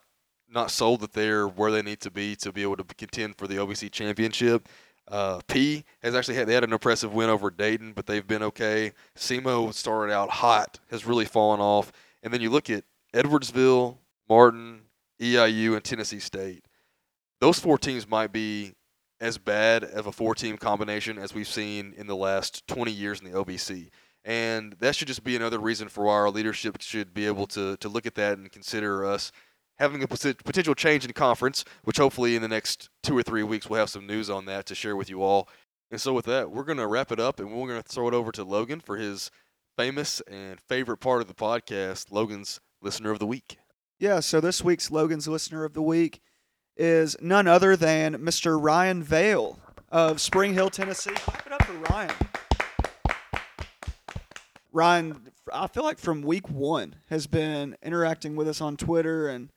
not 0.48 0.70
sold 0.70 1.00
that 1.00 1.12
they're 1.12 1.48
where 1.48 1.70
they 1.70 1.82
need 1.82 2.00
to 2.00 2.10
be 2.10 2.36
to 2.36 2.52
be 2.52 2.62
able 2.62 2.76
to 2.76 2.84
contend 2.84 3.36
for 3.36 3.46
the 3.46 3.56
OVC 3.56 3.90
championship. 3.90 4.68
Uh, 5.08 5.40
Peay 5.48 5.84
has 6.02 6.14
actually 6.14 6.36
had 6.36 6.46
they 6.46 6.54
had 6.54 6.64
an 6.64 6.72
impressive 6.72 7.12
win 7.12 7.30
over 7.30 7.50
Dayton, 7.50 7.92
but 7.92 8.06
they've 8.06 8.26
been 8.26 8.42
okay. 8.44 8.92
SEMO 9.16 9.72
started 9.72 10.12
out 10.12 10.30
hot, 10.30 10.78
has 10.90 11.04
really 11.04 11.24
fallen 11.24 11.60
off, 11.60 11.92
and 12.22 12.32
then 12.32 12.40
you 12.40 12.50
look 12.50 12.70
at 12.70 12.84
Edwardsville, 13.12 13.96
Martin, 14.28 14.82
EIU, 15.20 15.74
and 15.74 15.84
Tennessee 15.84 16.20
State. 16.20 16.64
Those 17.40 17.58
four 17.58 17.76
teams 17.76 18.08
might 18.08 18.32
be 18.32 18.74
as 19.22 19.38
bad 19.38 19.84
of 19.84 20.08
a 20.08 20.12
four-team 20.12 20.58
combination 20.58 21.16
as 21.16 21.32
we've 21.32 21.46
seen 21.46 21.94
in 21.96 22.08
the 22.08 22.16
last 22.16 22.66
20 22.66 22.90
years 22.90 23.20
in 23.20 23.30
the 23.30 23.38
OVC. 23.38 23.88
And 24.24 24.74
that 24.80 24.96
should 24.96 25.06
just 25.06 25.22
be 25.22 25.36
another 25.36 25.60
reason 25.60 25.88
for 25.88 26.04
why 26.04 26.14
our 26.14 26.28
leadership 26.30 26.78
should 26.80 27.14
be 27.14 27.26
able 27.26 27.46
to, 27.48 27.76
to 27.76 27.88
look 27.88 28.04
at 28.04 28.16
that 28.16 28.36
and 28.36 28.50
consider 28.50 29.06
us 29.06 29.30
having 29.78 30.02
a 30.02 30.08
potential 30.08 30.74
change 30.74 31.04
in 31.04 31.12
conference, 31.12 31.64
which 31.84 31.98
hopefully 31.98 32.34
in 32.34 32.42
the 32.42 32.48
next 32.48 32.88
two 33.04 33.16
or 33.16 33.22
three 33.22 33.44
weeks 33.44 33.70
we'll 33.70 33.78
have 33.78 33.90
some 33.90 34.08
news 34.08 34.28
on 34.28 34.44
that 34.46 34.66
to 34.66 34.74
share 34.74 34.96
with 34.96 35.08
you 35.08 35.22
all. 35.22 35.48
And 35.92 36.00
so 36.00 36.12
with 36.12 36.24
that, 36.24 36.50
we're 36.50 36.64
going 36.64 36.78
to 36.78 36.86
wrap 36.88 37.12
it 37.12 37.20
up 37.20 37.38
and 37.38 37.48
we're 37.52 37.68
going 37.68 37.82
to 37.82 37.88
throw 37.88 38.08
it 38.08 38.14
over 38.14 38.32
to 38.32 38.42
Logan 38.42 38.80
for 38.80 38.96
his 38.96 39.30
famous 39.78 40.20
and 40.22 40.60
favorite 40.60 40.98
part 40.98 41.22
of 41.22 41.28
the 41.28 41.34
podcast, 41.34 42.10
Logan's 42.10 42.60
Listener 42.80 43.12
of 43.12 43.20
the 43.20 43.26
Week. 43.26 43.58
Yeah, 44.00 44.18
so 44.18 44.40
this 44.40 44.64
week's 44.64 44.90
Logan's 44.90 45.28
Listener 45.28 45.64
of 45.64 45.74
the 45.74 45.82
Week 45.82 46.20
is 46.76 47.16
none 47.20 47.46
other 47.46 47.76
than 47.76 48.16
Mr. 48.18 48.58
Ryan 48.60 49.02
Vale 49.02 49.58
of 49.90 50.20
Spring 50.20 50.54
Hill, 50.54 50.70
Tennessee. 50.70 51.12
Clap 51.12 51.46
it 51.46 51.52
up 51.52 51.62
for 51.64 51.72
Ryan. 51.92 52.10
Ryan, 54.72 55.32
I 55.52 55.66
feel 55.66 55.84
like 55.84 55.98
from 55.98 56.22
week 56.22 56.48
one 56.48 56.96
has 57.10 57.26
been 57.26 57.76
interacting 57.82 58.36
with 58.36 58.48
us 58.48 58.60
on 58.60 58.76
Twitter 58.76 59.28
and 59.28 59.50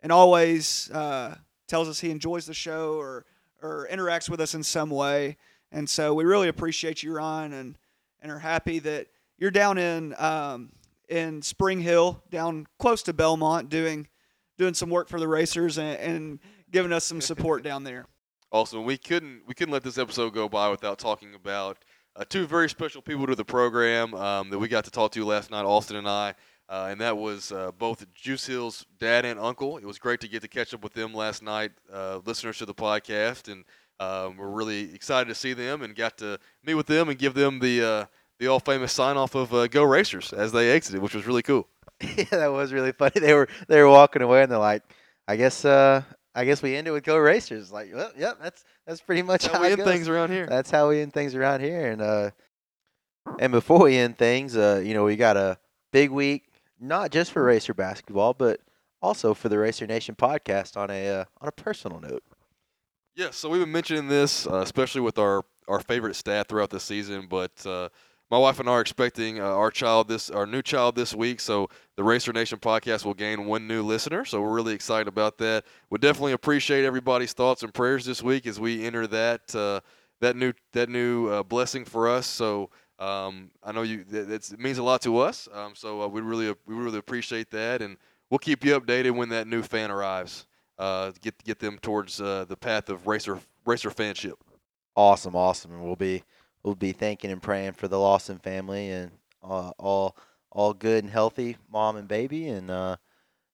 and 0.00 0.12
always 0.12 0.90
uh, 0.92 1.36
tells 1.66 1.88
us 1.88 2.00
he 2.00 2.10
enjoys 2.10 2.46
the 2.46 2.54
show 2.54 2.94
or 2.94 3.24
or 3.62 3.88
interacts 3.90 4.28
with 4.28 4.40
us 4.40 4.54
in 4.54 4.62
some 4.62 4.90
way. 4.90 5.36
And 5.72 5.88
so 5.88 6.14
we 6.14 6.24
really 6.24 6.48
appreciate 6.48 7.02
you, 7.02 7.14
Ryan, 7.14 7.52
and 7.52 7.78
and 8.20 8.30
are 8.30 8.38
happy 8.38 8.78
that 8.80 9.06
you're 9.38 9.50
down 9.50 9.78
in 9.78 10.14
um, 10.18 10.70
in 11.08 11.40
Spring 11.40 11.80
Hill, 11.80 12.22
down 12.30 12.66
close 12.78 13.02
to 13.04 13.12
Belmont, 13.12 13.70
doing 13.70 14.08
doing 14.58 14.74
some 14.74 14.90
work 14.90 15.08
for 15.08 15.20
the 15.20 15.28
racers 15.28 15.78
and, 15.78 15.98
and 15.98 16.38
giving 16.70 16.92
us 16.92 17.04
some 17.04 17.20
support 17.20 17.62
down 17.62 17.84
there. 17.84 18.06
Awesome. 18.50 18.86
We 18.86 18.96
couldn't 18.96 19.42
we 19.46 19.52
couldn't 19.52 19.74
let 19.74 19.82
this 19.82 19.98
episode 19.98 20.32
go 20.32 20.48
by 20.48 20.70
without 20.70 20.98
talking 20.98 21.34
about 21.34 21.76
uh, 22.16 22.24
two 22.26 22.46
very 22.46 22.70
special 22.70 23.02
people 23.02 23.26
to 23.26 23.34
the 23.34 23.44
program 23.44 24.14
um, 24.14 24.48
that 24.48 24.58
we 24.58 24.68
got 24.68 24.84
to 24.84 24.90
talk 24.90 25.12
to 25.12 25.24
last 25.26 25.50
night, 25.50 25.66
Austin 25.66 25.96
and 25.96 26.08
I, 26.08 26.32
uh, 26.70 26.88
and 26.90 26.98
that 27.02 27.18
was 27.18 27.52
uh, 27.52 27.72
both 27.78 28.06
Juice 28.14 28.46
Hill's 28.46 28.86
dad 28.98 29.26
and 29.26 29.38
uncle. 29.38 29.76
It 29.76 29.84
was 29.84 29.98
great 29.98 30.20
to 30.20 30.28
get 30.28 30.40
to 30.40 30.48
catch 30.48 30.72
up 30.72 30.82
with 30.82 30.94
them 30.94 31.12
last 31.12 31.42
night, 31.42 31.72
uh, 31.92 32.20
listeners 32.24 32.56
to 32.56 32.64
the 32.64 32.72
podcast, 32.72 33.52
and 33.52 33.64
um, 34.00 34.38
we're 34.38 34.48
really 34.48 34.94
excited 34.94 35.28
to 35.28 35.34
see 35.34 35.52
them 35.52 35.82
and 35.82 35.94
got 35.94 36.16
to 36.16 36.38
meet 36.64 36.74
with 36.74 36.86
them 36.86 37.10
and 37.10 37.18
give 37.18 37.34
them 37.34 37.58
the 37.58 37.82
uh, 37.82 38.04
the 38.38 38.46
all 38.46 38.60
famous 38.60 38.94
sign 38.94 39.18
off 39.18 39.34
of 39.34 39.52
uh, 39.52 39.66
"Go 39.66 39.82
Racers" 39.82 40.32
as 40.32 40.52
they 40.52 40.70
exited, 40.70 41.02
which 41.02 41.14
was 41.14 41.26
really 41.26 41.42
cool. 41.42 41.68
yeah, 42.00 42.24
that 42.30 42.52
was 42.52 42.72
really 42.72 42.92
funny. 42.92 43.20
They 43.20 43.34
were 43.34 43.48
they 43.68 43.82
were 43.82 43.90
walking 43.90 44.22
away 44.22 44.42
and 44.42 44.50
they're 44.50 44.58
like, 44.58 44.82
I 45.26 45.36
guess 45.36 45.64
uh 45.66 46.02
I 46.38 46.44
guess 46.44 46.62
we 46.62 46.76
ended 46.76 46.92
with 46.92 47.04
go 47.04 47.16
racers. 47.18 47.72
Like, 47.72 47.90
well, 47.94 48.12
yep, 48.16 48.38
that's 48.40 48.64
that's 48.86 49.00
pretty 49.00 49.22
much 49.22 49.42
That's 49.42 49.52
how 49.52 49.58
how 49.58 49.64
we 49.64 49.68
it 49.68 49.72
end 49.72 49.78
goes. 49.84 49.88
things 49.94 50.08
around 50.08 50.30
here. 50.30 50.46
That's 50.46 50.70
how 50.70 50.88
we 50.88 51.00
end 51.00 51.12
things 51.12 51.34
around 51.34 51.60
here. 51.60 51.90
And 51.90 52.00
uh 52.00 52.30
and 53.38 53.52
before 53.52 53.80
we 53.80 53.96
end 53.96 54.16
things, 54.16 54.56
uh, 54.56 54.82
you 54.84 54.94
know, 54.94 55.04
we 55.04 55.16
got 55.16 55.36
a 55.36 55.58
big 55.92 56.10
week, 56.10 56.48
not 56.80 57.10
just 57.10 57.32
for 57.32 57.42
Racer 57.42 57.74
basketball, 57.74 58.34
but 58.34 58.60
also 59.02 59.34
for 59.34 59.48
the 59.48 59.58
Racer 59.58 59.86
Nation 59.86 60.14
podcast 60.14 60.76
on 60.76 60.90
a 60.90 61.08
uh, 61.08 61.24
on 61.40 61.48
a 61.48 61.52
personal 61.52 62.00
note. 62.00 62.22
Yeah, 63.16 63.30
so 63.32 63.48
we've 63.48 63.60
been 63.60 63.72
mentioning 63.72 64.08
this, 64.08 64.46
uh, 64.46 64.58
especially 64.58 65.00
with 65.00 65.18
our, 65.18 65.44
our 65.66 65.80
favorite 65.80 66.14
stat 66.14 66.48
throughout 66.48 66.70
the 66.70 66.78
season. 66.78 67.26
But 67.28 67.50
uh, 67.66 67.88
my 68.30 68.38
wife 68.38 68.60
and 68.60 68.68
I 68.68 68.72
are 68.72 68.80
expecting 68.80 69.40
uh, 69.40 69.44
our 69.44 69.70
child 69.70 70.08
this, 70.08 70.30
our 70.30 70.46
new 70.46 70.62
child 70.62 70.96
this 70.96 71.14
week. 71.14 71.40
So 71.40 71.70
the 71.96 72.04
Racer 72.04 72.32
Nation 72.32 72.58
podcast 72.58 73.04
will 73.04 73.14
gain 73.14 73.46
one 73.46 73.66
new 73.66 73.82
listener. 73.82 74.24
So 74.24 74.40
we're 74.42 74.54
really 74.54 74.74
excited 74.74 75.08
about 75.08 75.38
that. 75.38 75.64
We 75.90 75.98
definitely 75.98 76.32
appreciate 76.32 76.84
everybody's 76.84 77.32
thoughts 77.32 77.62
and 77.62 77.72
prayers 77.72 78.04
this 78.04 78.22
week 78.22 78.46
as 78.46 78.60
we 78.60 78.84
enter 78.84 79.06
that 79.06 79.54
uh, 79.54 79.80
that 80.20 80.36
new 80.36 80.52
that 80.72 80.88
new 80.88 81.28
uh, 81.28 81.42
blessing 81.42 81.84
for 81.84 82.08
us. 82.08 82.26
So 82.26 82.70
um, 82.98 83.50
I 83.62 83.72
know 83.72 83.82
you 83.82 84.04
that, 84.04 84.30
it 84.30 84.58
means 84.58 84.78
a 84.78 84.82
lot 84.82 85.00
to 85.02 85.18
us. 85.18 85.48
Um, 85.52 85.74
so 85.74 86.02
uh, 86.02 86.08
we 86.08 86.20
really 86.20 86.54
we 86.66 86.74
really 86.74 86.98
appreciate 86.98 87.50
that, 87.52 87.80
and 87.80 87.96
we'll 88.28 88.38
keep 88.38 88.64
you 88.64 88.78
updated 88.78 89.12
when 89.12 89.30
that 89.30 89.46
new 89.46 89.62
fan 89.62 89.90
arrives. 89.90 90.46
uh, 90.78 91.12
get 91.20 91.42
get 91.44 91.58
them 91.58 91.78
towards 91.78 92.20
uh, 92.20 92.44
the 92.48 92.56
path 92.56 92.88
of 92.88 93.06
racer 93.06 93.40
racer 93.66 93.90
fanship. 93.90 94.34
Awesome, 94.94 95.36
awesome, 95.36 95.72
and 95.72 95.82
we'll 95.84 95.96
be 95.96 96.24
we'll 96.68 96.74
be 96.74 96.92
thanking 96.92 97.30
and 97.30 97.40
praying 97.40 97.72
for 97.72 97.88
the 97.88 97.98
Lawson 97.98 98.38
family 98.38 98.90
and 98.90 99.10
uh, 99.42 99.70
all 99.78 100.14
all 100.52 100.74
good 100.74 101.02
and 101.02 101.10
healthy 101.10 101.56
mom 101.72 101.96
and 101.96 102.06
baby, 102.06 102.48
and 102.48 102.70
uh, 102.70 102.96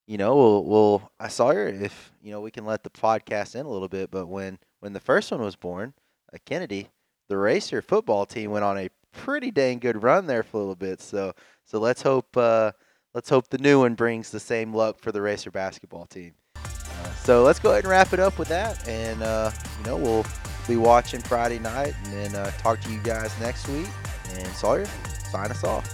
you 0.08 0.18
know 0.18 0.34
we'll 0.34 0.64
we'll 0.64 1.12
I 1.20 1.28
saw 1.28 1.52
her 1.52 1.68
if 1.68 2.12
you 2.20 2.32
know 2.32 2.40
we 2.40 2.50
can 2.50 2.66
let 2.66 2.82
the 2.82 2.90
podcast 2.90 3.54
in 3.54 3.66
a 3.66 3.70
little 3.70 3.88
bit, 3.88 4.10
but 4.10 4.26
when 4.26 4.58
when 4.80 4.92
the 4.92 5.00
first 5.00 5.30
one 5.30 5.40
was 5.40 5.54
born, 5.54 5.94
uh, 6.32 6.38
Kennedy, 6.44 6.88
the 7.28 7.36
racer 7.36 7.80
football 7.82 8.26
team 8.26 8.50
went 8.50 8.64
on 8.64 8.78
a 8.78 8.90
pretty 9.12 9.52
dang 9.52 9.78
good 9.78 10.02
run 10.02 10.26
there 10.26 10.42
for 10.42 10.56
a 10.56 10.60
little 10.60 10.74
bit, 10.74 11.00
so 11.00 11.32
so 11.64 11.78
let's 11.78 12.02
hope 12.02 12.36
uh, 12.36 12.72
let's 13.14 13.28
hope 13.28 13.46
the 13.48 13.58
new 13.58 13.78
one 13.78 13.94
brings 13.94 14.30
the 14.30 14.40
same 14.40 14.74
luck 14.74 14.98
for 14.98 15.12
the 15.12 15.22
racer 15.22 15.52
basketball 15.52 16.06
team. 16.06 16.34
Uh, 16.56 17.14
so 17.22 17.44
let's 17.44 17.60
go 17.60 17.70
ahead 17.70 17.84
and 17.84 17.90
wrap 17.92 18.12
it 18.12 18.18
up 18.18 18.40
with 18.40 18.48
that, 18.48 18.88
and 18.88 19.22
uh, 19.22 19.52
you 19.78 19.86
know 19.86 19.96
we'll 19.96 20.26
be 20.68 20.76
watching 20.76 21.20
Friday 21.20 21.58
night, 21.58 21.94
and 22.04 22.12
then 22.12 22.34
uh, 22.34 22.50
talk 22.58 22.80
to 22.80 22.90
you 22.90 22.98
guys 23.00 23.38
next 23.40 23.68
week. 23.68 23.88
And 24.36 24.46
Sawyer, 24.48 24.86
sign 25.30 25.50
us 25.50 25.64
off. 25.64 25.88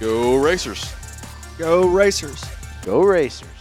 Go 0.00 0.36
Racers! 0.36 0.92
Go 1.58 1.88
Racers. 1.88 2.42
Go 2.84 3.02
Racers! 3.02 3.51